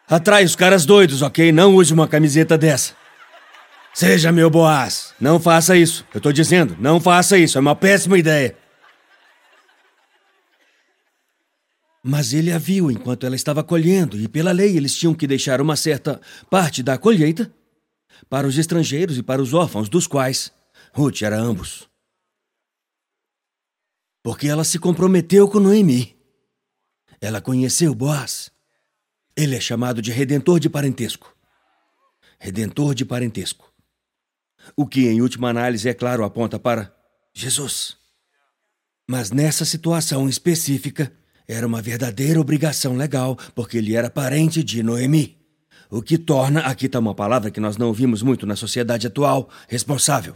Atrai 0.09 0.45
os 0.45 0.55
caras 0.55 0.85
doidos, 0.85 1.23
ok? 1.23 1.51
Não 1.51 1.75
use 1.75 1.93
uma 1.93 2.07
camiseta 2.07 2.59
dessa. 2.59 2.95
Seja 3.95 4.33
meu 4.33 4.51
Boaz. 4.51 5.15
Não 5.21 5.41
faça 5.41 5.77
isso. 5.77 6.05
Eu 6.13 6.21
tô 6.21 6.33
dizendo, 6.33 6.77
não 6.79 7.01
faça 7.01 7.39
isso. 7.39 7.57
É 7.57 7.61
uma 7.61 7.75
péssima 7.75 8.19
ideia. 8.19 8.57
Mas 12.03 12.35
ele 12.35 12.53
a 12.53 12.59
viu 12.59 12.91
enquanto 12.91 13.25
ela 13.25 13.35
estava 13.35 13.65
colhendo, 13.65 14.21
e 14.21 14.29
pela 14.29 14.53
lei 14.53 14.77
eles 14.77 14.95
tinham 14.95 15.15
que 15.15 15.27
deixar 15.27 15.59
uma 15.59 15.75
certa 15.75 16.21
parte 16.51 16.83
da 16.83 16.99
colheita 16.99 17.51
para 18.29 18.47
os 18.47 18.59
estrangeiros 18.59 19.17
e 19.17 19.23
para 19.23 19.41
os 19.41 19.55
órfãos, 19.55 19.89
dos 19.89 20.07
quais 20.07 20.53
Ruth 20.93 21.23
era 21.23 21.39
ambos. 21.39 21.89
Porque 24.25 24.49
ela 24.49 24.65
se 24.65 24.79
comprometeu 24.79 25.47
com 25.47 25.61
Noemi. 25.61 26.17
Ela 27.21 27.43
conheceu 27.43 27.95
Boaz. 27.95 28.51
Ele 29.37 29.55
é 29.55 29.61
chamado 29.61 30.01
de 30.01 30.11
redentor 30.11 30.59
de 30.59 30.71
parentesco. 30.71 31.37
Redentor 32.39 32.95
de 32.95 33.05
parentesco. 33.05 33.71
o 34.75 34.87
que, 34.87 35.07
em 35.09 35.21
última 35.21 35.51
análise, 35.51 35.87
é 35.87 35.93
claro, 35.93 36.25
aponta 36.25 36.59
para 36.59 36.91
Jesus. 37.35 37.99
Mas 39.07 39.31
nessa 39.31 39.67
situação 39.67 40.27
específica, 40.27 41.13
era 41.47 41.67
uma 41.67 41.83
verdadeira 41.83 42.41
obrigação 42.41 42.97
legal, 42.97 43.37
porque 43.55 43.77
ele 43.77 43.95
era 43.95 44.09
parente 44.09 44.65
de 44.65 44.83
Noemi. 44.83 45.37
O 45.91 46.01
que 46.01 46.17
torna, 46.17 46.61
aqui 46.61 46.87
está 46.87 46.99
uma 46.99 47.15
palavra 47.15 47.51
que 47.51 47.61
nós 47.61 47.77
não 47.77 47.89
ouvimos 47.89 48.23
muito 48.23 48.47
na 48.47 48.57
sociedade 48.57 49.07
atual, 49.07 49.51
responsável. 49.69 50.35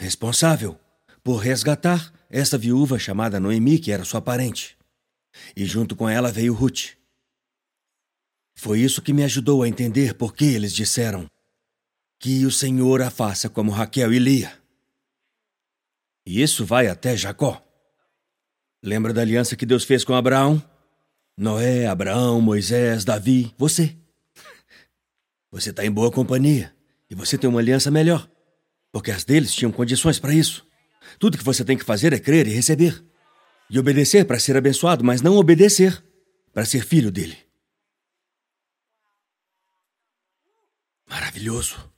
Responsável 0.00 0.80
por 1.22 1.36
resgatar 1.36 2.10
essa 2.30 2.56
viúva 2.56 2.98
chamada 2.98 3.38
Noemi, 3.38 3.78
que 3.78 3.92
era 3.92 4.02
sua 4.02 4.22
parente. 4.22 4.78
E 5.54 5.66
junto 5.66 5.94
com 5.94 6.08
ela 6.08 6.32
veio 6.32 6.54
Ruth. 6.54 6.96
Foi 8.56 8.80
isso 8.80 9.02
que 9.02 9.12
me 9.12 9.22
ajudou 9.24 9.62
a 9.62 9.68
entender 9.68 10.14
por 10.14 10.34
que 10.34 10.46
eles 10.46 10.72
disseram 10.72 11.26
que 12.18 12.46
o 12.46 12.50
Senhor 12.50 13.02
a 13.02 13.10
faça 13.10 13.50
como 13.50 13.70
Raquel 13.70 14.10
e 14.10 14.18
Lia. 14.18 14.58
E 16.26 16.40
isso 16.40 16.64
vai 16.64 16.88
até 16.88 17.14
Jacó. 17.14 17.62
Lembra 18.82 19.12
da 19.12 19.20
aliança 19.20 19.54
que 19.54 19.66
Deus 19.66 19.84
fez 19.84 20.02
com 20.02 20.14
Abraão? 20.14 20.62
Noé, 21.36 21.86
Abraão, 21.86 22.40
Moisés, 22.40 23.04
Davi, 23.04 23.54
você. 23.58 23.94
Você 25.50 25.68
está 25.68 25.84
em 25.84 25.92
boa 25.92 26.10
companhia 26.10 26.74
e 27.10 27.14
você 27.14 27.36
tem 27.36 27.50
uma 27.50 27.60
aliança 27.60 27.90
melhor, 27.90 28.26
porque 28.92 29.10
as 29.10 29.24
deles 29.24 29.54
tinham 29.54 29.72
condições 29.72 30.18
para 30.18 30.34
isso. 30.34 30.66
Tudo 31.18 31.38
que 31.38 31.44
você 31.44 31.64
tem 31.64 31.76
que 31.76 31.84
fazer 31.84 32.12
é 32.12 32.18
crer 32.18 32.46
e 32.46 32.50
receber. 32.50 33.04
E 33.68 33.78
obedecer 33.78 34.24
para 34.24 34.38
ser 34.38 34.56
abençoado, 34.56 35.04
mas 35.04 35.22
não 35.22 35.36
obedecer 35.36 36.02
para 36.52 36.64
ser 36.64 36.84
filho 36.84 37.10
dele. 37.10 37.38
Maravilhoso. 41.08 41.90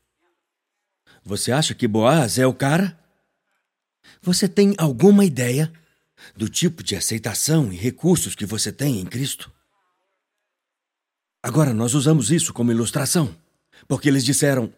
Você 1.25 1.53
acha 1.53 1.75
que 1.75 1.87
Boaz 1.87 2.39
é 2.39 2.47
o 2.47 2.55
cara? 2.55 2.99
Você 4.21 4.49
tem 4.49 4.75
alguma 4.79 5.25
ideia 5.25 5.73
do 6.37 6.49
tipo 6.49 6.83
de 6.83 6.97
aceitação 6.97 7.73
e 7.73 7.77
recursos 7.77 8.35
que 8.35 8.47
você 8.47 8.73
tem 8.73 9.01
em 9.01 9.07
Cristo? 9.07 9.53
Agora, 11.43 11.75
nós 11.75 11.95
usamos 11.95 12.31
isso 12.31 12.53
como 12.53 12.71
ilustração, 12.71 13.37
porque 13.89 14.09
eles 14.09 14.25
disseram: 14.25 14.73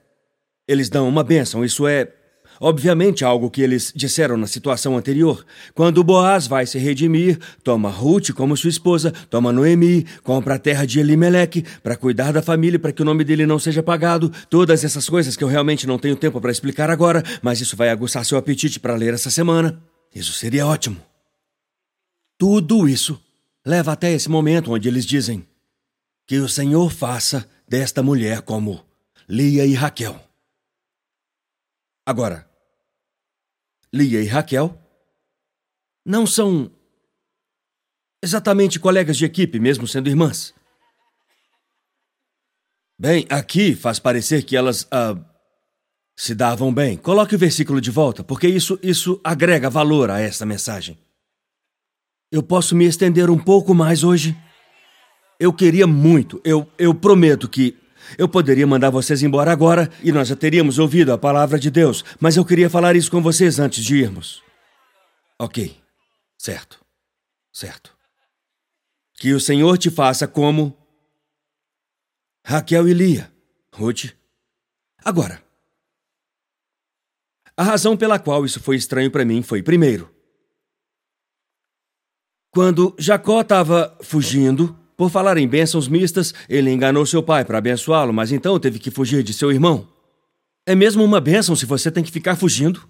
eles 0.66 0.88
dão 0.88 1.08
uma 1.08 1.22
bênção, 1.22 1.64
isso 1.64 1.86
é 1.86 2.12
Obviamente, 2.60 3.24
algo 3.24 3.50
que 3.50 3.62
eles 3.62 3.92
disseram 3.94 4.36
na 4.36 4.46
situação 4.46 4.96
anterior. 4.96 5.44
Quando 5.74 6.04
Boaz 6.04 6.46
vai 6.46 6.66
se 6.66 6.78
redimir, 6.78 7.38
toma 7.62 7.90
Ruth 7.90 8.30
como 8.30 8.56
sua 8.56 8.70
esposa, 8.70 9.10
toma 9.28 9.52
Noemi, 9.52 10.06
compra 10.22 10.54
a 10.54 10.58
terra 10.58 10.86
de 10.86 11.00
Elimeleque 11.00 11.64
para 11.82 11.96
cuidar 11.96 12.32
da 12.32 12.42
família 12.42 12.78
para 12.78 12.92
que 12.92 13.02
o 13.02 13.04
nome 13.04 13.24
dele 13.24 13.46
não 13.46 13.58
seja 13.58 13.82
pagado. 13.82 14.32
Todas 14.48 14.84
essas 14.84 15.08
coisas 15.08 15.36
que 15.36 15.42
eu 15.42 15.48
realmente 15.48 15.86
não 15.86 15.98
tenho 15.98 16.16
tempo 16.16 16.40
para 16.40 16.52
explicar 16.52 16.90
agora, 16.90 17.22
mas 17.42 17.60
isso 17.60 17.76
vai 17.76 17.88
aguçar 17.88 18.24
seu 18.24 18.38
apetite 18.38 18.78
para 18.78 18.94
ler 18.94 19.14
essa 19.14 19.30
semana. 19.30 19.82
Isso 20.14 20.32
seria 20.32 20.66
ótimo. 20.66 20.96
Tudo 22.38 22.88
isso 22.88 23.20
leva 23.66 23.92
até 23.92 24.12
esse 24.12 24.28
momento 24.28 24.72
onde 24.72 24.88
eles 24.88 25.04
dizem 25.04 25.44
que 26.26 26.38
o 26.38 26.48
Senhor 26.48 26.90
faça 26.90 27.48
desta 27.68 28.02
mulher 28.02 28.42
como 28.42 28.80
Lia 29.28 29.66
e 29.66 29.74
Raquel. 29.74 30.20
Agora, 32.06 32.48
Lia 33.92 34.20
e 34.20 34.26
Raquel 34.26 34.78
não 36.04 36.26
são 36.26 36.70
exatamente 38.22 38.78
colegas 38.78 39.16
de 39.16 39.24
equipe, 39.24 39.58
mesmo 39.58 39.86
sendo 39.88 40.08
irmãs. 40.08 40.54
Bem, 42.98 43.26
aqui 43.30 43.74
faz 43.74 43.98
parecer 43.98 44.44
que 44.44 44.56
elas 44.56 44.82
uh, 44.82 45.24
se 46.16 46.34
davam 46.34 46.72
bem. 46.72 46.96
Coloque 46.96 47.34
o 47.34 47.38
versículo 47.38 47.80
de 47.80 47.90
volta, 47.90 48.22
porque 48.22 48.46
isso, 48.46 48.78
isso 48.82 49.20
agrega 49.24 49.70
valor 49.70 50.10
a 50.10 50.20
esta 50.20 50.44
mensagem. 50.46 50.98
Eu 52.30 52.42
posso 52.42 52.74
me 52.74 52.84
estender 52.84 53.30
um 53.30 53.38
pouco 53.38 53.74
mais 53.74 54.04
hoje? 54.04 54.36
Eu 55.38 55.52
queria 55.52 55.86
muito, 55.86 56.40
eu, 56.44 56.70
eu 56.78 56.94
prometo 56.94 57.48
que 57.48 57.76
eu 58.18 58.28
poderia 58.28 58.66
mandar 58.66 58.90
vocês 58.90 59.22
embora 59.22 59.52
agora 59.52 59.90
e 60.02 60.12
nós 60.12 60.28
já 60.28 60.36
teríamos 60.36 60.78
ouvido 60.78 61.12
a 61.12 61.18
palavra 61.18 61.58
de 61.58 61.70
Deus, 61.70 62.04
mas 62.20 62.36
eu 62.36 62.44
queria 62.44 62.70
falar 62.70 62.96
isso 62.96 63.10
com 63.10 63.22
vocês 63.22 63.58
antes 63.58 63.84
de 63.84 63.96
irmos. 63.96 64.42
Ok, 65.38 65.76
certo, 66.38 66.84
certo. 67.52 67.94
Que 69.14 69.32
o 69.32 69.40
Senhor 69.40 69.78
te 69.78 69.90
faça 69.90 70.28
como 70.28 70.76
Raquel 72.44 72.88
e 72.88 72.92
Lia, 72.92 73.32
Ruth. 73.72 74.12
Agora, 75.04 75.42
a 77.56 77.62
razão 77.62 77.96
pela 77.96 78.18
qual 78.18 78.44
isso 78.44 78.60
foi 78.60 78.76
estranho 78.76 79.10
para 79.10 79.24
mim 79.24 79.42
foi, 79.42 79.62
primeiro, 79.62 80.12
quando 82.50 82.94
Jacó 82.98 83.40
estava 83.40 83.98
fugindo, 84.00 84.78
por 85.04 85.10
falar 85.10 85.36
em 85.36 85.46
bênçãos 85.46 85.86
mistas, 85.86 86.32
ele 86.48 86.70
enganou 86.70 87.04
seu 87.04 87.22
pai 87.22 87.44
para 87.44 87.58
abençoá-lo, 87.58 88.10
mas 88.10 88.32
então 88.32 88.58
teve 88.58 88.78
que 88.78 88.90
fugir 88.90 89.22
de 89.22 89.34
seu 89.34 89.52
irmão. 89.52 89.86
É 90.64 90.74
mesmo 90.74 91.04
uma 91.04 91.20
bênção 91.20 91.54
se 91.54 91.66
você 91.66 91.90
tem 91.90 92.02
que 92.02 92.10
ficar 92.10 92.36
fugindo? 92.36 92.88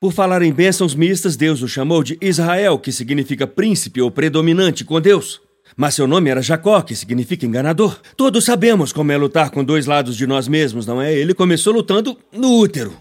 Por 0.00 0.12
falar 0.12 0.40
em 0.42 0.52
bênçãos 0.52 0.94
mistas, 0.94 1.34
Deus 1.34 1.62
o 1.62 1.66
chamou 1.66 2.04
de 2.04 2.16
Israel, 2.20 2.78
que 2.78 2.92
significa 2.92 3.44
príncipe 3.44 4.00
ou 4.00 4.08
predominante 4.08 4.84
com 4.84 5.00
Deus. 5.00 5.40
Mas 5.76 5.96
seu 5.96 6.06
nome 6.06 6.30
era 6.30 6.40
Jacó, 6.40 6.80
que 6.80 6.94
significa 6.94 7.44
enganador. 7.44 7.98
Todos 8.16 8.44
sabemos 8.44 8.92
como 8.92 9.10
é 9.10 9.16
lutar 9.16 9.50
com 9.50 9.64
dois 9.64 9.86
lados 9.86 10.16
de 10.16 10.28
nós 10.28 10.46
mesmos, 10.46 10.86
não 10.86 11.02
é? 11.02 11.12
Ele 11.12 11.34
começou 11.34 11.72
lutando 11.72 12.16
no 12.32 12.56
útero. 12.56 12.96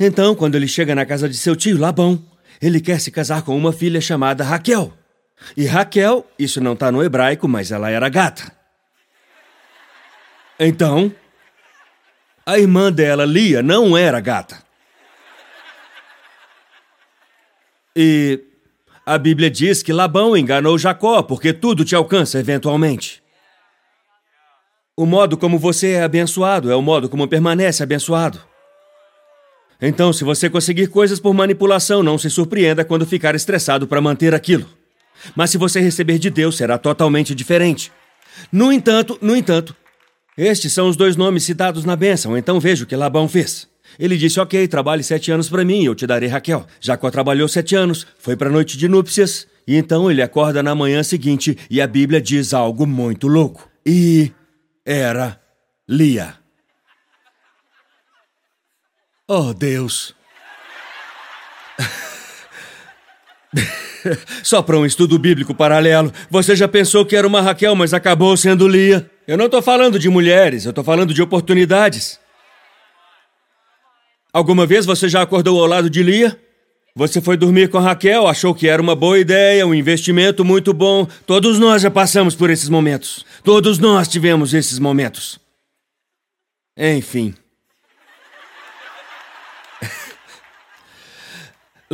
Então, 0.00 0.34
quando 0.34 0.56
ele 0.56 0.66
chega 0.66 0.96
na 0.96 1.06
casa 1.06 1.28
de 1.28 1.36
seu 1.36 1.54
tio 1.54 1.78
Labão, 1.78 2.20
ele 2.60 2.80
quer 2.80 3.00
se 3.00 3.12
casar 3.12 3.42
com 3.42 3.56
uma 3.56 3.72
filha 3.72 4.00
chamada 4.00 4.42
Raquel. 4.42 4.92
E 5.56 5.66
Raquel, 5.66 6.26
isso 6.38 6.60
não 6.60 6.72
está 6.72 6.90
no 6.90 7.02
hebraico, 7.02 7.46
mas 7.46 7.70
ela 7.70 7.90
era 7.90 8.08
gata. 8.08 8.52
Então, 10.58 11.12
a 12.46 12.58
irmã 12.58 12.92
dela, 12.92 13.24
Lia, 13.24 13.62
não 13.62 13.96
era 13.96 14.20
gata. 14.20 14.62
E 17.96 18.40
a 19.06 19.18
Bíblia 19.18 19.50
diz 19.50 19.82
que 19.82 19.92
Labão 19.92 20.36
enganou 20.36 20.78
Jacó, 20.78 21.22
porque 21.22 21.52
tudo 21.52 21.84
te 21.84 21.94
alcança 21.94 22.38
eventualmente. 22.38 23.22
O 24.96 25.06
modo 25.06 25.36
como 25.36 25.58
você 25.58 25.92
é 25.92 26.02
abençoado 26.02 26.70
é 26.70 26.76
o 26.76 26.82
modo 26.82 27.08
como 27.08 27.26
permanece 27.26 27.82
abençoado. 27.82 28.40
Então, 29.80 30.12
se 30.12 30.22
você 30.22 30.48
conseguir 30.48 30.86
coisas 30.86 31.18
por 31.18 31.34
manipulação, 31.34 32.02
não 32.02 32.16
se 32.16 32.30
surpreenda 32.30 32.84
quando 32.84 33.04
ficar 33.04 33.34
estressado 33.34 33.86
para 33.86 34.00
manter 34.00 34.34
aquilo. 34.34 34.68
Mas 35.34 35.50
se 35.50 35.58
você 35.58 35.80
receber 35.80 36.18
de 36.18 36.30
Deus, 36.30 36.56
será 36.56 36.78
totalmente 36.78 37.34
diferente. 37.34 37.92
No 38.50 38.72
entanto, 38.72 39.18
no 39.20 39.36
entanto, 39.36 39.74
estes 40.36 40.72
são 40.72 40.88
os 40.88 40.96
dois 40.96 41.16
nomes 41.16 41.44
citados 41.44 41.84
na 41.84 41.94
bênção, 41.94 42.36
então 42.36 42.58
veja 42.58 42.84
o 42.84 42.86
que 42.86 42.96
Labão 42.96 43.28
fez. 43.28 43.68
Ele 43.98 44.16
disse: 44.16 44.40
Ok, 44.40 44.66
trabalhe 44.66 45.02
sete 45.02 45.30
anos 45.30 45.48
para 45.48 45.64
mim, 45.64 45.84
eu 45.84 45.94
te 45.94 46.06
darei 46.06 46.28
Raquel. 46.28 46.66
Jacó 46.80 47.10
trabalhou 47.10 47.46
sete 47.48 47.76
anos, 47.76 48.06
foi 48.18 48.36
para 48.36 48.48
a 48.48 48.52
noite 48.52 48.76
de 48.76 48.88
núpcias, 48.88 49.46
e 49.66 49.76
então 49.76 50.10
ele 50.10 50.22
acorda 50.22 50.62
na 50.62 50.74
manhã 50.74 51.02
seguinte 51.02 51.56
e 51.70 51.80
a 51.80 51.86
Bíblia 51.86 52.20
diz 52.20 52.52
algo 52.52 52.86
muito 52.86 53.28
louco. 53.28 53.68
E 53.86 54.32
era 54.84 55.40
Lia. 55.88 56.34
Oh, 59.28 59.54
Deus! 59.54 60.14
Só 64.42 64.62
para 64.62 64.78
um 64.78 64.86
estudo 64.86 65.18
bíblico 65.18 65.54
paralelo. 65.54 66.12
Você 66.30 66.54
já 66.54 66.68
pensou 66.68 67.04
que 67.04 67.16
era 67.16 67.26
uma 67.26 67.40
Raquel, 67.40 67.74
mas 67.74 67.94
acabou 67.94 68.36
sendo 68.36 68.68
Lia. 68.68 69.10
Eu 69.26 69.38
não 69.38 69.46
estou 69.46 69.62
falando 69.62 69.98
de 69.98 70.08
mulheres, 70.08 70.64
eu 70.64 70.70
estou 70.70 70.84
falando 70.84 71.14
de 71.14 71.22
oportunidades. 71.22 72.18
Alguma 74.32 74.66
vez 74.66 74.84
você 74.84 75.08
já 75.08 75.22
acordou 75.22 75.60
ao 75.60 75.66
lado 75.66 75.88
de 75.88 76.02
Lia? 76.02 76.38
Você 76.96 77.20
foi 77.20 77.36
dormir 77.36 77.70
com 77.70 77.78
Raquel, 77.78 78.26
achou 78.26 78.54
que 78.54 78.68
era 78.68 78.80
uma 78.80 78.94
boa 78.94 79.18
ideia, 79.18 79.66
um 79.66 79.74
investimento 79.74 80.44
muito 80.44 80.72
bom. 80.72 81.08
Todos 81.26 81.58
nós 81.58 81.82
já 81.82 81.90
passamos 81.90 82.36
por 82.36 82.50
esses 82.50 82.68
momentos. 82.68 83.24
Todos 83.42 83.78
nós 83.78 84.06
tivemos 84.06 84.54
esses 84.54 84.78
momentos. 84.78 85.40
Enfim. 86.76 87.34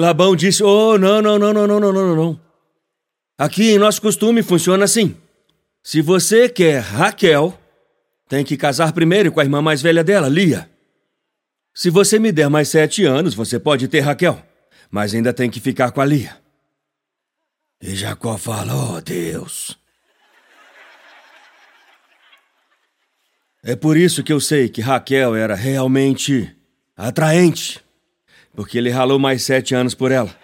Labão 0.01 0.35
disse: 0.35 0.63
Oh, 0.63 0.99
não, 0.99 1.21
não, 1.21 1.39
não, 1.39 1.53
não, 1.53 1.67
não, 1.67 1.81
não, 1.81 1.93
não, 1.93 2.17
não. 2.17 2.41
Aqui 3.39 3.71
em 3.71 3.79
nosso 3.79 4.01
costume 4.01 4.43
funciona 4.43 4.85
assim. 4.85 5.17
Se 5.83 6.03
você 6.03 6.49
quer 6.49 6.81
Raquel, 6.81 7.59
tem 8.29 8.45
que 8.45 8.57
casar 8.57 8.93
primeiro 8.93 9.31
com 9.31 9.41
a 9.41 9.45
irmã 9.45 9.63
mais 9.63 9.81
velha 9.81 10.03
dela, 10.03 10.29
Lia. 10.29 10.71
Se 11.75 11.91
você 11.91 12.19
me 12.19 12.33
der 12.33 12.49
mais 12.49 12.69
sete 12.69 13.05
anos, 13.05 13.35
você 13.35 13.59
pode 13.59 13.89
ter 13.89 14.01
Raquel, 14.01 14.43
mas 14.91 15.15
ainda 15.15 15.33
tem 15.33 15.49
que 15.49 15.61
ficar 15.61 15.91
com 15.91 16.01
a 16.01 16.05
Lia. 16.05 16.37
E 17.81 17.95
Jacó 17.95 18.37
fala: 18.37 18.97
Oh, 18.97 19.01
Deus. 19.01 19.79
É 23.63 23.77
por 23.77 23.97
isso 23.97 24.23
que 24.25 24.33
eu 24.33 24.41
sei 24.41 24.71
que 24.71 24.81
Raquel 24.81 25.35
era 25.37 25.55
realmente 25.55 26.57
atraente. 26.97 27.81
Porque 28.55 28.79
ele 28.79 28.91
ralou 28.91 29.19
mais 29.19 29.43
sete 29.43 29.75
anos 29.75 29.95
por 29.95 30.11
ela. 30.11 30.35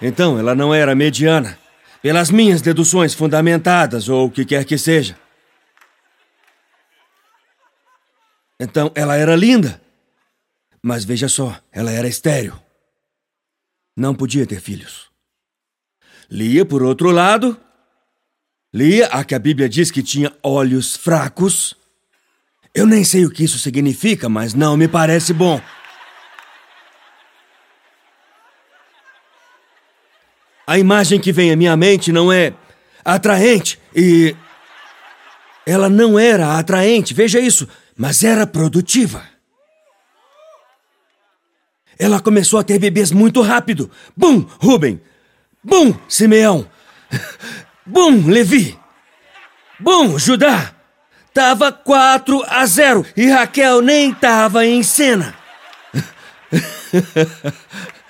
Então, 0.00 0.38
ela 0.38 0.54
não 0.54 0.74
era 0.74 0.94
mediana. 0.94 1.58
Pelas 2.02 2.30
minhas 2.30 2.60
deduções 2.60 3.14
fundamentadas, 3.14 4.08
ou 4.08 4.26
o 4.26 4.30
que 4.30 4.44
quer 4.44 4.64
que 4.64 4.76
seja. 4.76 5.16
Então, 8.58 8.90
ela 8.94 9.16
era 9.16 9.36
linda. 9.36 9.80
Mas 10.82 11.04
veja 11.04 11.28
só, 11.28 11.56
ela 11.70 11.90
era 11.90 12.08
estéril. 12.08 12.54
Não 13.96 14.14
podia 14.14 14.46
ter 14.46 14.60
filhos. 14.60 15.10
Lia, 16.30 16.64
por 16.64 16.82
outro 16.82 17.10
lado, 17.10 17.60
Lia, 18.74 19.06
a 19.08 19.22
que 19.22 19.34
a 19.34 19.38
Bíblia 19.38 19.68
diz 19.68 19.90
que 19.90 20.02
tinha 20.02 20.32
olhos 20.42 20.96
fracos. 20.96 21.76
Eu 22.74 22.86
nem 22.86 23.04
sei 23.04 23.26
o 23.26 23.30
que 23.30 23.44
isso 23.44 23.58
significa, 23.58 24.28
mas 24.28 24.54
não 24.54 24.76
me 24.76 24.88
parece 24.88 25.32
bom. 25.32 25.60
A 30.72 30.78
imagem 30.78 31.20
que 31.20 31.34
vem 31.34 31.52
à 31.52 31.56
minha 31.56 31.76
mente 31.76 32.10
não 32.10 32.32
é 32.32 32.54
atraente 33.04 33.78
e. 33.94 34.34
Ela 35.66 35.90
não 35.90 36.18
era 36.18 36.58
atraente, 36.58 37.12
veja 37.12 37.38
isso, 37.38 37.68
mas 37.94 38.24
era 38.24 38.46
produtiva. 38.46 39.22
Ela 41.98 42.20
começou 42.20 42.58
a 42.58 42.64
ter 42.64 42.78
bebês 42.78 43.12
muito 43.12 43.42
rápido. 43.42 43.90
Bum, 44.16 44.46
Ruben! 44.58 44.98
Bum, 45.62 45.94
Simeão! 46.08 46.66
Bum, 47.84 48.26
Levi! 48.28 48.78
Bum, 49.78 50.18
Judá! 50.18 50.74
Tava 51.34 51.70
4 51.70 52.44
a 52.48 52.64
0 52.64 53.04
e 53.14 53.26
Raquel 53.26 53.82
nem 53.82 54.14
tava 54.14 54.64
em 54.64 54.82
cena. 54.82 55.34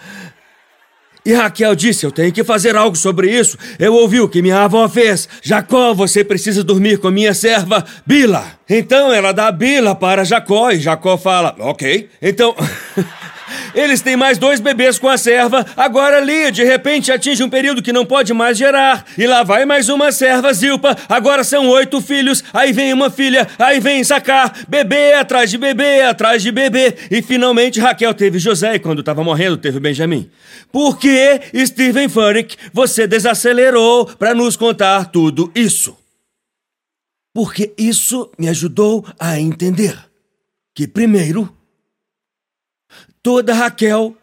E 1.24 1.32
Raquel 1.32 1.74
disse: 1.74 2.04
Eu 2.04 2.10
tenho 2.10 2.32
que 2.32 2.42
fazer 2.42 2.76
algo 2.76 2.96
sobre 2.96 3.30
isso. 3.30 3.56
Eu 3.78 3.94
ouvi 3.94 4.20
o 4.20 4.28
que 4.28 4.42
minha 4.42 4.64
avó 4.64 4.88
fez. 4.88 5.28
Jacó, 5.40 5.94
você 5.94 6.24
precisa 6.24 6.64
dormir 6.64 6.98
com 6.98 7.10
minha 7.10 7.32
serva 7.32 7.84
Bila. 8.04 8.44
Então 8.68 9.12
ela 9.12 9.32
dá 9.32 9.50
Bila 9.52 9.94
para 9.94 10.24
Jacó 10.24 10.70
e 10.70 10.80
Jacó 10.80 11.16
fala: 11.16 11.54
Ok. 11.60 12.08
Então. 12.20 12.54
Eles 13.74 14.00
têm 14.00 14.16
mais 14.16 14.38
dois 14.38 14.60
bebês 14.60 14.98
com 14.98 15.08
a 15.08 15.16
serva. 15.16 15.64
Agora 15.76 16.20
Lia, 16.20 16.52
de 16.52 16.64
repente, 16.64 17.10
atinge 17.10 17.42
um 17.42 17.50
período 17.50 17.82
que 17.82 17.92
não 17.92 18.04
pode 18.04 18.32
mais 18.32 18.56
gerar. 18.56 19.04
E 19.16 19.26
lá 19.26 19.42
vai 19.42 19.64
mais 19.64 19.88
uma 19.88 20.12
serva, 20.12 20.52
Zilpa. 20.52 20.96
Agora 21.08 21.44
são 21.44 21.68
oito 21.68 22.00
filhos. 22.00 22.42
Aí 22.52 22.72
vem 22.72 22.92
uma 22.92 23.10
filha. 23.10 23.48
Aí 23.58 23.80
vem 23.80 24.04
Sacar. 24.04 24.52
Bebê 24.68 25.14
atrás 25.14 25.50
de 25.50 25.58
bebê, 25.58 26.02
atrás 26.02 26.42
de 26.42 26.50
bebê. 26.50 26.96
E 27.10 27.22
finalmente 27.22 27.80
Raquel 27.80 28.14
teve 28.14 28.38
José 28.38 28.74
e 28.74 28.78
quando 28.78 29.00
estava 29.00 29.22
morrendo 29.24 29.56
teve 29.56 29.80
Benjamim. 29.80 30.30
Por 30.70 30.98
que, 30.98 31.40
Stephen 31.66 32.08
Furtick, 32.08 32.56
você 32.72 33.06
desacelerou 33.06 34.06
para 34.06 34.34
nos 34.34 34.56
contar 34.56 35.06
tudo 35.06 35.50
isso? 35.54 35.96
Porque 37.34 37.72
isso 37.78 38.30
me 38.38 38.48
ajudou 38.48 39.04
a 39.18 39.38
entender 39.40 39.98
que, 40.74 40.86
primeiro, 40.86 41.54
toda 43.22 43.54
Raquel 43.54 44.16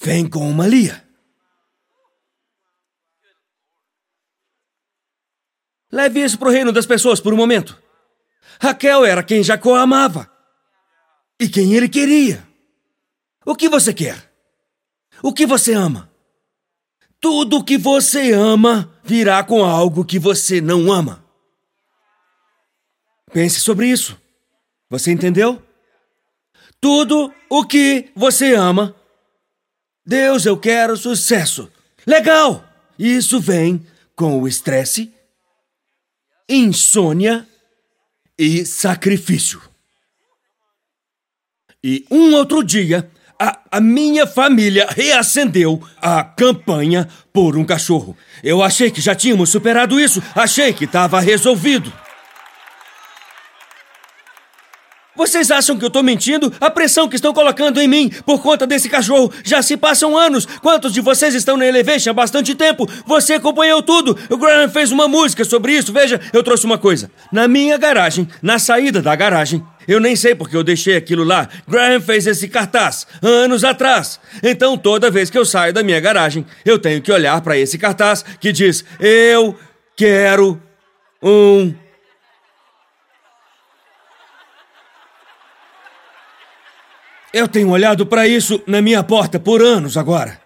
vem 0.00 0.28
com 0.28 0.48
uma 0.48 0.66
Lia. 0.66 1.02
Leve 5.90 6.24
isso 6.24 6.38
para 6.38 6.48
o 6.48 6.50
reino 6.50 6.72
das 6.72 6.86
pessoas 6.86 7.20
por 7.20 7.32
um 7.32 7.36
momento. 7.36 7.80
Raquel 8.60 9.04
era 9.04 9.22
quem 9.22 9.44
Jacó 9.44 9.76
amava 9.76 10.30
e 11.38 11.48
quem 11.48 11.74
ele 11.74 11.88
queria. 11.88 12.46
O 13.46 13.54
que 13.54 13.68
você 13.68 13.94
quer? 13.94 14.32
O 15.22 15.32
que 15.32 15.46
você 15.46 15.72
ama? 15.72 16.10
Tudo 17.20 17.64
que 17.64 17.78
você 17.78 18.32
ama 18.32 18.92
virá 19.04 19.42
com 19.44 19.64
algo 19.64 20.04
que 20.04 20.18
você 20.18 20.60
não 20.60 20.92
ama. 20.92 21.24
Pense 23.32 23.60
sobre 23.60 23.86
isso. 23.86 24.20
Você 24.90 25.10
entendeu? 25.10 25.63
Tudo 26.84 27.32
o 27.48 27.64
que 27.64 28.10
você 28.14 28.54
ama. 28.54 28.94
Deus, 30.04 30.44
eu 30.44 30.54
quero 30.54 30.98
sucesso. 30.98 31.72
Legal! 32.06 32.62
Isso 32.98 33.40
vem 33.40 33.86
com 34.14 34.38
o 34.38 34.46
estresse, 34.46 35.10
insônia 36.46 37.48
e 38.38 38.66
sacrifício. 38.66 39.62
E 41.82 42.04
um 42.10 42.34
outro 42.34 42.62
dia, 42.62 43.10
a, 43.40 43.60
a, 43.70 43.80
minha 43.80 44.26
família 44.26 44.86
reacendeu 44.90 45.82
a 46.02 46.22
campanha 46.22 47.08
por 47.32 47.56
um 47.56 47.64
cachorro. 47.64 48.14
Eu 48.42 48.62
achei 48.62 48.90
que 48.90 49.00
já 49.00 49.14
tínhamos 49.14 49.48
superado 49.48 49.98
isso, 49.98 50.22
achei 50.34 50.70
que 50.74 50.84
estava 50.84 51.18
resolvido. 51.18 51.90
Vocês 55.16 55.50
acham 55.50 55.78
que 55.78 55.84
eu 55.84 55.90
tô 55.90 56.02
mentindo? 56.02 56.52
A 56.60 56.68
pressão 56.68 57.08
que 57.08 57.14
estão 57.14 57.32
colocando 57.32 57.80
em 57.80 57.86
mim 57.86 58.10
por 58.26 58.42
conta 58.42 58.66
desse 58.66 58.88
cachorro 58.88 59.32
já 59.44 59.62
se 59.62 59.76
passam 59.76 60.16
anos. 60.16 60.44
Quantos 60.60 60.92
de 60.92 61.00
vocês 61.00 61.34
estão 61.34 61.56
na 61.56 61.66
Elevation 61.66 62.10
há 62.10 62.12
bastante 62.12 62.54
tempo? 62.54 62.88
Você 63.06 63.34
acompanhou 63.34 63.80
tudo. 63.82 64.18
O 64.28 64.36
Graham 64.36 64.68
fez 64.68 64.90
uma 64.90 65.06
música 65.06 65.44
sobre 65.44 65.72
isso. 65.72 65.92
Veja, 65.92 66.20
eu 66.32 66.42
trouxe 66.42 66.66
uma 66.66 66.78
coisa. 66.78 67.10
Na 67.30 67.46
minha 67.46 67.78
garagem, 67.78 68.28
na 68.42 68.58
saída 68.58 69.00
da 69.00 69.14
garagem, 69.14 69.64
eu 69.86 70.00
nem 70.00 70.16
sei 70.16 70.34
porque 70.34 70.56
eu 70.56 70.64
deixei 70.64 70.96
aquilo 70.96 71.22
lá. 71.22 71.48
Graham 71.68 72.00
fez 72.00 72.26
esse 72.26 72.48
cartaz 72.48 73.06
anos 73.22 73.62
atrás. 73.62 74.18
Então, 74.42 74.76
toda 74.76 75.10
vez 75.10 75.30
que 75.30 75.38
eu 75.38 75.44
saio 75.44 75.72
da 75.72 75.82
minha 75.82 76.00
garagem, 76.00 76.44
eu 76.64 76.78
tenho 76.78 77.00
que 77.00 77.12
olhar 77.12 77.40
para 77.40 77.56
esse 77.56 77.78
cartaz 77.78 78.24
que 78.40 78.50
diz: 78.50 78.84
Eu 78.98 79.56
quero 79.96 80.60
um 81.22 81.72
Eu 87.34 87.48
tenho 87.48 87.68
olhado 87.70 88.06
para 88.06 88.28
isso 88.28 88.62
na 88.64 88.80
minha 88.80 89.02
porta 89.02 89.40
por 89.40 89.60
anos 89.60 89.96
agora. 89.96 90.40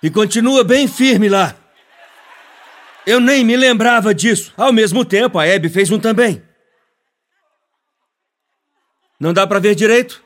E 0.00 0.08
continua 0.08 0.62
bem 0.62 0.86
firme 0.86 1.28
lá. 1.28 1.56
Eu 3.04 3.18
nem 3.18 3.44
me 3.44 3.56
lembrava 3.56 4.14
disso. 4.14 4.54
Ao 4.56 4.72
mesmo 4.72 5.04
tempo, 5.04 5.36
a 5.36 5.42
Abby 5.42 5.68
fez 5.68 5.90
um 5.90 5.98
também. 5.98 6.40
Não 9.18 9.32
dá 9.32 9.48
para 9.48 9.58
ver 9.58 9.74
direito? 9.74 10.22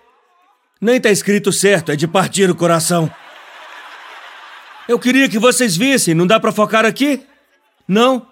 Nem 0.78 1.00
tá 1.00 1.08
escrito 1.08 1.50
certo, 1.50 1.90
é 1.90 1.96
de 1.96 2.06
partir 2.06 2.50
o 2.50 2.54
coração. 2.54 3.10
Eu 4.86 4.98
queria 4.98 5.30
que 5.30 5.38
vocês 5.38 5.78
vissem, 5.78 6.12
não 6.12 6.26
dá 6.26 6.38
para 6.38 6.52
focar 6.52 6.84
aqui? 6.84 7.26
Não? 7.88 8.28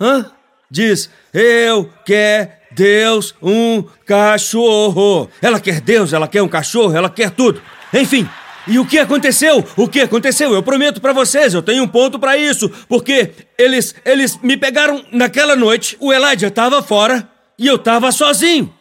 Hã? 0.00 0.32
Diz: 0.68 1.08
Eu 1.32 1.88
quero 2.04 2.50
Deus 2.76 3.34
um 3.42 3.82
cachorro. 4.04 5.30
Ela 5.40 5.58
quer 5.58 5.80
Deus, 5.80 6.12
ela 6.12 6.28
quer 6.28 6.42
um 6.42 6.48
cachorro, 6.48 6.94
ela 6.94 7.08
quer 7.08 7.30
tudo. 7.30 7.62
Enfim, 7.92 8.28
e 8.68 8.78
o 8.78 8.84
que 8.84 8.98
aconteceu? 8.98 9.64
O 9.76 9.88
que 9.88 10.02
aconteceu? 10.02 10.52
Eu 10.52 10.62
prometo 10.62 11.00
para 11.00 11.14
vocês, 11.14 11.54
eu 11.54 11.62
tenho 11.62 11.84
um 11.84 11.88
ponto 11.88 12.18
para 12.18 12.36
isso, 12.36 12.68
porque 12.86 13.30
eles 13.56 13.94
eles 14.04 14.38
me 14.42 14.58
pegaram 14.58 15.02
naquela 15.10 15.56
noite. 15.56 15.96
O 15.98 16.12
Elijah 16.12 16.48
estava 16.48 16.82
fora 16.82 17.26
e 17.58 17.66
eu 17.66 17.76
estava 17.76 18.12
sozinho. 18.12 18.72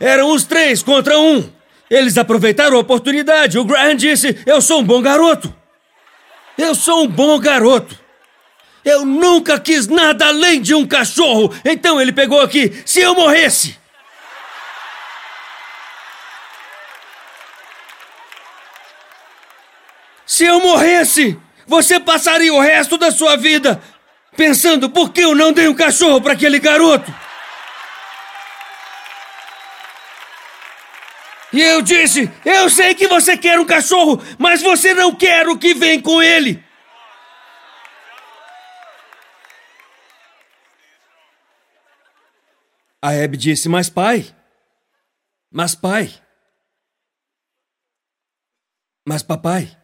Eram 0.00 0.34
os 0.34 0.42
três 0.42 0.82
contra 0.82 1.16
um. 1.16 1.44
Eles 1.88 2.18
aproveitaram 2.18 2.76
a 2.76 2.80
oportunidade. 2.80 3.58
O 3.58 3.64
Graham 3.64 3.94
disse: 3.94 4.36
"Eu 4.44 4.60
sou 4.60 4.80
um 4.80 4.84
bom 4.84 5.00
garoto. 5.00 5.54
Eu 6.58 6.74
sou 6.74 7.04
um 7.04 7.06
bom 7.06 7.38
garoto." 7.38 8.05
Eu 8.86 9.04
nunca 9.04 9.58
quis 9.58 9.88
nada 9.88 10.28
além 10.28 10.62
de 10.62 10.72
um 10.72 10.86
cachorro. 10.86 11.52
Então 11.64 12.00
ele 12.00 12.12
pegou 12.12 12.40
aqui. 12.40 12.72
Se 12.86 13.00
eu 13.00 13.16
morresse. 13.16 13.76
Se 20.24 20.44
eu 20.44 20.60
morresse, 20.60 21.36
você 21.66 21.98
passaria 21.98 22.54
o 22.54 22.60
resto 22.60 22.96
da 22.96 23.10
sua 23.10 23.36
vida 23.36 23.82
pensando 24.36 24.88
por 24.88 25.12
que 25.12 25.22
eu 25.22 25.34
não 25.34 25.52
dei 25.52 25.66
um 25.66 25.74
cachorro 25.74 26.20
para 26.20 26.34
aquele 26.34 26.60
garoto. 26.60 27.12
E 31.52 31.60
eu 31.60 31.82
disse: 31.82 32.30
Eu 32.44 32.70
sei 32.70 32.94
que 32.94 33.08
você 33.08 33.36
quer 33.36 33.58
um 33.58 33.64
cachorro, 33.64 34.22
mas 34.38 34.62
você 34.62 34.94
não 34.94 35.12
quer 35.12 35.48
o 35.48 35.58
que 35.58 35.74
vem 35.74 36.00
com 36.00 36.22
ele. 36.22 36.65
A 43.06 43.12
Hebe 43.12 43.36
disse: 43.36 43.68
Mas 43.68 43.88
pai, 43.88 44.34
mas 45.48 45.76
pai, 45.76 46.12
mas 49.06 49.22
papai, 49.22 49.80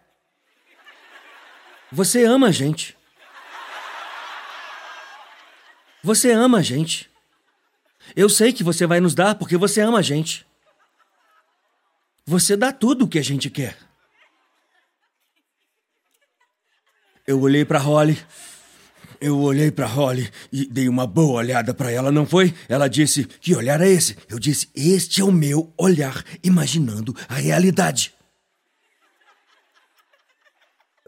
você 1.93 2.25
ama 2.25 2.49
a 2.49 2.51
gente. 2.51 2.99
Você 6.03 6.33
ama 6.33 6.59
a 6.59 6.63
gente. 6.63 7.09
Eu 8.17 8.29
sei 8.29 8.53
que 8.53 8.65
você 8.65 8.89
vai 8.89 8.99
nos 8.99 9.15
dar 9.15 9.37
porque 9.37 9.57
você 9.57 9.81
ama 9.81 10.01
a 10.01 10.03
gente. 10.03 10.45
Você 12.27 12.57
dá 12.57 12.73
tudo 12.73 13.05
o 13.05 13.09
que 13.09 13.21
a 13.21 13.23
gente 13.23 13.49
quer. 13.49 13.79
Eu 17.25 17.41
olhei 17.41 17.65
para 17.65 17.79
Holly. 17.79 18.19
Eu 19.23 19.39
olhei 19.39 19.71
para 19.71 19.87
Holly 19.87 20.29
e 20.53 20.67
dei 20.67 20.89
uma 20.89 21.07
boa 21.07 21.35
olhada 21.35 21.73
para 21.73 21.93
ela, 21.93 22.11
não 22.11 22.27
foi? 22.27 22.53
Ela 22.69 22.89
disse: 22.89 23.25
Que 23.41 23.55
olhar 23.55 23.81
é 23.81 23.89
esse? 23.89 24.17
Eu 24.29 24.37
disse: 24.37 24.69
Este 24.75 25.21
é 25.21 25.25
o 25.25 25.31
meu 25.31 25.73
olhar, 25.79 26.25
imaginando 26.43 27.15
a 27.29 27.35
realidade. 27.35 28.13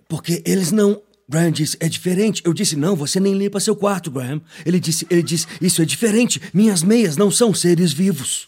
Porque 0.08 0.40
eles 0.46 0.70
não. 0.70 1.02
Graham 1.28 1.50
disse: 1.50 1.76
É 1.80 1.88
diferente. 1.88 2.40
Eu 2.44 2.54
disse: 2.54 2.76
Não, 2.76 2.94
você 2.94 3.18
nem 3.18 3.34
limpa 3.34 3.58
seu 3.58 3.74
quarto, 3.74 4.12
Graham. 4.12 4.40
Ele 4.64 4.78
disse: 4.78 5.04
Ele 5.10 5.22
disse: 5.22 5.48
Isso 5.60 5.82
é 5.82 5.84
diferente. 5.84 6.40
Minhas 6.54 6.84
meias 6.84 7.16
não 7.16 7.32
são 7.32 7.52
seres 7.52 7.92
vivos. 7.92 8.46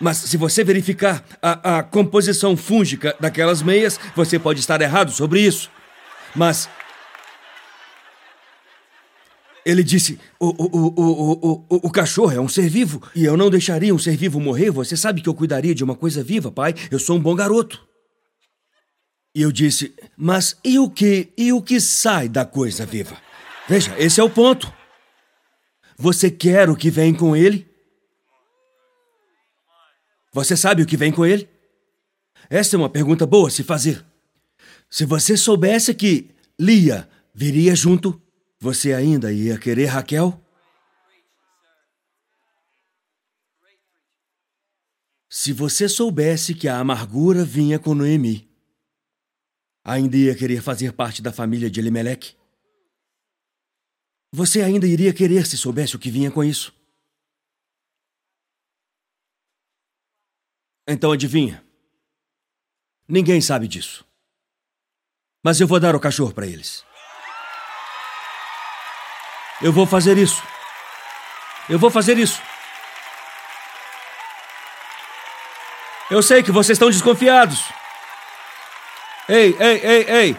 Mas 0.00 0.16
se 0.16 0.38
você 0.38 0.64
verificar 0.64 1.22
a, 1.42 1.76
a 1.78 1.82
composição 1.82 2.56
fúngica 2.56 3.14
daquelas 3.20 3.60
meias, 3.60 4.00
você 4.16 4.38
pode 4.38 4.58
estar 4.60 4.80
errado 4.80 5.12
sobre 5.12 5.42
isso. 5.42 5.70
Mas 6.34 6.66
ele 9.64 9.82
disse: 9.82 10.18
o, 10.40 10.48
o, 10.48 10.86
o, 10.86 11.66
o, 11.68 11.86
o, 11.86 11.90
cachorro 11.90 12.32
é 12.32 12.40
um 12.40 12.48
ser 12.48 12.68
vivo 12.68 13.02
e 13.14 13.24
eu 13.24 13.36
não 13.36 13.50
deixaria 13.50 13.94
um 13.94 13.98
ser 13.98 14.16
vivo 14.16 14.40
morrer. 14.40 14.70
Você 14.70 14.96
sabe 14.96 15.20
que 15.20 15.28
eu 15.28 15.34
cuidaria 15.34 15.74
de 15.74 15.84
uma 15.84 15.94
coisa 15.94 16.22
viva, 16.22 16.50
pai. 16.50 16.74
Eu 16.90 16.98
sou 16.98 17.16
um 17.16 17.20
bom 17.20 17.34
garoto. 17.34 17.86
E 19.34 19.42
eu 19.42 19.52
disse: 19.52 19.94
Mas 20.16 20.56
e 20.64 20.78
o 20.78 20.90
que 20.90 21.32
e 21.36 21.52
o 21.52 21.62
que 21.62 21.80
sai 21.80 22.28
da 22.28 22.44
coisa 22.44 22.84
viva? 22.84 23.16
Veja, 23.68 23.94
esse 23.98 24.20
é 24.20 24.24
o 24.24 24.30
ponto. 24.30 24.72
Você 25.96 26.30
quer 26.30 26.68
o 26.68 26.76
que 26.76 26.90
vem 26.90 27.14
com 27.14 27.36
ele? 27.36 27.66
Você 30.32 30.56
sabe 30.56 30.82
o 30.82 30.86
que 30.86 30.96
vem 30.96 31.12
com 31.12 31.24
ele? 31.24 31.48
Essa 32.50 32.76
é 32.76 32.78
uma 32.78 32.88
pergunta 32.88 33.26
boa 33.26 33.50
se 33.50 33.62
fazer. 33.62 34.04
Se 34.90 35.04
você 35.04 35.36
soubesse 35.36 35.94
que 35.94 36.30
Lia 36.58 37.08
viria 37.34 37.74
junto, 37.74 38.21
você 38.62 38.92
ainda 38.92 39.32
ia 39.32 39.58
querer 39.58 39.86
Raquel? 39.86 40.40
Se 45.28 45.52
você 45.52 45.88
soubesse 45.88 46.54
que 46.54 46.68
a 46.68 46.78
amargura 46.78 47.44
vinha 47.44 47.76
com 47.76 47.92
Noemi, 47.92 48.48
ainda 49.82 50.16
ia 50.16 50.36
querer 50.36 50.62
fazer 50.62 50.92
parte 50.92 51.20
da 51.20 51.32
família 51.32 51.68
de 51.68 51.80
Elimelec? 51.80 52.36
Você 54.30 54.62
ainda 54.62 54.86
iria 54.86 55.12
querer 55.12 55.44
se 55.44 55.58
soubesse 55.58 55.96
o 55.96 55.98
que 55.98 56.08
vinha 56.08 56.30
com 56.30 56.44
isso? 56.44 56.72
Então 60.86 61.10
adivinha? 61.10 61.66
Ninguém 63.08 63.40
sabe 63.40 63.66
disso. 63.66 64.06
Mas 65.42 65.60
eu 65.60 65.66
vou 65.66 65.80
dar 65.80 65.96
o 65.96 66.00
cachorro 66.00 66.32
para 66.32 66.46
eles. 66.46 66.84
Eu 69.62 69.72
vou 69.72 69.86
fazer 69.86 70.18
isso. 70.18 70.42
Eu 71.68 71.78
vou 71.78 71.90
fazer 71.90 72.18
isso. 72.18 72.40
Eu 76.10 76.22
sei 76.22 76.42
que 76.42 76.50
vocês 76.50 76.76
estão 76.76 76.90
desconfiados. 76.90 77.62
Ei, 79.28 79.56
ei, 79.58 79.80
ei, 79.82 80.06
ei. 80.10 80.36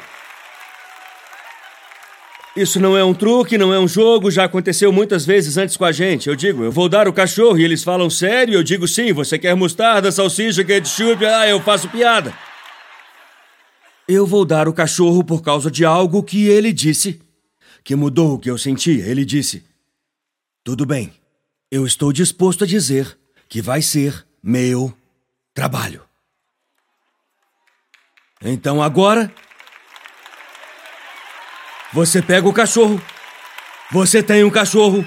Isso 2.55 2.79
não 2.79 2.95
é 2.95 3.03
um 3.03 3.15
truque, 3.15 3.57
não 3.57 3.73
é 3.73 3.79
um 3.79 3.87
jogo, 3.87 4.29
já 4.29 4.43
aconteceu 4.43 4.91
muitas 4.91 5.25
vezes 5.25 5.57
antes 5.57 5.75
com 5.75 5.85
a 5.85 5.91
gente. 5.91 6.29
Eu 6.29 6.35
digo, 6.35 6.63
eu 6.63 6.71
vou 6.71 6.87
dar 6.87 7.07
o 7.07 7.13
cachorro 7.13 7.57
e 7.57 7.63
eles 7.63 7.83
falam 7.83 8.09
sério, 8.11 8.53
eu 8.53 8.61
digo 8.61 8.87
sim, 8.87 9.11
você 9.11 9.39
quer 9.39 9.55
mostarda, 9.55 10.11
salsicha, 10.11 10.63
ketchup, 10.63 11.25
ah, 11.25 11.47
eu 11.47 11.59
faço 11.59 11.89
piada. 11.89 12.31
Eu 14.07 14.27
vou 14.27 14.45
dar 14.45 14.67
o 14.67 14.73
cachorro 14.73 15.23
por 15.23 15.41
causa 15.41 15.71
de 15.71 15.83
algo 15.83 16.21
que 16.21 16.47
ele 16.47 16.71
disse, 16.71 17.19
que 17.83 17.95
mudou 17.95 18.35
o 18.35 18.39
que 18.39 18.49
eu 18.49 18.57
sentia. 18.57 19.05
Ele 19.05 19.25
disse: 19.25 19.63
Tudo 20.63 20.85
bem, 20.85 21.13
eu 21.69 21.85
estou 21.85 22.13
disposto 22.13 22.63
a 22.63 22.67
dizer 22.67 23.17
que 23.49 23.61
vai 23.61 23.81
ser 23.81 24.25
meu 24.41 24.95
trabalho. 25.53 26.03
Então 28.41 28.81
agora 28.81 29.33
você 31.93 32.21
pega 32.21 32.47
o 32.47 32.53
cachorro. 32.53 33.01
Você 33.91 34.23
tem 34.23 34.43
um 34.43 34.49
cachorro. 34.49 35.05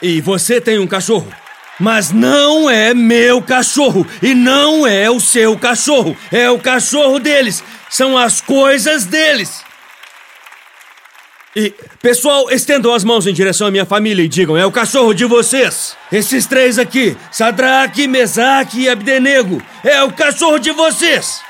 E 0.00 0.20
você 0.20 0.60
tem 0.60 0.78
um 0.78 0.86
cachorro. 0.86 1.26
Mas 1.80 2.12
não 2.12 2.70
é 2.70 2.94
meu 2.94 3.42
cachorro. 3.42 4.06
E 4.22 4.32
não 4.32 4.86
é 4.86 5.10
o 5.10 5.18
seu 5.18 5.58
cachorro. 5.58 6.16
É 6.30 6.48
o 6.48 6.60
cachorro 6.60 7.18
deles. 7.18 7.62
São 7.90 8.16
as 8.16 8.40
coisas 8.40 9.04
deles. 9.04 9.65
E, 11.58 11.72
pessoal, 12.02 12.50
estendam 12.50 12.92
as 12.92 13.02
mãos 13.02 13.26
em 13.26 13.32
direção 13.32 13.66
à 13.66 13.70
minha 13.70 13.86
família 13.86 14.22
e 14.22 14.28
digam: 14.28 14.58
é 14.58 14.66
o 14.66 14.70
cachorro 14.70 15.14
de 15.14 15.24
vocês. 15.24 15.96
Esses 16.12 16.44
três 16.44 16.78
aqui, 16.78 17.16
Sadraque, 17.32 18.06
Mesaque 18.06 18.80
e 18.80 18.88
Abdenego, 18.90 19.62
é 19.82 20.02
o 20.02 20.12
cachorro 20.12 20.58
de 20.58 20.70
vocês. 20.72 21.40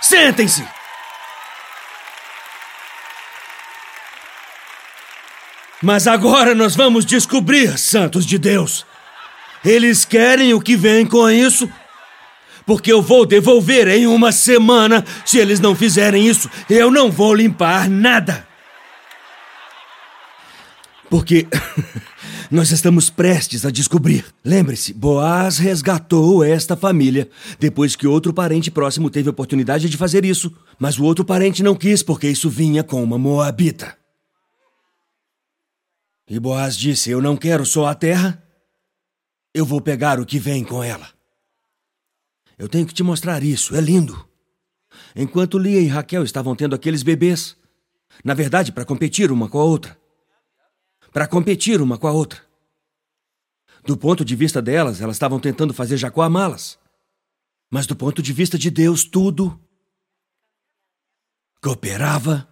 Sentem-se. 0.00 0.64
Mas 5.82 6.06
agora 6.06 6.54
nós 6.54 6.74
vamos 6.74 7.04
descobrir, 7.04 7.78
santos 7.78 8.24
de 8.24 8.38
Deus. 8.38 8.86
Eles 9.62 10.06
querem 10.06 10.54
o 10.54 10.60
que 10.62 10.74
vem 10.76 11.04
com 11.04 11.28
isso? 11.28 11.70
Porque 12.64 12.90
eu 12.90 13.02
vou 13.02 13.26
devolver 13.26 13.86
em 13.88 14.06
uma 14.06 14.32
semana. 14.32 15.04
Se 15.26 15.36
eles 15.36 15.60
não 15.60 15.74
fizerem 15.74 16.26
isso, 16.26 16.50
eu 16.70 16.90
não 16.90 17.10
vou 17.10 17.34
limpar 17.34 17.86
nada. 17.86 18.49
Porque 21.10 21.48
nós 22.48 22.70
estamos 22.70 23.10
prestes 23.10 23.66
a 23.66 23.70
descobrir. 23.70 24.24
Lembre-se, 24.44 24.94
Boaz 24.94 25.58
resgatou 25.58 26.44
esta 26.44 26.76
família 26.76 27.28
depois 27.58 27.96
que 27.96 28.06
outro 28.06 28.32
parente 28.32 28.70
próximo 28.70 29.10
teve 29.10 29.28
a 29.28 29.32
oportunidade 29.32 29.88
de 29.88 29.96
fazer 29.96 30.24
isso, 30.24 30.56
mas 30.78 31.00
o 31.00 31.04
outro 31.04 31.24
parente 31.24 31.64
não 31.64 31.74
quis 31.74 32.00
porque 32.00 32.28
isso 32.28 32.48
vinha 32.48 32.84
com 32.84 33.02
uma 33.02 33.18
moabita. 33.18 33.98
E 36.28 36.38
Boaz 36.38 36.76
disse: 36.76 37.10
Eu 37.10 37.20
não 37.20 37.36
quero 37.36 37.66
só 37.66 37.86
a 37.86 37.94
terra, 37.94 38.40
eu 39.52 39.66
vou 39.66 39.80
pegar 39.80 40.20
o 40.20 40.24
que 40.24 40.38
vem 40.38 40.62
com 40.62 40.82
ela. 40.82 41.08
Eu 42.56 42.68
tenho 42.68 42.86
que 42.86 42.94
te 42.94 43.02
mostrar 43.02 43.42
isso, 43.42 43.74
é 43.74 43.80
lindo. 43.80 44.28
Enquanto 45.16 45.58
Lia 45.58 45.80
e 45.80 45.88
Raquel 45.88 46.22
estavam 46.22 46.54
tendo 46.54 46.74
aqueles 46.74 47.02
bebês, 47.02 47.56
na 48.24 48.32
verdade, 48.32 48.70
para 48.70 48.84
competir 48.84 49.32
uma 49.32 49.48
com 49.48 49.58
a 49.58 49.64
outra. 49.64 49.99
Para 51.12 51.26
competir 51.26 51.80
uma 51.80 51.98
com 51.98 52.06
a 52.06 52.12
outra. 52.12 52.40
Do 53.84 53.96
ponto 53.96 54.24
de 54.24 54.36
vista 54.36 54.60
delas, 54.60 55.00
elas 55.00 55.16
estavam 55.16 55.40
tentando 55.40 55.74
fazer 55.74 55.96
Jacó 55.96 56.22
amá-las. 56.22 56.78
Mas 57.70 57.86
do 57.86 57.96
ponto 57.96 58.22
de 58.22 58.32
vista 58.32 58.58
de 58.58 58.70
Deus, 58.70 59.04
tudo 59.04 59.58
cooperava 61.62 62.48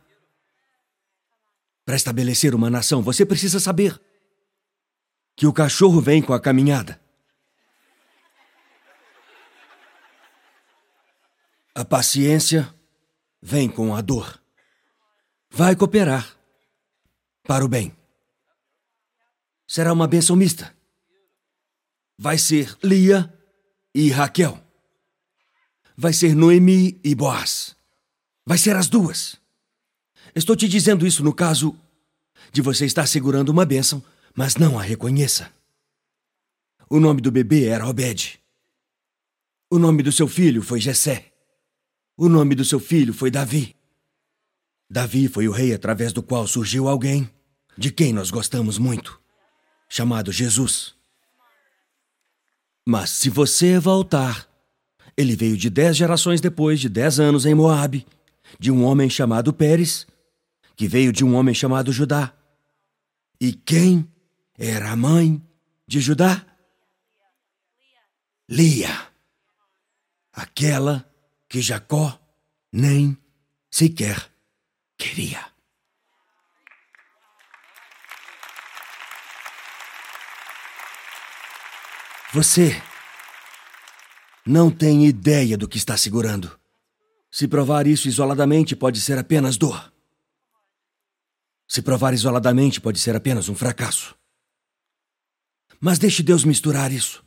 para 1.85 1.97
estabelecer 1.97 2.55
uma 2.55 2.69
nação, 2.69 3.03
você 3.03 3.25
precisa 3.25 3.59
saber 3.59 3.99
que 5.35 5.47
o 5.47 5.53
cachorro 5.53 6.01
vem 6.01 6.21
com 6.21 6.35
a 6.35 6.41
caminhada. 6.41 7.01
A 11.75 11.85
paciência 11.85 12.75
vem 13.41 13.71
com 13.71 13.95
a 13.95 14.01
dor. 14.01 14.43
Vai 15.51 15.75
cooperar 15.75 16.37
para 17.45 17.65
o 17.65 17.69
bem. 17.69 17.98
Será 19.69 19.93
uma 19.93 20.09
bênção 20.09 20.35
mista. 20.35 20.75
Vai 22.19 22.39
ser 22.39 22.75
Lia 22.83 23.33
e 23.95 24.11
Raquel. 24.11 24.59
Vai 25.95 26.15
ser 26.15 26.35
Noemi 26.35 26.99
e 27.05 27.15
Boaz. 27.15 27.77
Vai 28.47 28.57
ser 28.57 28.75
as 28.75 28.89
duas. 28.89 29.37
Estou 30.35 30.57
te 30.57 30.67
dizendo 30.67 31.07
isso 31.07 31.23
no 31.23 31.35
caso 31.35 31.79
de 32.51 32.63
você 32.63 32.87
estar 32.87 33.07
segurando 33.07 33.51
uma 33.51 33.67
bênção, 33.67 34.03
mas 34.35 34.57
não 34.57 34.79
a 34.79 34.83
reconheça. 34.83 35.53
O 36.89 36.99
nome 36.99 37.21
do 37.21 37.31
bebê 37.31 37.67
era 37.67 37.87
Obed. 37.87 38.41
O 39.71 39.79
nome 39.79 40.03
do 40.03 40.11
seu 40.11 40.27
filho 40.27 40.63
foi 40.63 40.81
Jessé. 40.81 41.31
O 42.17 42.27
nome 42.27 42.55
do 42.55 42.65
seu 42.65 42.81
filho 42.81 43.13
foi 43.13 43.31
Davi. 43.31 43.77
Davi 44.89 45.29
foi 45.29 45.47
o 45.47 45.53
rei 45.53 45.75
através 45.75 46.15
do 46.15 46.23
qual 46.23 46.47
surgiu 46.47 46.89
alguém 46.89 47.31
de 47.77 47.93
quem 47.93 48.13
nós 48.13 48.31
gostamos 48.31 48.79
muito, 48.79 49.21
chamado 49.89 50.31
Jesus. 50.31 50.95
Mas 52.87 53.11
se 53.11 53.29
você 53.29 53.79
voltar, 53.79 54.49
ele 55.17 55.35
veio 55.35 55.57
de 55.57 55.69
dez 55.69 55.97
gerações 55.97 56.41
depois 56.41 56.81
de 56.81 56.89
dez 56.89 57.19
anos 57.19 57.45
em 57.45 57.55
Moabe, 57.55 58.07
de 58.59 58.71
um 58.71 58.85
homem 58.85 59.11
chamado 59.11 59.53
Pérez, 59.53 60.07
que 60.77 60.87
veio 60.89 61.13
de 61.13 61.25
um 61.25 61.35
homem 61.35 61.55
chamado 61.55 61.93
Judá. 61.93 62.33
E 63.41 63.53
quem 63.53 64.09
era 64.57 64.91
a 64.91 64.97
mãe 64.97 65.43
de 65.87 66.01
Judá? 66.01 66.45
Lia, 68.49 69.09
aquela 70.33 71.05
que 71.49 71.61
Jacó 71.61 72.19
nem 72.73 73.17
sequer 73.71 74.31
queria. 74.97 75.45
Você 82.39 82.81
não 84.47 84.71
tem 84.71 85.09
ideia 85.09 85.59
do 85.59 85.67
que 85.67 85.77
está 85.77 85.97
segurando. 85.97 86.57
Se 87.33 87.49
provar 87.49 87.85
isso 87.85 88.07
isoladamente, 88.07 88.77
pode 88.77 89.01
ser 89.01 89.19
apenas 89.19 89.57
dor. 89.57 89.93
Se 91.67 91.83
provar 91.83 92.15
isoladamente, 92.15 92.81
pode 92.81 93.01
ser 93.01 93.17
apenas 93.17 93.49
um 93.49 93.57
fracasso. 93.57 94.15
Mas 95.81 95.99
deixe 95.99 96.23
Deus 96.23 96.45
misturar 96.45 96.93
isso. 96.93 97.25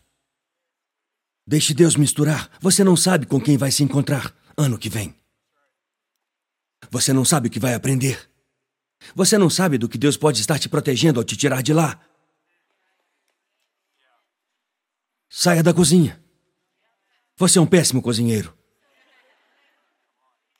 Deixe 1.45 1.73
Deus 1.73 1.97
misturar. 1.97 2.49
Você 2.61 2.81
não 2.81 2.95
sabe 2.95 3.25
com 3.25 3.41
quem 3.41 3.57
vai 3.57 3.69
se 3.69 3.83
encontrar 3.83 4.33
ano 4.55 4.77
que 4.77 4.87
vem. 4.87 5.13
Você 6.89 7.11
não 7.11 7.25
sabe 7.25 7.49
o 7.49 7.51
que 7.51 7.59
vai 7.59 7.73
aprender. 7.73 8.29
Você 9.13 9.37
não 9.37 9.49
sabe 9.49 9.77
do 9.77 9.89
que 9.89 9.97
Deus 9.97 10.15
pode 10.15 10.39
estar 10.39 10.57
te 10.57 10.69
protegendo 10.69 11.19
ao 11.19 11.25
te 11.25 11.35
tirar 11.35 11.61
de 11.61 11.73
lá. 11.73 11.99
Saia 15.33 15.63
da 15.63 15.73
cozinha. 15.73 16.21
Você 17.37 17.57
é 17.57 17.61
um 17.61 17.65
péssimo 17.65 18.01
cozinheiro. 18.01 18.53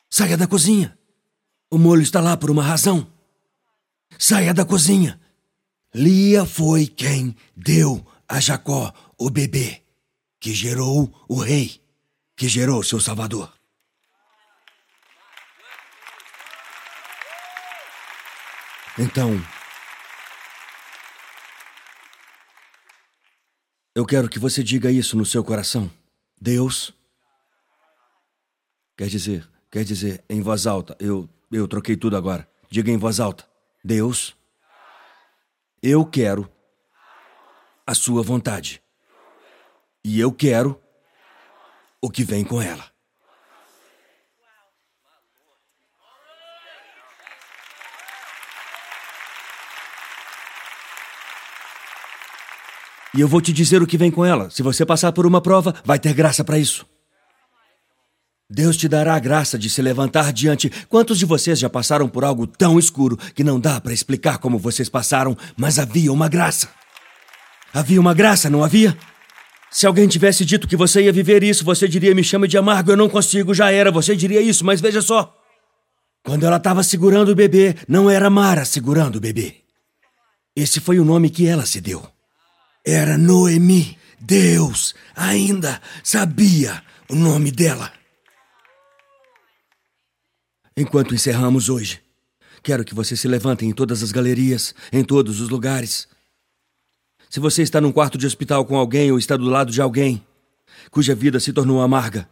Saia 0.10 0.38
da 0.38 0.48
cozinha. 0.48 0.98
O 1.70 1.78
molho 1.78 2.02
está 2.02 2.22
lá 2.22 2.38
por 2.38 2.50
uma 2.50 2.64
razão. 2.64 3.12
Saia 4.18 4.54
da 4.54 4.64
cozinha. 4.64 5.20
Lia 5.94 6.46
foi 6.46 6.88
quem 6.88 7.36
deu 7.54 8.06
a 8.26 8.40
Jacó 8.40 8.94
o 9.18 9.30
bebê, 9.30 9.84
que 10.40 10.54
gerou 10.54 11.14
o 11.28 11.36
rei, 11.36 11.82
que 12.38 12.48
gerou 12.48 12.82
seu 12.82 13.02
salvador. 13.02 13.54
Então, 18.98 19.38
eu 23.96 24.06
quero 24.06 24.30
que 24.30 24.40
você 24.40 24.64
diga 24.64 24.92
isso 24.92 25.18
no 25.18 25.26
seu 25.26 25.44
coração. 25.44 25.92
Deus 26.40 26.94
quer 28.98 29.08
dizer, 29.08 29.50
quer 29.70 29.84
dizer 29.84 30.24
em 30.30 30.42
voz 30.42 30.66
alta. 30.66 30.96
Eu 31.00 31.30
eu 31.52 31.68
troquei 31.68 31.98
tudo 31.98 32.16
agora. 32.16 32.48
Diga 32.70 32.90
em 32.90 32.98
voz 32.98 33.20
alta. 33.20 33.46
Deus, 33.84 34.36
eu 35.84 36.06
quero 36.06 36.50
a 37.86 37.94
sua 37.94 38.24
vontade. 38.24 38.82
E 40.04 40.20
eu 40.20 40.32
quero 40.32 40.82
o 42.02 42.10
que 42.10 42.24
vem 42.24 42.44
com 42.44 42.62
ela. 42.62 42.91
E 53.14 53.20
eu 53.20 53.28
vou 53.28 53.42
te 53.42 53.52
dizer 53.52 53.82
o 53.82 53.88
que 53.88 53.98
vem 53.98 54.10
com 54.10 54.26
ela. 54.26 54.50
Se 54.50 54.64
você 54.64 54.86
passar 54.86 55.12
por 55.12 55.26
uma 55.26 55.42
prova, 55.42 55.76
vai 55.84 56.00
ter 56.00 56.14
graça 56.14 56.44
para 56.44 56.58
isso. 56.58 56.86
Deus 58.50 58.76
te 58.76 58.88
dará 58.88 59.16
a 59.16 59.20
graça 59.20 59.58
de 59.58 59.70
se 59.70 59.82
levantar 59.82 60.34
diante. 60.34 60.70
Quantos 60.90 61.18
de 61.18 61.26
vocês 61.26 61.58
já 61.58 61.70
passaram 61.70 62.08
por 62.10 62.26
algo 62.26 62.46
tão 62.46 62.78
escuro 62.78 63.18
que 63.34 63.44
não 63.44 63.60
dá 63.60 63.80
para 63.80 63.94
explicar 63.94 64.40
como 64.40 64.58
vocês 64.60 64.90
passaram, 64.90 65.38
mas 65.56 65.80
havia 65.80 66.12
uma 66.12 66.28
graça? 66.28 66.70
Havia 67.74 68.00
uma 68.00 68.14
graça, 68.14 68.50
não 68.50 68.64
havia? 68.64 68.98
Se 69.72 69.88
alguém 69.88 70.06
tivesse 70.06 70.44
dito 70.44 70.68
que 70.68 70.76
você 70.76 71.04
ia 71.04 71.14
viver 71.14 71.44
isso, 71.44 71.64
você 71.64 71.88
diria: 71.88 72.14
Me 72.14 72.26
chame 72.26 72.46
de 72.46 72.58
amargo, 72.58 72.92
eu 72.92 72.98
não 72.98 73.08
consigo, 73.08 73.54
já 73.54 73.72
era. 73.72 73.90
Você 73.90 74.18
diria 74.18 74.42
isso, 74.42 74.66
mas 74.66 74.82
veja 74.82 75.02
só. 75.02 75.34
Quando 76.24 76.46
ela 76.46 76.58
estava 76.58 76.84
segurando 76.84 77.30
o 77.30 77.36
bebê, 77.36 77.76
não 77.88 78.10
era 78.10 78.30
Mara 78.30 78.66
segurando 78.66 79.16
o 79.16 79.22
bebê. 79.22 79.56
Esse 80.54 80.82
foi 80.82 81.00
o 81.00 81.06
nome 81.06 81.30
que 81.30 81.48
ela 81.48 81.66
se 81.66 81.80
deu. 81.80 82.06
Era 82.86 83.18
Noemi. 83.18 83.98
Deus 84.20 84.94
ainda 85.16 85.82
sabia 86.04 86.84
o 87.10 87.16
nome 87.16 87.52
dela. 87.52 87.92
Enquanto 90.78 91.16
encerramos 91.16 91.70
hoje, 91.70 92.00
quero 92.62 92.86
que 92.86 92.94
você 92.94 93.16
se 93.16 93.28
levante 93.28 93.66
em 93.66 93.74
todas 93.74 94.04
as 94.04 94.12
galerias, 94.12 94.76
em 94.94 95.04
todos 95.04 95.42
os 95.42 95.50
lugares. 95.50 96.08
Se 97.30 97.40
você 97.40 97.64
está 97.64 97.82
num 97.82 97.92
quarto 97.92 98.18
de 98.18 98.28
hospital 98.28 98.64
com 98.64 98.78
alguém 98.78 99.12
ou 99.12 99.18
está 99.18 99.36
do 99.36 99.46
lado 99.46 99.72
de 99.72 99.82
alguém 99.82 100.26
cuja 100.90 101.16
vida 101.16 101.40
se 101.40 101.52
tornou 101.52 101.82
amarga, 101.82 102.30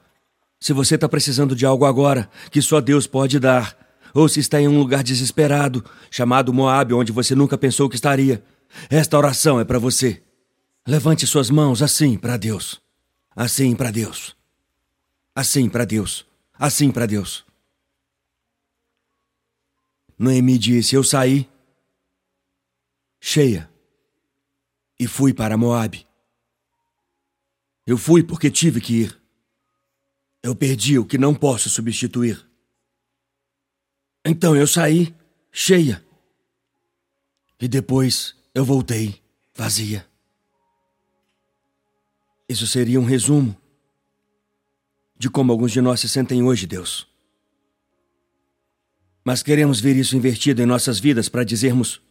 se 0.59 0.73
você 0.73 0.95
está 0.95 1.09
precisando 1.09 1.55
de 1.55 1.65
algo 1.65 1.85
agora 1.85 2.29
que 2.51 2.61
só 2.61 2.79
Deus 2.79 3.07
pode 3.07 3.39
dar, 3.39 3.77
ou 4.13 4.27
se 4.27 4.39
está 4.39 4.59
em 4.61 4.67
um 4.67 4.77
lugar 4.77 5.03
desesperado, 5.03 5.83
chamado 6.11 6.53
Moab, 6.53 6.93
onde 6.93 7.11
você 7.11 7.33
nunca 7.33 7.57
pensou 7.57 7.89
que 7.89 7.95
estaria, 7.95 8.43
esta 8.89 9.17
oração 9.17 9.59
é 9.59 9.65
para 9.65 9.79
você. 9.79 10.21
Levante 10.89 11.27
suas 11.27 11.51
mãos 11.51 11.83
assim 11.83 12.17
para 12.17 12.35
Deus. 12.35 12.81
Assim 13.35 13.75
para 13.75 13.91
Deus. 13.91 14.35
Assim 15.35 15.69
para 15.69 15.85
Deus. 15.85 16.25
Assim 16.51 16.91
para 16.91 17.05
Deus. 17.05 17.45
Noemi 20.17 20.57
disse: 20.57 20.95
Eu 20.95 21.03
saí 21.03 21.47
cheia 23.21 23.71
e 24.99 25.05
fui 25.05 25.31
para 25.31 25.55
Moabe. 25.55 26.07
Eu 27.85 27.95
fui 27.95 28.23
porque 28.23 28.49
tive 28.49 28.81
que 28.81 29.03
ir. 29.03 29.21
Eu 30.41 30.55
perdi 30.55 30.97
o 30.97 31.05
que 31.05 31.19
não 31.19 31.35
posso 31.35 31.69
substituir. 31.69 32.43
Então 34.25 34.55
eu 34.55 34.65
saí 34.65 35.15
cheia. 35.51 36.03
E 37.59 37.67
depois 37.67 38.35
eu 38.55 38.65
voltei 38.65 39.21
vazia. 39.53 40.08
Isso 42.49 42.65
seria 42.65 42.99
um 42.99 43.05
resumo 43.05 43.55
de 45.15 45.29
como 45.29 45.51
alguns 45.51 45.71
de 45.71 45.79
nós 45.81 45.99
se 45.99 46.09
sentem 46.09 46.41
hoje, 46.41 46.65
Deus. 46.65 47.07
Mas 49.23 49.43
queremos 49.43 49.79
ver 49.79 49.95
isso 49.95 50.17
invertido 50.17 50.59
em 50.59 50.65
nossas 50.65 50.99
vidas 50.99 51.29
para 51.29 51.43
dizermos: 51.43 52.01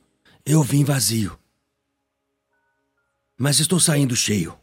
Eu 0.47 0.63
vim 0.63 0.85
vazio, 0.85 1.37
mas 3.37 3.59
estou 3.59 3.81
saindo 3.81 4.15
cheio. 4.15 4.57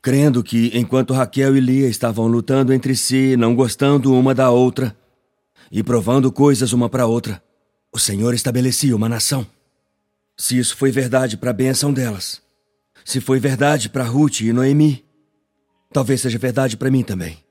Crendo 0.00 0.42
que, 0.42 0.70
enquanto 0.72 1.12
Raquel 1.12 1.54
e 1.54 1.60
Lia 1.60 1.88
estavam 1.88 2.26
lutando 2.26 2.72
entre 2.72 2.96
si, 2.96 3.36
não 3.36 3.54
gostando 3.54 4.14
uma 4.14 4.34
da 4.34 4.50
outra 4.50 4.96
e 5.70 5.82
provando 5.82 6.32
coisas 6.32 6.72
uma 6.72 6.88
para 6.88 7.04
outra, 7.04 7.42
o 7.92 7.98
Senhor 7.98 8.32
estabelecia 8.32 8.96
uma 8.96 9.10
nação. 9.10 9.46
Se 10.38 10.58
isso 10.58 10.74
foi 10.74 10.90
verdade 10.90 11.36
para 11.36 11.50
a 11.50 11.52
bênção 11.52 11.92
delas, 11.92 12.40
se 13.04 13.20
foi 13.20 13.38
verdade 13.38 13.88
para 13.88 14.04
Ruth 14.04 14.40
e 14.40 14.52
Noemi, 14.52 15.04
talvez 15.92 16.20
seja 16.20 16.38
verdade 16.38 16.76
para 16.76 16.90
mim 16.90 17.02
também. 17.02 17.42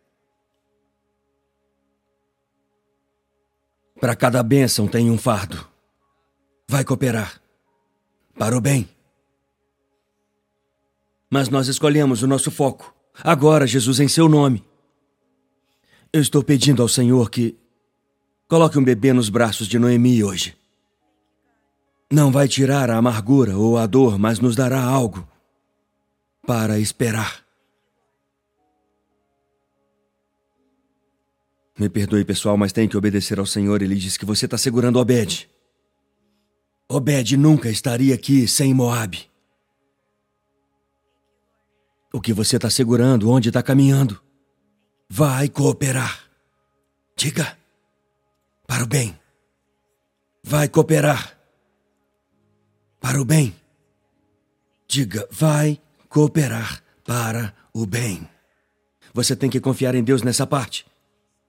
Para 3.99 4.15
cada 4.15 4.41
bênção 4.41 4.87
tem 4.87 5.11
um 5.11 5.17
fardo. 5.17 5.67
Vai 6.67 6.85
cooperar. 6.85 7.41
Para 8.37 8.57
o 8.57 8.61
bem. 8.61 8.87
Mas 11.29 11.49
nós 11.49 11.67
escolhemos 11.67 12.23
o 12.23 12.27
nosso 12.27 12.49
foco. 12.49 12.95
Agora, 13.21 13.67
Jesus, 13.67 13.99
em 13.99 14.07
seu 14.07 14.29
nome. 14.29 14.63
Eu 16.13 16.21
estou 16.21 16.41
pedindo 16.41 16.81
ao 16.81 16.87
Senhor 16.87 17.29
que 17.29 17.57
coloque 18.47 18.79
um 18.79 18.83
bebê 18.83 19.11
nos 19.11 19.29
braços 19.29 19.67
de 19.67 19.77
Noemi 19.77 20.23
hoje. 20.23 20.55
Não 22.11 22.31
vai 22.31 22.47
tirar 22.47 22.89
a 22.89 22.97
amargura 22.97 23.57
ou 23.57 23.77
a 23.77 23.85
dor, 23.85 24.17
mas 24.17 24.39
nos 24.39 24.55
dará 24.55 24.81
algo 24.81 25.27
para 26.45 26.79
esperar. 26.79 27.43
Me 31.79 31.89
perdoe, 31.89 32.25
pessoal, 32.25 32.57
mas 32.57 32.73
tem 32.73 32.89
que 32.89 32.97
obedecer 32.97 33.39
ao 33.39 33.45
Senhor. 33.45 33.81
Ele 33.81 33.95
diz 33.95 34.17
que 34.17 34.25
você 34.25 34.43
está 34.45 34.57
segurando 34.57 34.99
Obed. 34.99 35.49
Obed 36.89 37.37
nunca 37.37 37.69
estaria 37.69 38.13
aqui 38.13 38.47
sem 38.47 38.73
Moabe. 38.73 39.29
O 42.11 42.19
que 42.19 42.33
você 42.33 42.57
está 42.57 42.69
segurando, 42.69 43.29
onde 43.29 43.49
está 43.49 43.63
caminhando, 43.63 44.21
vai 45.07 45.47
cooperar. 45.47 46.29
Diga, 47.15 47.57
para 48.67 48.83
o 48.83 48.87
bem. 48.87 49.17
Vai 50.43 50.67
cooperar. 50.67 51.37
Para 52.99 53.21
o 53.21 53.25
bem. 53.25 53.55
Diga, 54.87 55.27
vai 55.31 55.79
cooperar 56.09 56.83
para 57.05 57.53
o 57.73 57.85
bem. 57.85 58.27
Você 59.13 59.35
tem 59.35 59.49
que 59.49 59.59
confiar 59.59 59.95
em 59.95 60.03
Deus 60.03 60.21
nessa 60.21 60.45
parte. 60.45 60.85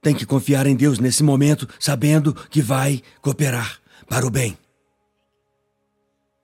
Tem 0.02 0.14
que 0.14 0.24
confiar 0.24 0.66
em 0.66 0.76
Deus 0.76 0.98
nesse 0.98 1.22
momento, 1.22 1.68
sabendo 1.78 2.34
que 2.34 2.62
vai 2.62 3.02
cooperar 3.20 3.80
para 4.08 4.26
o 4.26 4.30
bem. 4.30 4.56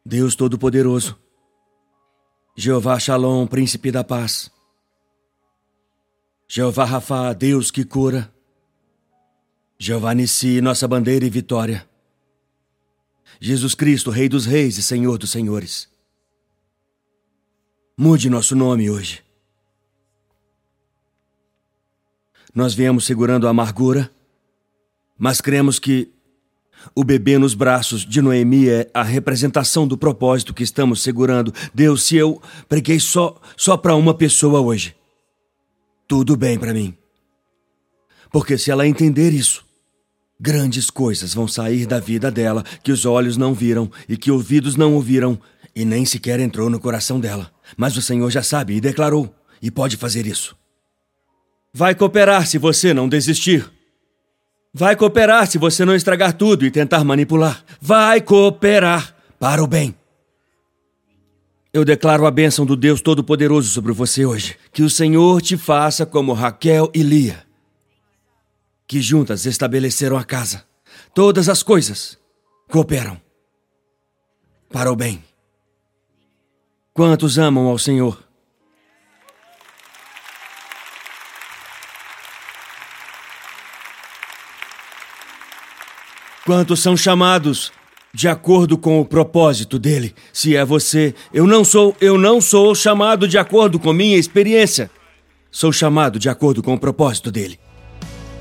Deus 0.05 0.35
Todo-Poderoso, 0.35 1.19
Jeová 2.57 2.99
Shalom, 2.99 3.47
Príncipe 3.47 3.91
da 3.91 4.05
Paz, 4.05 4.51
Jeová 6.49 6.85
Rafa, 6.85 7.33
Deus 7.33 7.71
que 7.71 7.85
cura, 7.85 8.33
Jeová 9.79 10.14
Nissi, 10.14 10.61
nossa 10.61 10.87
bandeira 10.87 11.25
e 11.25 11.31
vitória, 11.31 11.89
Jesus 13.41 13.75
Cristo, 13.75 14.11
Rei 14.11 14.29
dos 14.29 14.47
Reis 14.47 14.79
e 14.79 14.83
Senhor 14.83 15.19
dos 15.19 15.31
Senhores. 15.31 15.96
Mude 17.99 18.29
nosso 18.29 18.55
nome 18.55 18.91
hoje. 18.91 19.23
Nós 22.55 22.75
viemos 22.75 23.07
segurando 23.07 23.47
a 23.47 23.51
amargura, 23.51 24.11
mas 25.19 25.41
cremos 25.41 25.79
que 25.79 26.11
o 26.95 27.03
bebê 27.03 27.39
nos 27.39 27.55
braços 27.55 28.05
de 28.05 28.21
Noemi 28.21 28.69
é 28.69 28.91
a 28.93 29.03
representação 29.03 29.89
do 29.89 29.97
propósito 29.97 30.53
que 30.53 30.63
estamos 30.63 31.03
segurando. 31.03 31.55
Deus, 31.73 32.03
se 32.03 32.17
eu 32.17 32.43
preguei 32.69 33.01
só 33.01 33.41
só 33.57 33.79
para 33.79 33.97
uma 33.97 34.13
pessoa 34.13 34.61
hoje, 34.61 34.95
tudo 36.07 36.37
bem 36.37 36.59
para 36.59 36.75
mim. 36.75 36.95
Porque 38.31 38.59
se 38.59 38.71
ela 38.71 38.87
entender 38.87 39.33
isso, 39.33 39.65
grandes 40.39 40.91
coisas 40.91 41.33
vão 41.33 41.49
sair 41.49 41.87
da 41.87 41.99
vida 41.99 42.31
dela 42.31 42.63
que 42.83 42.93
os 42.93 43.07
olhos 43.07 43.39
não 43.39 43.55
viram 43.55 43.91
e 44.07 44.19
que 44.19 44.31
ouvidos 44.31 44.77
não 44.77 44.93
ouviram 44.93 45.41
e 45.75 45.83
nem 45.83 46.05
sequer 46.05 46.41
entrou 46.41 46.69
no 46.69 46.79
coração 46.79 47.19
dela. 47.19 47.56
Mas 47.77 47.97
o 47.97 48.03
Senhor 48.03 48.31
já 48.31 48.43
sabe 48.43 48.75
e 48.75 48.81
declarou 48.81 49.35
e 49.62 49.71
pode 49.71 49.97
fazer 49.97 50.27
isso. 50.27 50.57
Vai 51.73 51.95
cooperar 51.95 52.47
se 52.47 52.59
você 52.59 52.93
não 52.93 53.09
desistir. 53.09 53.71
Vai 54.73 54.95
cooperar 54.95 55.47
se 55.47 55.59
você 55.59 55.85
não 55.85 55.95
estragar 55.95 56.33
tudo 56.35 56.64
e 56.67 56.71
tentar 56.71 57.03
manipular. 57.05 57.64
Vai 57.81 58.21
cooperar 58.21 59.14
para 59.39 59.62
o 59.62 59.67
bem. 59.67 59.95
Eu 61.73 61.85
declaro 61.85 62.25
a 62.25 62.31
bênção 62.31 62.64
do 62.64 62.75
Deus 62.75 63.03
Todo-Poderoso 63.03 63.69
sobre 63.69 63.93
você 63.93 64.25
hoje. 64.25 64.57
Que 64.73 64.83
o 64.83 64.89
Senhor 64.89 65.43
te 65.43 65.57
faça 65.59 66.07
como 66.07 66.33
Raquel 66.33 66.91
e 66.95 67.03
Lia, 67.03 67.45
que 68.87 69.01
juntas 69.03 69.45
estabeleceram 69.45 70.17
a 70.17 70.25
casa. 70.25 70.64
Todas 71.14 71.49
as 71.51 71.62
coisas 71.62 72.19
cooperam 72.71 73.21
para 74.71 74.91
o 74.91 74.97
bem. 74.97 75.23
Quantos 76.97 77.37
amam 77.37 77.67
ao 77.67 77.77
Senhor? 77.77 78.19
Quantos 86.47 86.81
são 86.81 86.97
chamados 86.97 87.71
de 88.15 88.27
acordo 88.27 88.79
com 88.79 88.99
o 88.99 89.05
propósito 89.05 89.79
dele? 89.79 90.15
Se 90.33 90.57
é 90.57 90.65
você, 90.65 91.15
eu 91.35 91.47
não 91.47 91.67
sou, 91.67 91.95
eu 92.01 92.17
não 92.17 92.41
sou 92.41 92.75
chamado 92.75 93.29
de 93.29 93.37
acordo 93.37 93.79
com 93.79 93.93
minha 93.93 94.17
experiência. 94.17 94.91
Sou 95.51 95.71
chamado 95.71 96.19
de 96.19 96.31
acordo 96.31 96.63
com 96.63 96.73
o 96.73 96.81
propósito 96.81 97.31
dele. 97.31 97.61